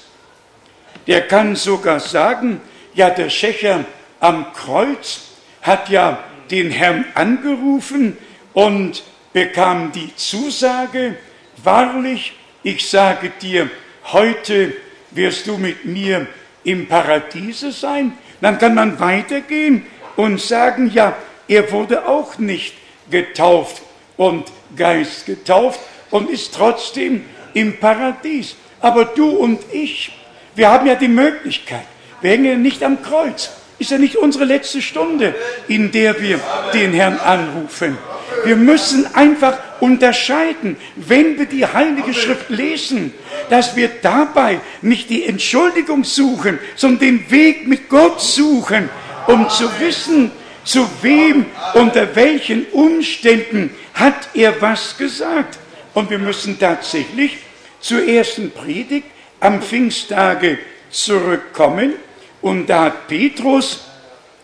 der 1.07 1.27
kann 1.27 1.55
sogar 1.55 1.99
sagen, 1.99 2.61
ja, 2.95 3.09
der 3.09 3.29
Schächer 3.29 3.85
am 4.19 4.53
Kreuz 4.53 5.21
hat 5.61 5.89
ja 5.89 6.23
den 6.49 6.71
Herrn 6.71 7.05
angerufen 7.13 8.17
und 8.53 9.03
bekam 9.33 9.91
die 9.91 10.15
Zusage, 10.15 11.15
wahrlich, 11.63 12.33
ich 12.63 12.89
sage 12.89 13.31
dir, 13.41 13.69
heute 14.11 14.73
wirst 15.11 15.47
du 15.47 15.57
mit 15.57 15.85
mir 15.85 16.27
im 16.63 16.87
Paradiese 16.87 17.71
sein. 17.71 18.13
Dann 18.41 18.57
kann 18.57 18.75
man 18.75 18.99
weitergehen 18.99 19.85
und 20.15 20.39
sagen, 20.39 20.89
ja, 20.93 21.15
er 21.47 21.71
wurde 21.71 22.07
auch 22.07 22.37
nicht 22.37 22.75
getauft 23.09 23.81
und 24.17 24.51
Geist 24.75 25.25
getauft 25.25 25.79
und 26.11 26.29
ist 26.29 26.53
trotzdem 26.53 27.25
im 27.53 27.77
Paradies. 27.79 28.55
Aber 28.79 29.05
du 29.05 29.29
und 29.29 29.61
ich, 29.71 30.11
wir 30.55 30.69
haben 30.69 30.87
ja 30.87 30.95
die 30.95 31.07
Möglichkeit, 31.07 31.85
wir 32.21 32.31
hängen 32.31 32.61
nicht 32.61 32.83
am 32.83 33.01
Kreuz. 33.01 33.51
Ist 33.77 33.91
ja 33.91 33.97
nicht 33.97 34.15
unsere 34.15 34.45
letzte 34.45 34.81
Stunde, 34.81 35.35
in 35.67 35.91
der 35.91 36.21
wir 36.21 36.39
den 36.73 36.93
Herrn 36.93 37.19
anrufen. 37.19 37.97
Wir 38.45 38.55
müssen 38.55 39.13
einfach 39.15 39.57
unterscheiden, 39.81 40.77
wenn 40.95 41.37
wir 41.37 41.45
die 41.45 41.65
Heilige 41.65 42.13
Schrift 42.13 42.49
lesen, 42.49 43.13
dass 43.49 43.75
wir 43.75 43.89
dabei 44.01 44.59
nicht 44.81 45.09
die 45.09 45.25
Entschuldigung 45.25 46.03
suchen, 46.03 46.59
sondern 46.75 46.99
den 46.99 47.31
Weg 47.31 47.67
mit 47.67 47.89
Gott 47.89 48.21
suchen, 48.21 48.89
um 49.27 49.49
zu 49.49 49.69
wissen, 49.79 50.31
zu 50.63 50.87
wem, 51.01 51.45
unter 51.73 52.15
welchen 52.15 52.65
Umständen 52.67 53.71
hat 53.93 54.29
er 54.33 54.61
was 54.61 54.97
gesagt. 54.97 55.59
Und 55.93 56.09
wir 56.09 56.19
müssen 56.19 56.57
tatsächlich 56.59 57.37
zur 57.79 58.07
ersten 58.07 58.51
Predigt 58.51 59.07
am 59.39 59.61
Pfingsttage 59.61 60.57
zurückkommen. 60.95 61.93
Und 62.41 62.67
da 62.67 62.85
hat 62.85 63.07
Petrus 63.07 63.85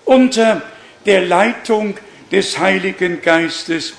unter 0.06 0.62
der 1.06 1.26
Leitung 1.26 1.98
des 2.32 2.58
Heiligen 2.60 3.22
Geistes 3.22 3.94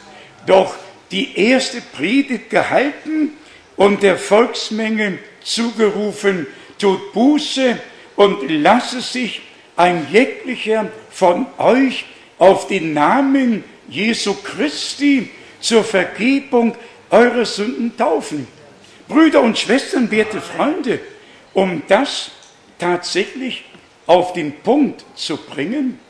doch 0.46 0.74
die 1.10 1.38
erste 1.38 1.80
Predigt 1.80 2.50
gehalten 2.50 3.30
und 3.76 4.02
der 4.02 4.18
Volksmenge 4.18 5.18
zugerufen, 5.42 6.46
tut 6.78 7.12
Buße 7.12 7.78
und 8.16 8.50
lasse 8.50 9.00
sich 9.00 9.42
ein 9.76 10.06
jeglicher 10.10 10.88
von 11.10 11.46
euch 11.58 12.06
auf 12.38 12.66
den 12.66 12.92
Namen 12.92 13.64
Jesu 13.88 14.34
Christi 14.34 15.30
zur 15.60 15.84
Vergebung 15.84 16.74
eurer 17.10 17.44
Sünden 17.44 17.96
taufen. 17.96 18.46
Brüder 19.06 19.42
und 19.42 19.58
Schwestern, 19.58 20.10
werte 20.10 20.40
Freunde, 20.40 21.00
um 21.52 21.82
das 21.88 22.30
tatsächlich 22.82 23.64
auf 24.06 24.32
den 24.32 24.60
Punkt 24.60 25.04
zu 25.14 25.36
bringen, 25.36 26.00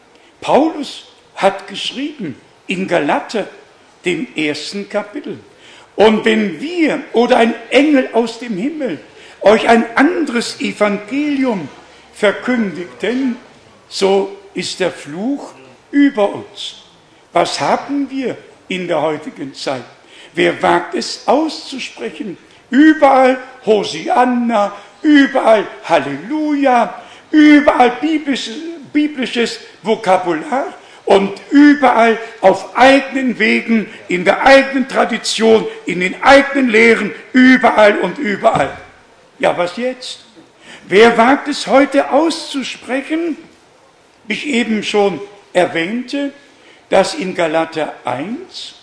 Paulus 0.40 1.08
hat 1.36 1.68
geschrieben 1.68 2.34
in 2.66 2.88
Galater, 2.88 3.46
dem 4.06 4.26
ersten 4.34 4.88
Kapitel. 4.88 5.38
Und 5.94 6.24
wenn 6.24 6.60
wir 6.60 7.02
oder 7.12 7.36
ein 7.36 7.54
Engel 7.68 8.08
aus 8.14 8.38
dem 8.38 8.56
Himmel 8.56 8.98
euch 9.42 9.68
ein 9.68 9.84
anderes 9.96 10.60
Evangelium 10.60 11.68
verkündigten, 12.14 13.36
so 13.88 14.36
ist 14.54 14.80
der 14.80 14.90
Fluch 14.90 15.52
über 15.90 16.34
uns. 16.34 16.84
Was 17.32 17.60
haben 17.60 18.08
wir 18.10 18.36
in 18.68 18.88
der 18.88 19.02
heutigen 19.02 19.52
Zeit? 19.54 19.84
Wer 20.32 20.60
wagt 20.62 20.94
es 20.94 21.28
auszusprechen? 21.28 22.38
Überall 22.70 23.38
Hosianna, 23.66 24.72
überall 25.02 25.66
Halleluja, 25.84 27.02
überall 27.30 27.92
biblisches, 28.00 28.56
biblisches 28.92 29.60
Vokabular 29.82 30.72
und 31.04 31.32
überall 31.50 32.18
auf 32.40 32.76
eigenen 32.76 33.38
Wegen, 33.38 33.88
in 34.08 34.24
der 34.24 34.46
eigenen 34.46 34.88
Tradition, 34.88 35.66
in 35.86 36.00
den 36.00 36.22
eigenen 36.22 36.68
Lehren, 36.68 37.12
überall 37.32 37.98
und 37.98 38.18
überall. 38.18 38.76
Ja, 39.38 39.56
was 39.58 39.76
jetzt? 39.76 40.20
Wer 40.86 41.16
wagt 41.18 41.48
es 41.48 41.66
heute 41.66 42.10
auszusprechen? 42.10 43.36
Ich 44.28 44.46
eben 44.46 44.82
schon 44.82 45.20
erwähnte, 45.52 46.32
dass 46.90 47.14
in 47.14 47.34
Galater 47.34 47.94
1 48.04 48.74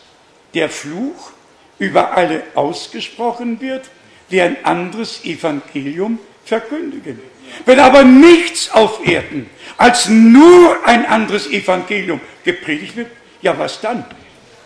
der 0.53 0.69
Fluch 0.69 1.31
über 1.77 2.17
alle 2.17 2.43
ausgesprochen 2.55 3.61
wird, 3.61 3.89
die 4.31 4.41
ein 4.41 4.63
anderes 4.63 5.23
Evangelium 5.23 6.19
verkündigen. 6.45 7.19
Wenn 7.65 7.79
aber 7.79 8.03
nichts 8.03 8.69
auf 8.71 9.05
Erden 9.05 9.49
als 9.77 10.07
nur 10.09 10.85
ein 10.85 11.05
anderes 11.05 11.47
Evangelium 11.47 12.19
gepredigt 12.43 12.95
wird, 12.95 13.11
ja 13.41 13.57
was 13.57 13.81
dann? 13.81 14.05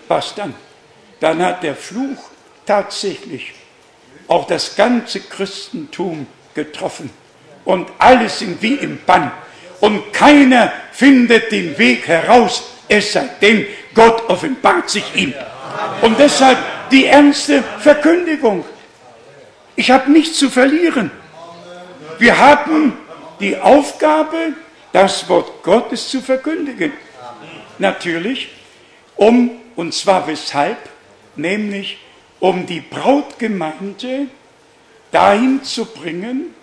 Was 0.08 0.36
dann? 0.36 0.54
Dann 1.20 1.42
hat 1.42 1.64
der 1.64 1.76
Fluch 1.76 2.32
tatsächlich 2.66 3.54
auch 4.28 4.48
das 4.48 4.76
ganze 4.76 5.22
Christentum 5.22 6.28
getroffen. 6.54 7.10
Und 7.66 7.90
alle 7.98 8.30
sind 8.30 8.62
wie 8.62 8.76
im 8.76 9.00
Bann. 9.06 9.32
Und 9.80 10.14
keiner 10.14 10.72
findet 10.92 11.52
den 11.52 11.78
Weg 11.78 12.08
heraus, 12.08 12.64
es 12.88 13.14
sei 13.14 13.30
denn, 13.42 13.66
Gott 13.94 14.30
offenbart 14.30 14.90
sich 14.90 15.04
ihm. 15.16 15.34
Und 16.02 16.20
deshalb 16.20 16.58
die 16.92 17.06
ernste 17.06 17.64
Verkündigung. 17.80 18.66
Ich 19.76 19.90
habe 19.90 20.12
nichts 20.12 20.38
zu 20.38 20.50
verlieren. 20.50 21.10
Wir 22.20 22.38
haben 22.38 22.94
die 23.40 23.58
Aufgabe, 23.58 24.54
das 24.92 25.28
Wort 25.30 25.64
Gottes 25.64 26.10
zu 26.10 26.22
verkündigen. 26.22 26.94
Natürlich, 27.80 28.50
um, 29.16 29.50
und 29.76 29.94
zwar 29.94 30.28
weshalb, 30.28 30.78
nämlich 31.36 31.98
um 32.40 32.66
die 32.68 32.82
Brautgemeinde 32.82 34.28
dahin 35.12 35.64
zu 35.64 35.86
bringen, 35.86 36.54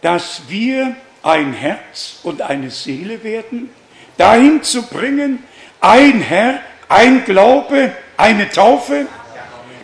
dass 0.00 0.42
wir 0.48 0.96
ein 1.22 1.52
Herz 1.52 2.20
und 2.22 2.40
eine 2.40 2.70
Seele 2.70 3.22
werden, 3.22 3.68
dahin 4.16 4.62
zu 4.62 4.82
bringen, 4.82 5.42
ein 5.80 6.20
Herr, 6.20 6.60
ein 6.88 7.24
Glaube, 7.24 7.92
eine 8.16 8.48
Taufe. 8.48 9.06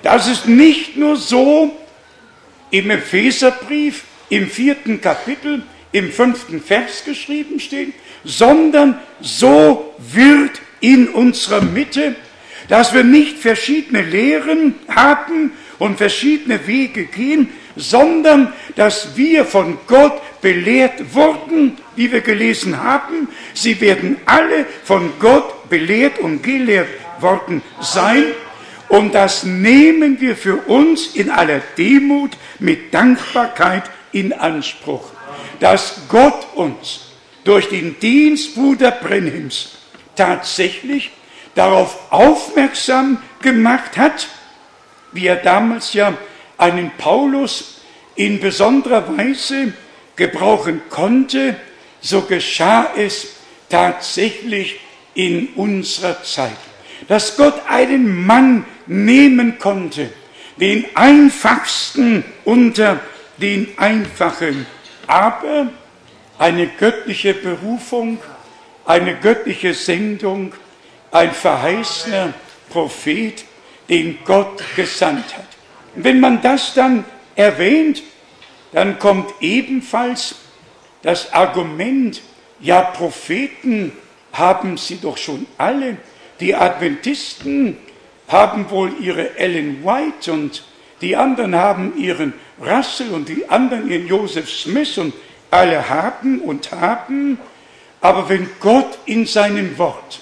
Das 0.03 0.27
ist 0.27 0.47
nicht 0.47 0.97
nur 0.97 1.17
so 1.17 1.77
im 2.73 2.91
Epheserbrief 2.91 4.03
im 4.29 4.51
vierten 4.51 5.01
Kapitel 5.01 5.63
im 5.93 6.11
fünften 6.11 6.61
Vers 6.61 7.05
geschrieben 7.05 7.61
steht, 7.61 7.93
sondern 8.25 8.99
so 9.21 9.95
wird 9.99 10.61
in 10.81 11.09
unserer 11.09 11.61
Mitte, 11.61 12.17
dass 12.69 12.95
wir 12.95 13.05
nicht 13.05 13.39
verschiedene 13.39 14.01
Lehren 14.01 14.75
haben 14.89 15.53
und 15.79 15.99
verschiedene 15.99 16.67
Wege 16.67 17.05
gehen, 17.05 17.51
sondern 17.77 18.53
dass 18.77 19.17
wir 19.17 19.45
von 19.45 19.77
Gott 19.87 20.21
belehrt 20.41 21.15
wurden, 21.15 21.77
wie 21.95 22.11
wir 22.11 22.23
gelesen 22.23 22.83
haben. 22.83 23.29
Sie 23.53 23.81
werden 23.83 24.17
alle 24.25 24.65
von 24.85 25.13
Gott 25.19 25.69
belehrt 25.69 26.19
und 26.21 26.43
gelehrt 26.43 26.89
worden 27.21 27.61
sein. 27.81 28.25
Und 28.93 29.15
das 29.15 29.45
nehmen 29.45 30.21
wir 30.21 30.37
für 30.37 30.57
uns 30.67 31.17
in 31.17 31.31
aller 31.31 31.63
Demut 31.79 32.33
mit 32.59 32.93
Dankbarkeit 32.93 33.85
in 34.13 34.35
Anspruch, 34.35 35.13
dass 35.61 36.03
Gott 36.11 36.47
uns 36.57 37.01
durch 37.43 37.71
den 37.71 37.99
Dienst 38.01 38.55
Bruder 38.55 38.91
Brenhims 38.91 39.79
tatsächlich 40.15 41.11
darauf 41.55 42.13
aufmerksam 42.13 43.17
gemacht 43.41 43.97
hat, 43.97 44.29
wie 45.13 45.27
er 45.27 45.37
damals 45.37 45.95
ja 45.95 46.13
einen 46.59 46.91
Paulus 46.99 47.81
in 48.15 48.41
besonderer 48.41 49.17
Weise 49.17 49.73
gebrauchen 50.17 50.83
konnte, 50.91 51.57
so 52.03 52.21
geschah 52.21 52.91
es 52.95 53.29
tatsächlich 53.71 54.81
in 55.15 55.49
unserer 55.57 56.23
Zeit. 56.23 56.59
Dass 57.09 57.39
Gott 57.39 57.55
einen 57.69 58.27
Mann 58.27 58.67
nehmen 58.93 59.59
konnte, 59.59 60.11
den 60.59 60.85
einfachsten 60.95 62.25
unter 62.45 63.01
den 63.39 63.69
einfachen, 63.77 64.67
aber 65.07 65.69
eine 66.39 66.67
göttliche 66.67 67.35
Berufung, 67.35 68.19
eine 68.85 69.17
göttliche 69.17 69.75
Sendung, 69.75 70.53
ein 71.11 71.33
verheißener 71.33 72.35
Prophet, 72.71 73.45
den 73.89 74.19
Gott 74.25 74.63
gesandt 74.77 75.37
hat. 75.37 75.47
wenn 75.95 76.21
man 76.21 76.41
das 76.41 76.73
dann 76.75 77.05
erwähnt, 77.35 78.03
dann 78.73 78.99
kommt 78.99 79.35
ebenfalls 79.41 80.37
das 81.03 81.33
Argument, 81.33 82.23
ja, 82.61 82.81
Propheten 82.81 83.93
haben 84.33 84.79
sie 84.79 84.99
doch 85.01 85.17
schon 85.17 85.47
alle. 85.59 85.97
Die 86.41 86.55
Adventisten 86.55 87.77
haben 88.33 88.71
wohl 88.71 88.93
ihre 89.01 89.39
Ellen 89.39 89.85
White 89.85 90.33
und 90.33 90.65
die 91.01 91.17
anderen 91.17 91.55
haben 91.55 91.97
ihren 91.97 92.33
Russell 92.61 93.11
und 93.11 93.29
die 93.29 93.49
anderen 93.49 93.91
ihren 93.91 94.07
Joseph 94.07 94.51
Smith 94.51 94.99
und 94.99 95.15
alle 95.51 95.89
haben 95.89 96.41
und 96.41 96.73
haben. 96.73 97.39
Aber 98.01 98.29
wenn 98.29 98.49
Gott 98.61 98.99
in 99.05 99.27
seinem 99.27 99.77
Wort 99.79 100.21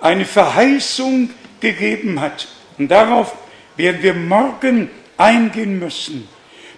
eine 0.00 0.24
Verheißung 0.24 1.30
gegeben 1.60 2.20
hat, 2.20 2.48
und 2.78 2.90
darauf 2.90 3.34
werden 3.76 4.02
wir 4.02 4.14
morgen 4.14 4.90
eingehen 5.16 5.78
müssen, 5.78 6.28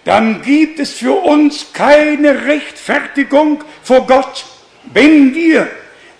dann 0.03 0.41
gibt 0.43 0.79
es 0.79 0.93
für 0.93 1.13
uns 1.13 1.73
keine 1.73 2.45
Rechtfertigung 2.45 3.63
vor 3.81 4.05
Gott, 4.05 4.45
wenn 4.93 5.33
wir 5.33 5.67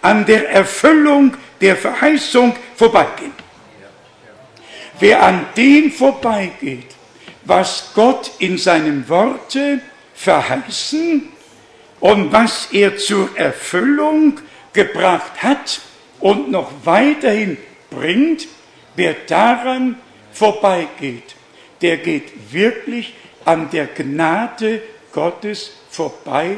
an 0.01 0.25
der 0.25 0.49
Erfüllung 0.49 1.35
der 1.61 1.75
Verheißung 1.75 2.55
vorbeigehen. 2.75 3.44
Wer 4.99 5.23
an 5.23 5.45
dem 5.57 5.91
vorbeigeht, 5.91 6.95
was 7.43 7.91
Gott 7.93 8.31
in 8.39 8.57
seinem 8.57 9.07
Worte 9.09 9.81
verheißen 10.13 11.29
und 11.99 12.31
was 12.31 12.69
er 12.71 12.97
zur 12.97 13.37
Erfüllung 13.37 14.39
gebracht 14.73 15.43
hat 15.43 15.81
und 16.19 16.49
noch 16.49 16.71
weiterhin 16.83 17.57
bringt, 17.89 18.47
wer 18.95 19.13
daran 19.27 19.97
vorbeigeht, 20.31 21.35
der 21.81 21.97
geht 21.97 22.53
wirklich 22.53 23.13
an 23.43 23.69
der 23.71 23.87
Gnade 23.87 24.81
Gottes 25.11 25.71
vorbei, 25.89 26.57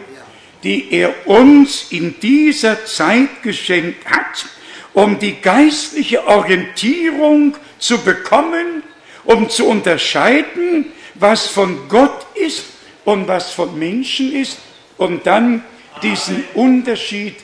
die 0.63 0.91
er 0.91 1.27
uns 1.27 1.91
in 1.91 2.19
dieser 2.19 2.85
Zeit 2.85 3.43
geschenkt 3.43 4.09
hat, 4.09 4.45
um 4.93 5.19
die 5.19 5.39
geistliche 5.41 6.25
Orientierung 6.25 7.55
zu 7.79 7.99
bekommen, 7.99 8.83
um 9.23 9.49
zu 9.49 9.67
unterscheiden, 9.67 10.85
was 11.15 11.47
von 11.47 11.89
Gott 11.89 12.25
ist 12.35 12.63
und 13.05 13.27
was 13.27 13.51
von 13.51 13.77
Menschen 13.77 14.33
ist, 14.33 14.57
und 14.97 15.25
dann 15.27 15.63
diesen 16.01 16.43
Unterschied 16.53 17.35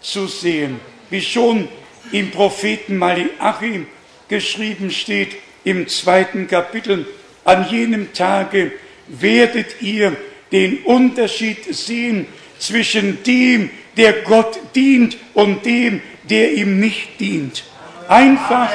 zu 0.00 0.26
sehen. 0.26 0.80
Wie 1.10 1.20
schon 1.20 1.68
im 2.12 2.30
Propheten 2.30 2.96
Malachi 2.96 3.86
geschrieben 4.28 4.90
steht, 4.90 5.36
im 5.64 5.88
zweiten 5.88 6.46
Kapitel, 6.46 7.06
an 7.44 7.66
jenem 7.70 8.12
Tage 8.12 8.72
werdet 9.08 9.82
ihr 9.82 10.16
den 10.52 10.78
Unterschied 10.84 11.74
sehen 11.74 12.26
zwischen 12.58 13.22
dem, 13.24 13.70
der 13.96 14.12
Gott 14.22 14.58
dient 14.74 15.16
und 15.34 15.64
dem, 15.64 16.00
der 16.24 16.52
ihm 16.52 16.80
nicht 16.80 17.18
dient. 17.18 17.64
Einfach 18.08 18.70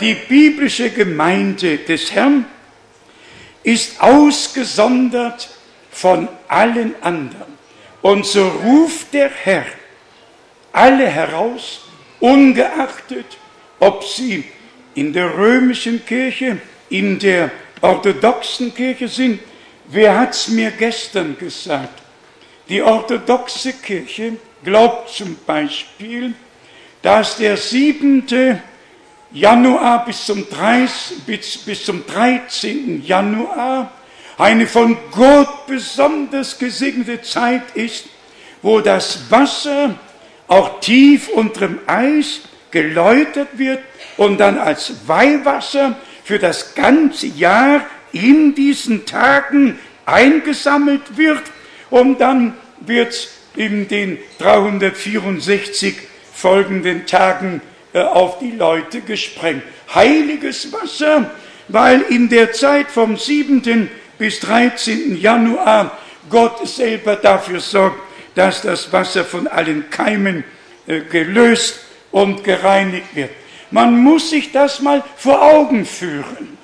die 0.00 0.14
biblische 0.14 0.90
Gemeinde 0.90 1.78
des 1.78 2.12
Herrn 2.12 2.44
ist 3.62 4.00
ausgesondert 4.00 5.50
von 5.90 6.28
allen 6.48 6.94
anderen. 7.02 7.58
Und 8.02 8.24
so 8.24 8.46
ruft 8.46 9.12
der 9.12 9.30
Herr 9.30 9.66
alle 10.72 11.06
heraus, 11.06 11.80
ungeachtet, 12.20 13.26
ob 13.80 14.04
sie 14.04 14.44
in 14.94 15.12
der 15.12 15.36
römischen 15.36 16.04
Kirche, 16.04 16.58
in 16.88 17.18
der 17.18 17.50
orthodoxen 17.80 18.74
Kirche 18.74 19.08
sind. 19.08 19.40
Wer 19.88 20.18
hat 20.18 20.34
es 20.34 20.48
mir 20.48 20.70
gestern 20.70 21.36
gesagt? 21.38 22.02
Die 22.68 22.82
orthodoxe 22.82 23.72
Kirche 23.74 24.36
glaubt 24.64 25.10
zum 25.10 25.36
Beispiel, 25.46 26.34
dass 27.02 27.36
der 27.36 27.56
7. 27.56 28.26
Januar 29.30 30.06
bis 30.06 30.24
zum, 30.24 30.48
30, 30.48 31.24
bis, 31.26 31.58
bis 31.58 31.84
zum 31.84 32.06
13. 32.06 33.04
Januar 33.04 33.92
eine 34.38 34.66
von 34.66 34.96
Gott 35.10 35.66
besonders 35.66 36.58
gesegnete 36.58 37.20
Zeit 37.22 37.62
ist, 37.74 38.06
wo 38.62 38.80
das 38.80 39.30
Wasser 39.30 39.96
auch 40.46 40.80
tief 40.80 41.28
unter 41.28 41.66
dem 41.66 41.80
Eis 41.86 42.40
geläutert 42.70 43.48
wird 43.58 43.80
und 44.16 44.38
dann 44.38 44.58
als 44.58 44.92
Weihwasser 45.06 45.96
für 46.24 46.38
das 46.38 46.74
ganze 46.74 47.26
Jahr 47.26 47.82
in 48.12 48.54
diesen 48.54 49.04
Tagen 49.04 49.78
eingesammelt 50.06 51.16
wird 51.16 51.42
und 51.90 52.20
dann 52.20 52.54
wird 52.80 53.28
in 53.56 53.88
den 53.88 54.18
364 54.38 55.96
folgenden 56.32 57.06
Tagen 57.06 57.60
auf 57.94 58.38
die 58.38 58.52
Leute 58.52 59.00
gesprengt. 59.00 59.62
Heiliges 59.94 60.72
Wasser, 60.72 61.30
weil 61.68 62.02
in 62.02 62.28
der 62.28 62.52
Zeit 62.52 62.90
vom 62.90 63.16
7. 63.16 63.90
bis 64.18 64.40
13. 64.40 65.20
Januar 65.20 65.96
Gott 66.28 66.66
selber 66.66 67.16
dafür 67.16 67.60
sorgt, 67.60 68.00
dass 68.34 68.62
das 68.62 68.92
Wasser 68.92 69.24
von 69.24 69.46
allen 69.46 69.90
Keimen 69.90 70.44
äh, 70.86 71.00
gelöst 71.00 71.80
und 72.10 72.44
gereinigt 72.44 73.14
wird. 73.14 73.30
Man 73.70 73.98
muss 73.98 74.30
sich 74.30 74.52
das 74.52 74.80
mal 74.80 75.02
vor 75.16 75.42
Augen 75.42 75.84
führen. 75.84 76.56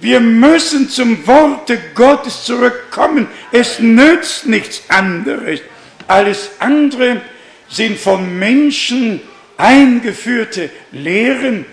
Wir 0.00 0.20
müssen 0.20 0.88
zum 0.88 1.26
Worte 1.26 1.78
Gottes 1.94 2.44
zurückkommen. 2.44 3.28
Es 3.52 3.78
nützt 3.78 4.46
nichts 4.46 4.82
anderes. 4.88 5.60
Alles 6.06 6.50
andere 6.58 7.20
sind 7.68 7.98
von 7.98 8.38
Menschen 8.38 9.20
eingeführte 9.60 10.70
Lehren, 10.92 11.66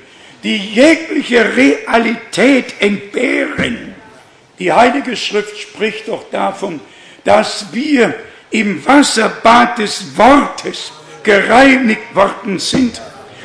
die 0.44 0.58
jegliche 0.58 1.56
Realität 1.56 2.76
entbehren. 2.80 3.96
Die 4.60 4.72
Heilige 4.72 5.16
Schrift 5.16 5.58
spricht 5.58 6.08
doch 6.08 6.30
davon, 6.32 6.80
dass 7.24 7.68
wir 7.74 8.14
im 8.52 8.86
Wasserbad 8.86 9.78
des 9.80 10.18
Wortes 10.18 10.92
gereinigt 11.24 12.16
worden 12.16 12.60
sind, 12.60 13.02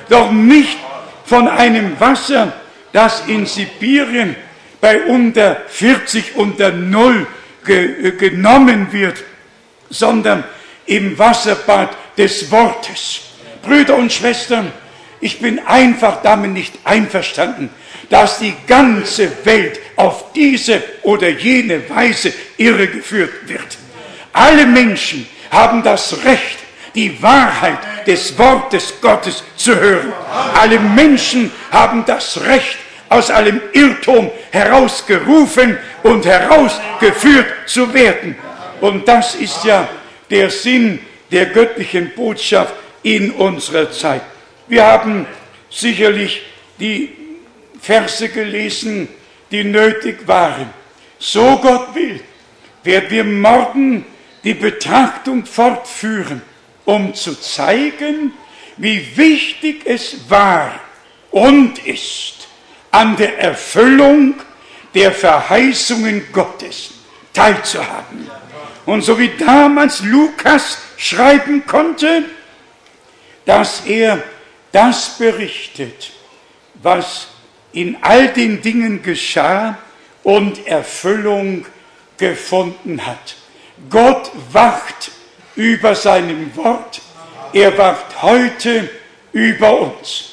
doch 0.08 0.30
nicht 0.30 0.78
von 1.24 1.48
einem 1.48 1.98
Wasser, 1.98 2.52
das 2.92 3.26
in 3.26 3.46
Sibirien 3.46 4.36
bei 4.80 5.02
unter 5.02 5.62
40 5.68 6.36
unter 6.36 6.70
Null 6.70 7.26
ge 7.64 8.16
genommen 8.16 8.92
wird, 8.92 9.22
sondern 9.88 10.44
im 10.86 11.18
Wasserbad 11.18 11.96
des 12.16 12.50
Wortes. 12.50 13.31
Brüder 13.62 13.96
und 13.96 14.12
Schwestern, 14.12 14.72
ich 15.20 15.38
bin 15.38 15.60
einfach 15.66 16.22
damit 16.22 16.52
nicht 16.52 16.74
einverstanden, 16.84 17.70
dass 18.10 18.40
die 18.40 18.54
ganze 18.66 19.30
Welt 19.44 19.78
auf 19.96 20.32
diese 20.32 20.82
oder 21.02 21.28
jene 21.28 21.88
Weise 21.88 22.32
irregeführt 22.56 23.48
wird. 23.48 23.78
Alle 24.32 24.66
Menschen 24.66 25.26
haben 25.50 25.82
das 25.82 26.24
Recht, 26.24 26.58
die 26.94 27.22
Wahrheit 27.22 27.78
des 28.06 28.36
Wortes 28.36 28.94
Gottes 29.00 29.44
zu 29.56 29.78
hören. 29.78 30.12
Alle 30.60 30.80
Menschen 30.80 31.52
haben 31.70 32.04
das 32.04 32.40
Recht, 32.42 32.78
aus 33.08 33.30
allem 33.30 33.60
Irrtum 33.72 34.30
herausgerufen 34.50 35.78
und 36.02 36.24
herausgeführt 36.24 37.46
zu 37.66 37.92
werden. 37.92 38.36
Und 38.80 39.06
das 39.06 39.34
ist 39.34 39.64
ja 39.64 39.86
der 40.30 40.50
Sinn 40.50 40.98
der 41.30 41.46
göttlichen 41.46 42.10
Botschaft 42.14 42.74
in 43.02 43.30
unserer 43.32 43.90
Zeit. 43.90 44.22
Wir 44.68 44.86
haben 44.86 45.26
sicherlich 45.70 46.42
die 46.78 47.10
Verse 47.80 48.28
gelesen, 48.28 49.08
die 49.50 49.64
nötig 49.64 50.26
waren. 50.26 50.70
So 51.18 51.58
Gott 51.58 51.94
will, 51.94 52.20
werden 52.84 53.10
wir 53.10 53.24
morgen 53.24 54.04
die 54.44 54.54
Betrachtung 54.54 55.44
fortführen, 55.46 56.42
um 56.84 57.14
zu 57.14 57.38
zeigen, 57.40 58.32
wie 58.76 59.16
wichtig 59.16 59.82
es 59.84 60.28
war 60.28 60.80
und 61.30 61.78
ist, 61.86 62.48
an 62.90 63.16
der 63.16 63.38
Erfüllung 63.38 64.34
der 64.94 65.12
Verheißungen 65.12 66.24
Gottes 66.32 66.94
teilzuhaben. 67.32 68.28
Und 68.84 69.02
so 69.02 69.18
wie 69.18 69.30
damals 69.38 70.02
Lukas 70.02 70.78
schreiben 70.96 71.64
konnte, 71.66 72.24
dass 73.44 73.86
er 73.86 74.22
das 74.72 75.18
berichtet, 75.18 76.10
was 76.74 77.28
in 77.72 77.98
all 78.02 78.28
den 78.28 78.62
Dingen 78.62 79.02
geschah 79.02 79.78
und 80.22 80.66
Erfüllung 80.66 81.66
gefunden 82.18 83.04
hat. 83.06 83.36
Gott 83.90 84.30
wacht 84.52 85.10
über 85.56 85.94
seinem 85.94 86.54
Wort. 86.56 87.00
Er 87.52 87.76
wacht 87.76 88.22
heute 88.22 88.88
über 89.32 89.80
uns. 89.80 90.32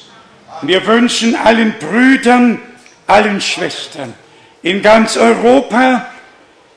Wir 0.62 0.86
wünschen 0.86 1.34
allen 1.34 1.74
Brüdern, 1.78 2.60
allen 3.06 3.40
Schwestern 3.40 4.14
in 4.62 4.82
ganz 4.82 5.16
Europa, 5.16 6.06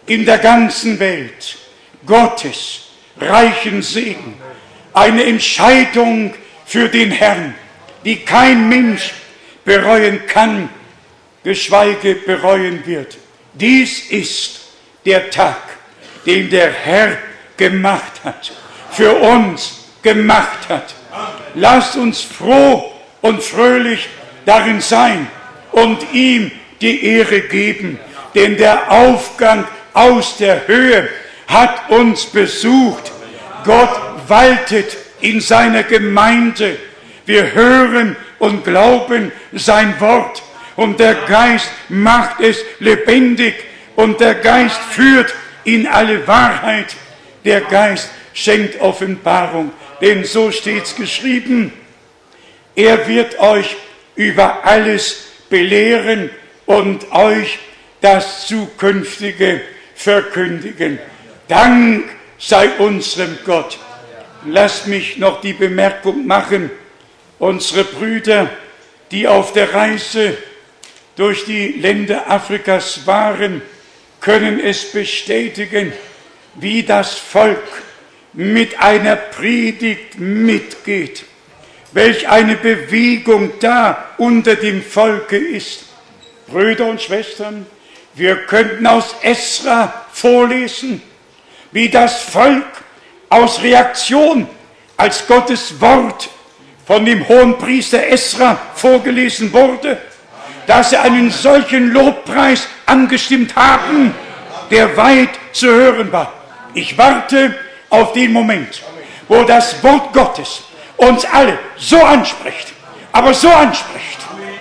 in 0.06 0.26
der 0.26 0.38
ganzen 0.38 1.00
Welt 1.00 1.58
Gottes 2.06 2.88
reichen 3.18 3.82
Segen, 3.82 4.36
eine 4.94 5.24
Entscheidung 5.24 6.34
für 6.66 6.90
den 6.90 7.12
Herrn, 7.12 7.56
die 8.06 8.18
kein 8.18 8.70
Mensch 8.70 9.14
bereuen 9.66 10.26
kann, 10.28 10.70
geschweige 11.44 12.16
bereuen 12.16 12.86
wird. 12.86 13.18
Dies 13.54 14.10
ist 14.10 14.62
der 15.06 15.30
Tag, 15.30 15.62
den 16.26 16.50
der 16.50 16.72
Herr 16.72 17.18
gemacht 17.58 18.22
hat, 18.24 18.52
für 18.92 19.14
uns 19.14 19.86
gemacht 20.02 20.70
hat. 20.70 20.94
Lasst 21.56 21.96
uns 21.96 22.22
froh 22.22 22.92
und 23.22 23.44
fröhlich 23.44 24.08
darin 24.46 24.82
sein 24.82 25.28
und 25.72 26.14
ihm 26.14 26.52
die 26.82 27.06
Ehre 27.06 27.42
geben, 27.42 28.00
denn 28.36 28.58
der 28.58 28.92
Aufgang 28.92 29.66
aus 29.94 30.38
der 30.38 30.68
Höhe 30.68 31.08
hat 31.48 31.90
uns 31.90 32.26
besucht. 32.26 33.12
Gott 33.64 34.13
waltet 34.28 34.98
in 35.22 35.40
seiner 35.40 35.84
Gemeinde. 35.84 36.78
Wir 37.26 37.54
hören 37.54 38.16
und 38.40 38.64
glauben 38.64 39.32
sein 39.54 40.00
Wort 40.00 40.44
und 40.76 41.00
der 41.00 41.16
Geist 41.16 41.70
macht 41.90 42.42
es 42.42 42.58
lebendig 42.80 43.54
und 43.96 44.20
der 44.20 44.36
Geist 44.36 44.80
führt 44.92 45.34
in 45.64 45.88
alle 45.88 46.28
Wahrheit. 46.28 46.96
Der 47.46 47.62
Geist 47.62 48.10
schenkt 48.34 48.82
Offenbarung, 48.82 49.72
denn 50.02 50.24
so 50.24 50.52
steht's 50.52 50.96
geschrieben. 50.96 51.72
Er 52.76 53.08
wird 53.08 53.40
euch 53.40 53.76
über 54.16 54.66
alles 54.66 55.26
belehren 55.50 56.30
und 56.66 57.12
euch 57.12 57.60
das 58.02 58.48
Zukünftige 58.48 59.62
verkündigen. 59.96 61.00
Dank 61.48 62.10
sei 62.38 62.70
unserem 62.80 63.38
Gott. 63.46 63.78
Lasst 64.46 64.88
mich 64.88 65.18
noch 65.18 65.40
die 65.42 65.54
Bemerkung 65.54 66.28
machen, 66.28 66.70
unsere 67.40 67.86
Brüder, 67.86 68.50
die 69.12 69.28
auf 69.28 69.54
der 69.54 69.74
Reise 69.74 70.38
durch 71.16 71.46
die 71.46 71.68
Länder 71.74 72.30
Afrikas 72.30 73.06
waren, 73.06 73.62
können 74.20 74.60
es 74.60 74.92
bestätigen, 74.92 75.94
wie 76.56 76.84
das 76.84 77.18
Volk 77.18 77.84
mit 78.34 78.80
einer 78.80 79.16
Predigt 79.16 80.20
mitgeht, 80.20 81.24
welch 81.94 82.28
eine 82.28 82.56
Bewegung 82.56 83.52
da 83.60 84.10
unter 84.18 84.56
dem 84.56 84.84
Volke 84.84 85.38
ist. 85.38 85.86
Brüder 86.48 86.88
und 86.88 87.02
Schwestern, 87.02 87.66
wir 88.16 88.36
könnten 88.46 88.86
aus 88.88 89.16
Esra 89.22 90.06
vorlesen, 90.12 91.02
wie 91.72 91.90
das 91.90 92.22
Volk 92.22 92.83
aus 93.34 93.64
Reaktion, 93.64 94.48
als 94.96 95.26
Gottes 95.26 95.82
Wort 95.82 96.30
von 96.86 97.04
dem 97.04 97.28
hohen 97.28 97.58
Priester 97.58 98.06
Esra 98.08 98.58
vorgelesen 98.76 99.52
wurde, 99.52 99.98
dass 100.68 100.94
er 100.94 101.02
einen 101.02 101.32
solchen 101.32 101.92
Lobpreis 101.92 102.68
angestimmt 102.86 103.56
haben, 103.56 104.14
der 104.70 104.96
weit 104.96 105.32
zu 105.52 105.66
hören 105.68 106.12
war. 106.12 106.32
Ich 106.76 106.96
warte 106.96 107.56
auf 107.90 108.14
den 108.14 108.32
Moment, 108.32 108.84
wo 109.28 109.44
das 109.44 109.84
Wort 109.84 110.14
Gottes 110.14 110.62
uns 110.98 111.26
alle 111.26 111.58
so 111.76 112.00
anspricht, 112.04 112.72
aber 113.12 113.34
so 113.34 113.50
anspricht, 113.50 114.20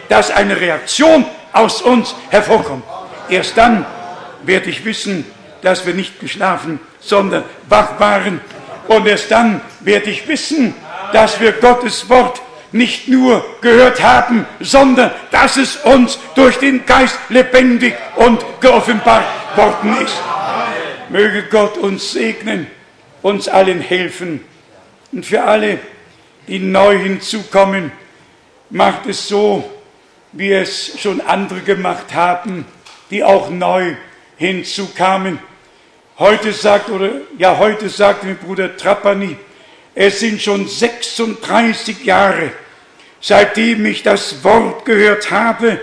dass 0.09 0.31
eine 0.31 0.59
Reaktion 0.59 1.27
aus 1.53 1.83
uns 1.83 2.15
hervorkommt. 2.31 2.85
Erst 3.29 3.55
dann 3.59 3.85
werde 4.45 4.71
ich 4.71 4.83
wissen, 4.87 5.27
dass 5.61 5.87
wir 5.87 5.93
nicht 5.93 6.19
geschlafen, 6.21 6.81
sondern 7.01 7.45
wach 7.69 8.01
waren. 8.01 8.41
Und 8.89 9.07
erst 9.07 9.31
dann 9.31 9.61
werde 9.81 10.11
ich 10.11 10.27
wissen, 10.29 10.75
dass 11.13 11.41
wir 11.41 11.53
Gottes 11.53 12.09
Wort 12.09 12.41
nicht 12.73 13.09
nur 13.09 13.45
gehört 13.61 14.03
haben, 14.03 14.47
sondern 14.61 15.11
dass 15.31 15.57
es 15.57 15.77
uns 15.77 16.19
durch 16.35 16.59
den 16.59 16.87
Geist 16.87 17.19
lebendig 17.29 17.95
und 18.17 18.45
geoffenbart 18.61 19.25
worden 19.57 19.97
ist. 20.03 20.17
Möge 21.11 21.45
Gott 21.51 21.77
uns 21.77 22.13
segnen, 22.13 22.67
uns 23.21 23.49
allen 23.49 23.81
helfen. 23.81 24.43
Und 25.13 25.27
für 25.27 25.43
alle, 25.43 25.79
die 26.49 26.59
neu 26.59 26.99
hinzukommen, 26.99 27.93
macht 28.71 29.07
es 29.07 29.29
so, 29.29 29.71
wie 30.33 30.53
es 30.53 30.99
schon 30.99 31.21
andere 31.21 31.61
gemacht 31.61 32.15
haben, 32.15 32.65
die 33.11 33.23
auch 33.23 33.51
neu 33.51 33.95
hinzukamen. 34.37 35.39
Heute 36.23 36.53
sagt, 36.53 36.89
oder 36.89 37.11
ja, 37.37 37.59
heute 37.59 37.89
sagt 37.89 38.23
mir 38.23 38.37
Bruder 38.37 38.77
Trappani, 38.77 39.37
es 39.93 40.21
sind 40.21 40.41
schon 40.41 40.69
36 40.69 42.05
Jahre, 42.05 42.53
seitdem 43.21 43.85
ich 43.87 44.05
das 44.05 44.45
Wort 44.45 44.85
gehört 44.85 45.33
habe. 45.33 45.81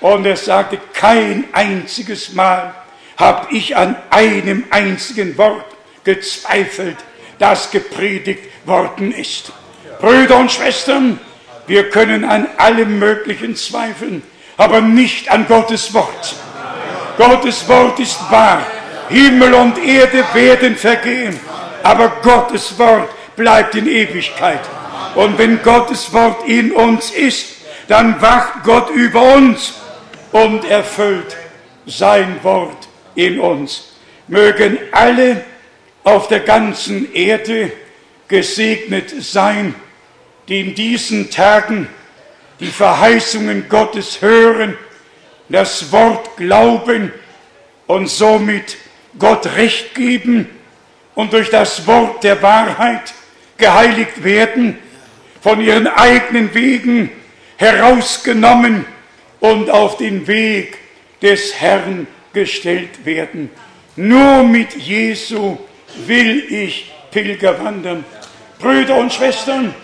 Und 0.00 0.24
er 0.24 0.38
sagte, 0.38 0.78
kein 0.94 1.44
einziges 1.52 2.32
Mal 2.32 2.74
habe 3.18 3.54
ich 3.54 3.76
an 3.76 3.96
einem 4.08 4.64
einzigen 4.70 5.36
Wort 5.36 5.66
gezweifelt, 6.04 6.96
das 7.38 7.70
gepredigt 7.70 8.48
worden 8.64 9.12
ist. 9.12 9.52
Brüder 10.00 10.38
und 10.38 10.50
Schwestern, 10.50 11.20
wir 11.66 11.90
können 11.90 12.24
an 12.24 12.48
allem 12.56 12.98
Möglichen 12.98 13.54
zweifeln, 13.56 14.22
aber 14.56 14.80
nicht 14.80 15.30
an 15.30 15.46
Gottes 15.46 15.92
Wort. 15.92 16.34
Gottes 17.18 17.68
Wort 17.68 18.00
ist 18.00 18.18
wahr. 18.30 18.64
Himmel 19.08 19.54
und 19.54 19.78
Erde 19.78 20.24
werden 20.32 20.76
vergehen, 20.76 21.38
aber 21.82 22.08
Gottes 22.22 22.78
Wort 22.78 23.08
bleibt 23.36 23.74
in 23.74 23.86
Ewigkeit. 23.86 24.60
Und 25.14 25.38
wenn 25.38 25.62
Gottes 25.62 26.12
Wort 26.12 26.46
in 26.48 26.72
uns 26.72 27.10
ist, 27.10 27.56
dann 27.88 28.20
wacht 28.20 28.64
Gott 28.64 28.90
über 28.90 29.34
uns 29.34 29.74
und 30.32 30.64
erfüllt 30.68 31.36
sein 31.86 32.38
Wort 32.42 32.88
in 33.14 33.38
uns. 33.38 33.92
Mögen 34.28 34.78
alle 34.92 35.44
auf 36.04 36.28
der 36.28 36.40
ganzen 36.40 37.12
Erde 37.14 37.72
gesegnet 38.28 39.14
sein, 39.22 39.74
die 40.48 40.60
in 40.60 40.74
diesen 40.74 41.30
Tagen 41.30 41.88
die 42.60 42.66
Verheißungen 42.66 43.68
Gottes 43.68 44.20
hören, 44.20 44.76
das 45.48 45.92
Wort 45.92 46.36
glauben 46.36 47.12
und 47.86 48.08
somit 48.08 48.76
Gott 49.18 49.46
Recht 49.56 49.94
geben 49.94 50.48
und 51.14 51.32
durch 51.32 51.50
das 51.50 51.86
Wort 51.86 52.22
der 52.24 52.42
Wahrheit 52.42 53.14
geheiligt 53.56 54.22
werden, 54.22 54.78
von 55.40 55.60
ihren 55.60 55.86
eigenen 55.86 56.52
Wegen 56.54 57.10
herausgenommen 57.56 58.84
und 59.40 59.70
auf 59.70 59.96
den 59.96 60.26
Weg 60.26 60.78
des 61.22 61.60
Herrn 61.60 62.06
gestellt 62.32 63.04
werden. 63.04 63.50
Nur 63.96 64.42
mit 64.42 64.76
Jesu 64.76 65.56
will 66.06 66.44
ich 66.52 66.92
Pilger 67.10 67.62
wandern. 67.62 68.04
Brüder 68.58 68.96
und 68.96 69.12
Schwestern, 69.12 69.74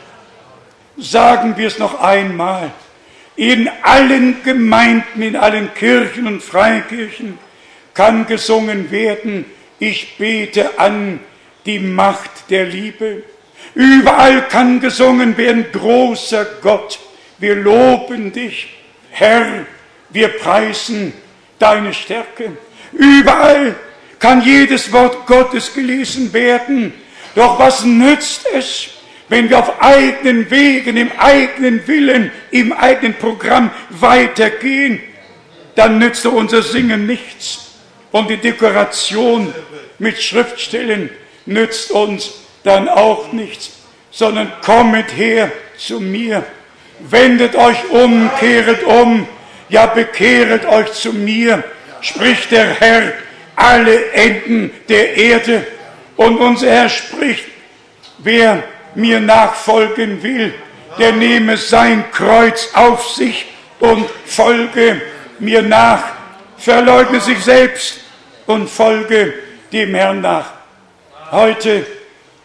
sagen 0.99 1.57
wir 1.57 1.69
es 1.69 1.79
noch 1.79 2.01
einmal. 2.01 2.73
In 3.37 3.71
allen 3.83 4.43
Gemeinden, 4.43 5.23
in 5.23 5.37
allen 5.37 5.73
Kirchen 5.75 6.27
und 6.27 6.43
Freikirchen 6.43 7.39
kann 7.95 8.27
gesungen 8.27 8.91
werden, 8.91 9.45
ich 9.79 10.17
bete 10.17 10.79
an 10.79 11.21
die 11.67 11.79
Macht 11.79 12.51
der 12.51 12.67
Liebe. 12.67 13.23
Überall 13.75 14.49
kann 14.49 14.81
gesungen 14.81 15.37
werden, 15.37 15.67
großer 15.73 16.45
Gott, 16.61 16.99
wir 17.39 17.57
loben 17.57 18.33
dich, 18.33 18.69
Herr, 19.11 19.67
wir 20.11 20.29
preisen 20.29 21.13
deine 21.59 21.95
Stärke. 21.95 22.53
Überall 22.93 23.75
kann 24.19 24.43
jedes 24.43 24.93
Wort 24.93 25.27
Gottes 25.27 25.75
gelesen 25.75 26.33
werden. 26.33 26.93
Doch 27.35 27.59
was 27.59 27.85
nützt 27.85 28.47
es, 28.53 28.91
wenn 29.29 29.49
wir 29.49 29.59
auf 29.59 29.83
eigenen 29.83 30.51
Wegen, 30.51 30.97
im 30.97 31.11
eigenen 31.19 31.87
Willen, 31.89 32.31
im 32.51 32.73
eigenen 32.73 33.15
Programm 33.15 33.71
weitergehen? 33.91 35.01
Dann 35.75 35.99
nützt 35.99 36.27
unser 36.27 36.63
Singen 36.63 37.07
nichts. 37.07 37.62
Und 38.13 38.29
die 38.29 38.37
Dekoration 38.37 39.53
mit 39.99 40.23
Schriftstellen 40.23 41.11
nützt 41.47 41.91
uns 41.91 42.33
dann 42.63 42.89
auch 42.89 43.33
nichts, 43.33 43.71
sondern 44.11 44.53
kommet 44.63 45.17
her 45.17 45.51
zu 45.79 45.99
mir, 45.99 46.45
wendet 47.01 47.57
euch 47.57 47.91
um, 47.91 48.31
kehret 48.39 48.85
um, 48.85 49.27
ja 49.69 49.87
bekehret 49.87 50.67
euch 50.67 50.93
zu 50.93 51.13
mir, 51.13 51.65
spricht 52.03 52.51
der 52.51 52.69
Herr, 52.79 53.13
alle 53.57 54.11
Enden 54.13 54.71
der 54.89 55.17
Erde. 55.17 55.67
Und 56.17 56.39
unser 56.39 56.71
Herr 56.71 56.89
spricht, 56.91 57.45
wer 58.19 58.63
mir 58.95 59.21
nachfolgen 59.21 60.23
will, 60.23 60.53
der 60.99 61.13
nehme 61.13 61.57
sein 61.57 62.05
Kreuz 62.13 62.69
auf 62.75 63.09
sich 63.09 63.47
und 63.81 64.05
folge 64.27 65.01
mir 65.39 65.63
nach, 65.63 66.05
verleugne 66.59 67.21
sich 67.21 67.39
selbst 67.43 68.02
und 68.47 68.69
folge 68.69 69.35
dem 69.73 69.95
Herrn 69.95 70.21
nach. 70.21 70.53
Heute 71.31 71.87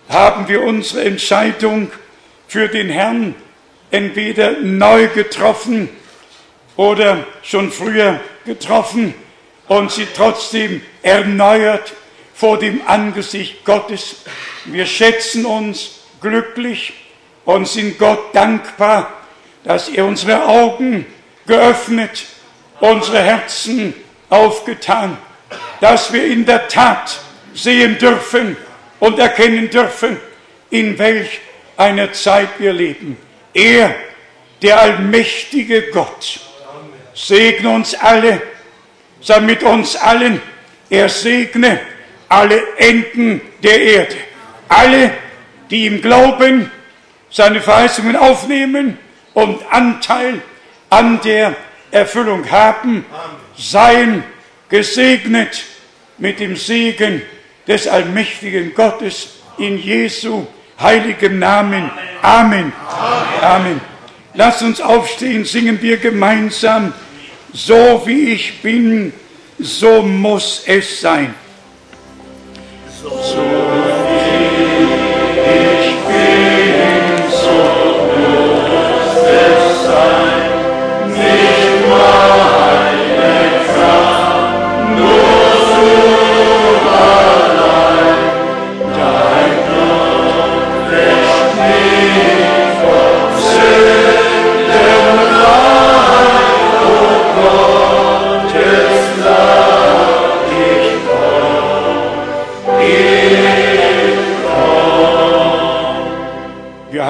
haben 0.10 0.48
wir 0.48 0.62
unsere 0.64 1.04
Entscheidung 1.04 1.92
für 2.48 2.68
den 2.68 2.90
Herrn 2.90 3.36
entweder 3.92 4.52
neu 4.52 5.08
getroffen 5.08 5.90
oder 6.76 7.26
schon 7.44 7.72
früher 7.72 8.20
getroffen 8.46 9.14
und 9.68 9.92
sie 9.92 10.08
trotzdem 10.16 10.82
erneuert 11.02 11.94
vor 12.34 12.60
dem 12.60 12.82
Angesicht 12.88 13.66
Gottes. 13.66 14.18
Wir 14.66 14.86
schätzen 14.86 15.46
uns 15.46 16.02
glücklich 16.22 16.94
und 17.46 17.68
sind 17.68 17.98
Gott 17.98 18.34
dankbar, 18.34 19.12
dass 19.64 19.90
er 19.90 20.06
unsere 20.06 20.46
Augen 20.46 21.06
geöffnet, 21.46 22.26
unsere 22.80 23.20
Herzen 23.22 23.94
aufgetan, 24.30 25.18
dass 25.82 26.12
wir 26.12 26.26
in 26.26 26.46
der 26.46 26.68
Tat 26.68 27.20
sehen 27.54 27.98
dürfen 27.98 28.58
und 29.00 29.20
erkennen 29.20 29.70
dürfen, 29.70 30.18
in 30.70 30.98
welch 30.98 31.40
einer 31.76 32.12
Zeit 32.14 32.50
wir 32.58 32.74
leben. 32.74 33.18
Er, 33.54 33.96
der 34.62 34.82
allmächtige 34.82 35.92
Gott, 35.92 36.40
segne 37.14 37.70
uns 37.70 37.96
alle, 37.96 38.42
sei 39.22 39.40
mit 39.40 39.64
uns 39.64 39.96
allen, 39.96 40.42
er 40.90 41.10
segne 41.10 41.80
alle 42.30 42.62
Enden 42.78 43.42
der 43.64 43.82
Erde, 43.82 44.16
alle, 44.68 45.12
die 45.70 45.86
ihm 45.86 46.02
glauben, 46.02 46.72
seine 47.30 47.62
Verheißungen 47.62 48.16
aufnehmen 48.16 48.98
und 49.34 49.62
Anteil 49.72 50.42
an 50.90 51.20
der 51.22 51.56
Erfüllung 51.92 52.50
haben, 52.50 53.06
seien 53.58 54.24
gesegnet 54.70 55.64
mit 56.18 56.40
dem 56.40 56.56
Segen 56.56 57.22
des 57.68 57.88
allmächtigen 57.88 58.74
Gottes 58.74 59.30
in 59.58 59.78
Jesu 59.78 60.48
heiligem 60.80 61.40
Namen. 61.40 61.90
Amen. 62.22 62.72
Amen. 63.02 63.42
Amen. 63.42 63.82
Lass 64.34 64.62
uns 64.62 64.80
aufstehen, 64.80 65.46
singen 65.46 65.82
wir 65.82 65.98
gemeinsam. 65.98 66.94
So 67.54 68.04
wie 68.06 68.34
ich 68.34 68.62
bin, 68.62 69.14
so 69.58 70.04
muss 70.04 70.64
es 70.66 71.02
sein. 71.02 71.34
So, 73.02 73.10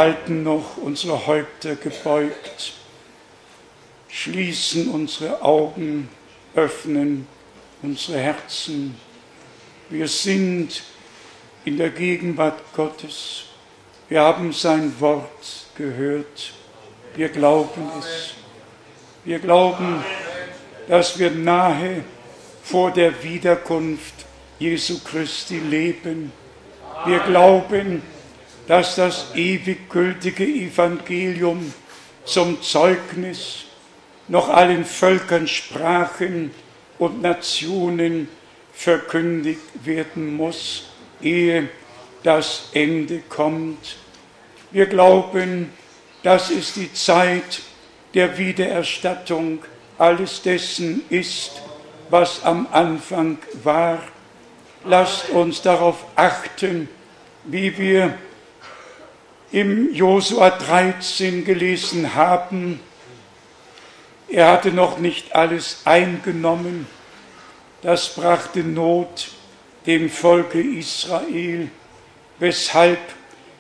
halten 0.08 0.44
noch 0.44 0.78
unsere 0.78 1.28
Häupter 1.28 1.76
gebeugt, 1.76 2.72
schließen 4.08 4.88
unsere 4.88 5.42
Augen, 5.42 6.08
öffnen 6.56 7.28
unsere 7.82 8.18
Herzen. 8.18 8.96
Wir 9.90 10.08
sind 10.08 10.82
in 11.66 11.76
der 11.78 11.90
Gegenwart 11.90 12.62
Gottes. 12.74 13.48
Wir 14.08 14.22
haben 14.22 14.54
sein 14.54 14.94
Wort 15.02 15.68
gehört. 15.76 16.54
Wir 17.14 17.28
glauben 17.28 17.92
es. 18.00 18.34
Wir 19.26 19.40
glauben, 19.40 20.06
dass 20.88 21.20
wir 21.20 21.32
nahe 21.32 22.06
vor 22.64 22.92
der 22.92 23.24
Wiederkunft 23.24 24.26
Jesu 24.58 25.00
Christi 25.04 25.60
leben. 25.60 26.32
Wir 27.06 27.20
glauben, 27.20 28.02
dass 28.68 28.96
dass 28.96 28.96
das 28.96 29.36
ewig 29.36 29.90
gültige 29.90 30.44
Evangelium 30.44 31.74
zum 32.26 32.62
Zeugnis 32.62 33.64
noch 34.28 34.50
allen 34.50 34.84
Völkern, 34.84 35.48
Sprachen 35.48 36.52
und 37.00 37.22
Nationen 37.22 38.28
verkündigt 38.74 39.62
werden 39.86 40.36
muss, 40.36 40.90
ehe 41.22 41.70
das 42.24 42.70
Ende 42.74 43.20
kommt. 43.30 43.96
Wir 44.72 44.86
glauben, 44.86 45.72
das 46.24 46.50
ist 46.50 46.76
die 46.76 46.92
Zeit 46.94 47.62
der 48.14 48.38
Wiedererstattung 48.38 49.60
alles 49.98 50.42
dessen 50.42 51.04
ist, 51.10 51.62
was 52.10 52.44
am 52.44 52.68
Anfang 52.72 53.38
war. 53.64 54.04
Lasst 54.84 55.30
uns 55.30 55.62
darauf 55.62 56.06
achten, 56.16 56.90
wie 57.46 57.78
wir 57.78 58.14
im 59.52 59.94
Josua 59.94 60.50
13 60.50 61.46
gelesen 61.46 62.16
haben, 62.16 62.80
er 64.30 64.52
hatte 64.52 64.72
noch 64.72 64.98
nicht 65.00 65.36
alles 65.36 65.82
eingenommen. 65.86 66.88
Das 67.82 68.10
brachte 68.10 68.60
Not 68.60 69.30
dem 69.86 70.10
Volke 70.10 70.60
Israel. 70.60 71.70
Weshalb? 72.40 73.00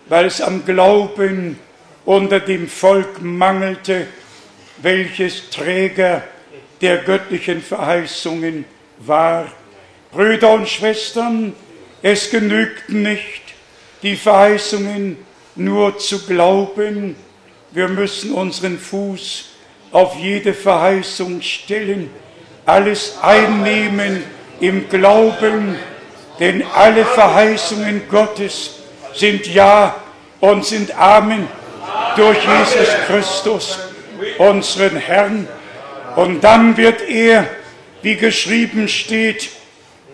Weil 0.09 0.25
es 0.25 0.41
am 0.41 0.65
Glauben 0.65 1.59
unter 2.05 2.39
dem 2.39 2.67
Volk 2.67 3.21
mangelte, 3.21 4.07
welches 4.77 5.49
Träger 5.49 6.23
der 6.81 6.97
göttlichen 6.97 7.61
Verheißungen 7.61 8.65
war. 8.99 9.51
Brüder 10.11 10.53
und 10.53 10.69
Schwestern, 10.69 11.53
es 12.01 12.29
genügt 12.29 12.89
nicht, 12.89 13.41
die 14.03 14.15
Verheißungen 14.15 15.17
nur 15.57 15.97
zu 15.97 16.25
glauben. 16.25 17.15
Wir 17.71 17.87
müssen 17.87 18.31
unseren 18.31 18.79
Fuß 18.79 19.45
auf 19.91 20.15
jede 20.15 20.53
Verheißung 20.53 21.41
stellen, 21.41 22.09
alles 22.65 23.15
einnehmen 23.21 24.23
im 24.59 24.89
Glauben 24.89 25.77
Denn 26.39 26.63
alle 26.75 27.03
Verheißungen 27.03 28.03
Gottes 28.09 28.75
sind 29.15 29.47
Ja 29.47 29.95
und 30.39 30.65
sind 30.65 30.95
Amen 30.95 31.47
durch 32.15 32.37
Jesus 32.37 32.89
Christus, 33.07 33.79
unseren 34.37 34.97
Herrn. 34.97 35.47
Und 36.15 36.43
dann 36.43 36.77
wird 36.77 37.01
er, 37.01 37.47
wie 38.03 38.15
geschrieben 38.15 38.87
steht, 38.87 39.49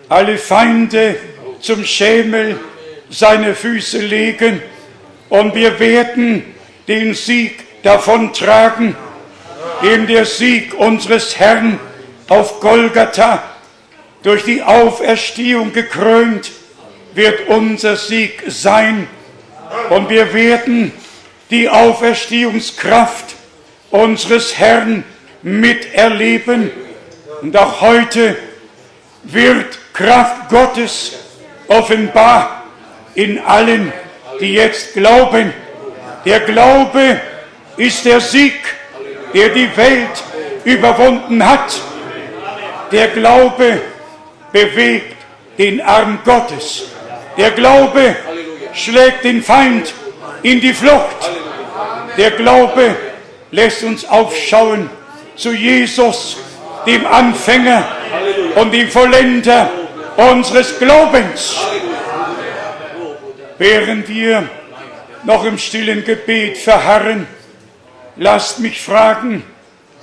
alle 0.08 0.38
Feinde 0.38 1.16
zum 1.60 1.84
Schemel 1.84 2.58
seine 3.10 3.54
Füße 3.54 3.98
legen 3.98 4.62
und 5.28 5.54
wir 5.54 5.78
werden 5.80 6.44
den 6.88 7.14
Sieg 7.14 7.64
davontragen, 7.82 8.96
dem 9.82 10.06
der 10.06 10.24
Sieg 10.24 10.74
unseres 10.74 11.38
Herrn 11.38 11.78
auf 12.28 12.60
Golgatha 12.60 13.42
durch 14.22 14.44
die 14.44 14.62
Auferstehung 14.62 15.72
gekrönt 15.72 16.50
wird 17.14 17.48
unser 17.48 17.96
Sieg 17.96 18.42
sein 18.48 19.06
und 19.90 20.08
wir 20.08 20.32
werden 20.34 20.92
die 21.50 21.68
Auferstehungskraft 21.68 23.34
unseres 23.90 24.58
Herrn 24.58 25.04
miterleben. 25.42 26.70
Und 27.42 27.56
auch 27.56 27.80
heute 27.80 28.36
wird 29.22 29.78
Kraft 29.92 30.48
Gottes 30.48 31.12
offenbar 31.68 32.64
in 33.14 33.38
allen, 33.38 33.92
die 34.40 34.54
jetzt 34.54 34.94
glauben. 34.94 35.52
Der 36.24 36.40
Glaube 36.40 37.20
ist 37.76 38.04
der 38.04 38.20
Sieg, 38.20 38.54
der 39.32 39.50
die 39.50 39.68
Welt 39.76 40.22
überwunden 40.64 41.46
hat. 41.46 41.80
Der 42.92 43.08
Glaube 43.08 43.80
bewegt 44.52 45.16
den 45.58 45.80
Arm 45.80 46.18
Gottes. 46.24 46.84
Der 47.36 47.50
Glaube 47.50 48.16
schlägt 48.72 49.24
den 49.24 49.42
Feind 49.42 49.92
in 50.42 50.60
die 50.60 50.72
Flucht. 50.72 51.30
Der 52.16 52.30
Glaube 52.32 52.96
lässt 53.50 53.82
uns 53.82 54.08
aufschauen 54.08 54.88
zu 55.36 55.52
Jesus, 55.52 56.36
dem 56.86 57.06
Anfänger 57.06 57.88
und 58.56 58.72
dem 58.72 58.88
Vollender 58.88 59.70
unseres 60.16 60.78
Glaubens. 60.78 61.56
Während 63.58 64.08
wir 64.08 64.48
noch 65.24 65.44
im 65.44 65.58
stillen 65.58 66.04
Gebet 66.04 66.58
verharren, 66.58 67.26
lasst 68.16 68.58
mich 68.58 68.80
fragen, 68.80 69.44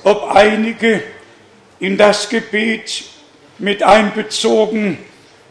ob 0.04 0.34
einige 0.34 1.04
in 1.80 1.98
das 1.98 2.30
Gebet 2.30 3.04
mit 3.60 3.84
einbezogen 3.84 4.98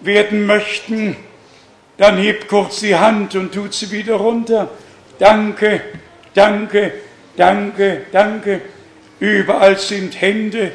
werden 0.00 0.46
möchten, 0.46 1.16
dann 1.98 2.16
hebt 2.16 2.48
kurz 2.48 2.80
die 2.80 2.96
Hand 2.96 3.36
und 3.36 3.52
tut 3.52 3.74
sie 3.74 3.90
wieder 3.90 4.14
runter. 4.14 4.70
Danke, 5.18 5.82
danke, 6.32 6.92
danke, 7.36 8.06
danke. 8.10 8.62
Überall 9.18 9.78
sind 9.78 10.18
Hände 10.18 10.72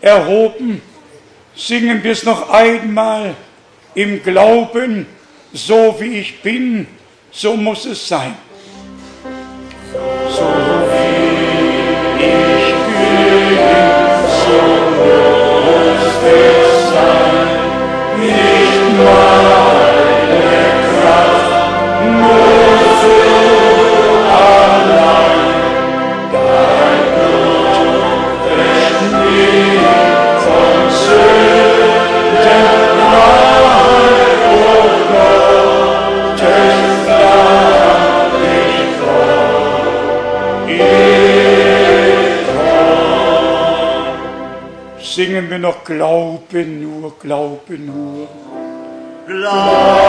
erhoben. 0.00 0.80
Singen 1.54 2.02
wir 2.02 2.12
es 2.12 2.24
noch 2.24 2.48
einmal 2.48 3.34
im 3.94 4.22
Glauben, 4.22 5.06
so 5.52 5.96
wie 5.98 6.18
ich 6.18 6.40
bin, 6.42 6.86
so 7.30 7.56
muss 7.56 7.84
es 7.86 8.06
sein. 8.06 8.34
So 10.36 10.61
wir 45.52 45.58
noch 45.58 45.84
Glaube 45.84 46.64
nur, 46.64 47.18
Glaube 47.18 47.78
nur. 47.78 48.26
Glaube 49.26 50.02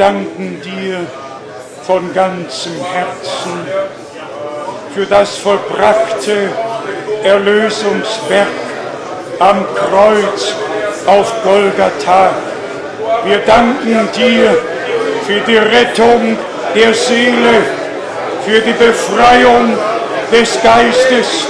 danken 0.00 0.58
dir 0.62 1.06
von 1.86 2.14
ganzem 2.14 2.72
Herzen 2.90 3.52
für 4.94 5.04
das 5.04 5.36
vollbrachte 5.36 6.48
Erlösungswerk 7.22 8.46
am 9.40 9.62
Kreuz 9.74 10.54
auf 11.06 11.30
Golgatha. 11.44 12.30
Wir 13.26 13.40
danken 13.40 14.08
dir 14.16 14.56
für 15.26 15.40
die 15.40 15.58
Rettung 15.58 16.38
der 16.74 16.94
Seele, 16.94 17.62
für 18.46 18.60
die 18.60 18.72
Befreiung 18.72 19.76
des 20.32 20.62
Geistes, 20.62 21.46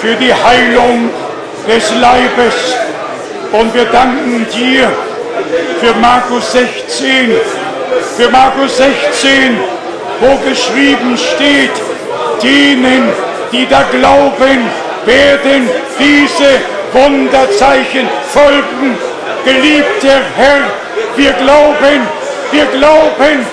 für 0.00 0.16
die 0.16 0.34
Heilung 0.34 1.08
des 1.66 1.94
Leibes. 1.94 2.76
Und 3.52 3.72
wir 3.72 3.86
danken 3.86 4.46
dir 4.54 4.90
für 5.80 5.94
Markus 5.94 6.52
16, 6.52 7.32
für 8.16 8.28
Markus 8.30 8.76
16, 8.76 9.56
wo 10.20 10.36
geschrieben 10.48 11.16
steht, 11.16 11.70
denen, 12.42 13.10
die 13.52 13.66
da 13.66 13.82
glauben, 13.90 14.58
werden 15.04 15.68
diese 15.98 16.60
Wunderzeichen 16.92 18.08
folgen. 18.32 18.96
Geliebter 19.44 20.20
Herr, 20.36 20.62
wir 21.16 21.32
glauben, 21.32 22.00
wir 22.52 22.66
glauben 22.66 23.46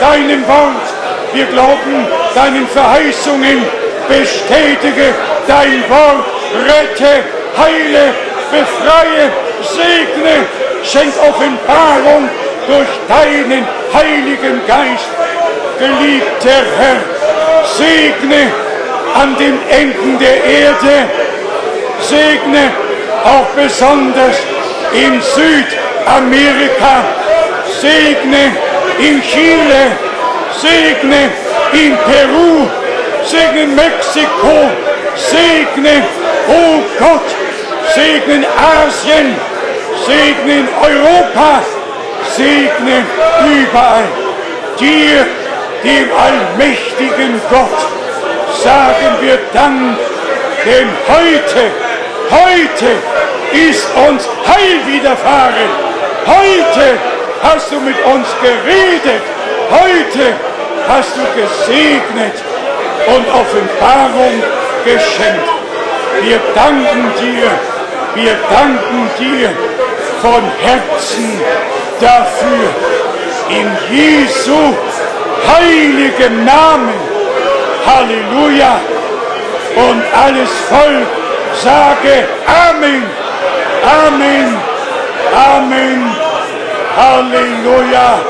deinem 0.00 0.46
Wort, 0.46 0.86
wir 1.32 1.46
glauben 1.46 2.06
deinen 2.34 2.66
Verheißungen, 2.68 3.64
bestätige 4.08 5.14
dein 5.46 5.82
Wort, 5.88 6.26
rette, 6.66 7.24
heile, 7.56 8.14
befreie, 8.50 9.30
segne, 9.62 10.46
schenk 10.84 11.12
Offenbarung 11.28 12.28
durch 12.70 12.92
deinen 13.08 13.64
Heiligen 13.92 14.60
Geist. 14.66 15.10
Geliebter 15.78 16.62
Herr, 16.78 17.00
segne 17.78 18.42
an 19.14 19.36
den 19.36 19.58
Enden 19.70 20.18
der 20.18 20.38
Erde, 20.44 20.96
segne 22.00 22.64
auch 23.24 23.46
besonders 23.56 24.36
in 24.92 25.20
Süd- 25.20 25.76
Amerika, 26.06 26.94
segne 27.80 28.44
in 28.98 29.22
Chile, 29.22 29.82
segne 30.64 31.22
in 31.72 31.96
Peru, 32.08 32.66
segne 33.24 33.62
in 33.62 33.74
Mexiko, 33.74 34.56
segne, 35.16 36.02
oh 36.48 36.80
Gott, 36.98 37.28
segne 37.94 38.34
in 38.34 38.46
Asien, 38.76 39.34
segne 40.06 40.52
in 40.60 40.68
Europa, 40.88 41.62
segne 42.36 43.04
überall. 43.44 44.08
Dir, 44.78 45.26
dem 45.84 46.08
allmächtigen 46.12 47.40
Gott, 47.50 47.80
sagen 48.62 49.16
wir 49.20 49.38
Dank, 49.52 49.96
denn 50.64 50.88
heute, 51.08 51.70
heute 52.30 52.90
ist 53.52 53.88
uns 54.08 54.28
Heil 54.46 54.86
widerfahren. 54.86 55.70
Heute 56.26 56.98
hast 57.42 57.70
du 57.72 57.80
mit 57.80 57.96
uns 58.04 58.26
geredet. 58.42 59.22
Heute 59.70 60.34
hast 60.88 61.12
du 61.16 61.22
gesegnet 61.40 62.34
und 63.06 63.26
Offenbarung 63.28 64.42
geschenkt. 64.84 65.48
Wir 66.22 66.40
danken 66.54 67.12
dir, 67.20 67.50
wir 68.14 68.36
danken 68.50 69.10
dir 69.18 69.50
von 70.20 70.42
Herzen 70.60 71.40
dafür. 72.00 72.68
In 73.48 73.68
Jesu 73.90 74.74
heiligem 75.48 76.44
Namen. 76.44 76.94
Halleluja. 77.86 78.80
Und 79.76 80.02
alles 80.24 80.50
Volk 80.68 81.06
sage 81.62 82.28
Amen. 82.46 83.02
Amen. 83.82 84.56
Amen. 85.34 86.16
Halleluja. 86.96 88.20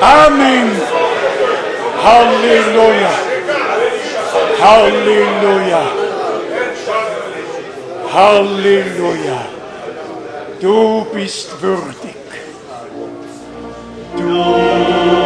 Amen. 0.00 0.70
Halleluja. 2.04 3.10
Halleluja. 4.62 5.82
Halleluja. 8.12 9.63
Du 10.64 11.04
bist 11.12 11.60
würdig. 11.60 12.16
Du 14.16 15.23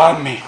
voran. 0.09 0.25
Halleluja. 0.25 0.48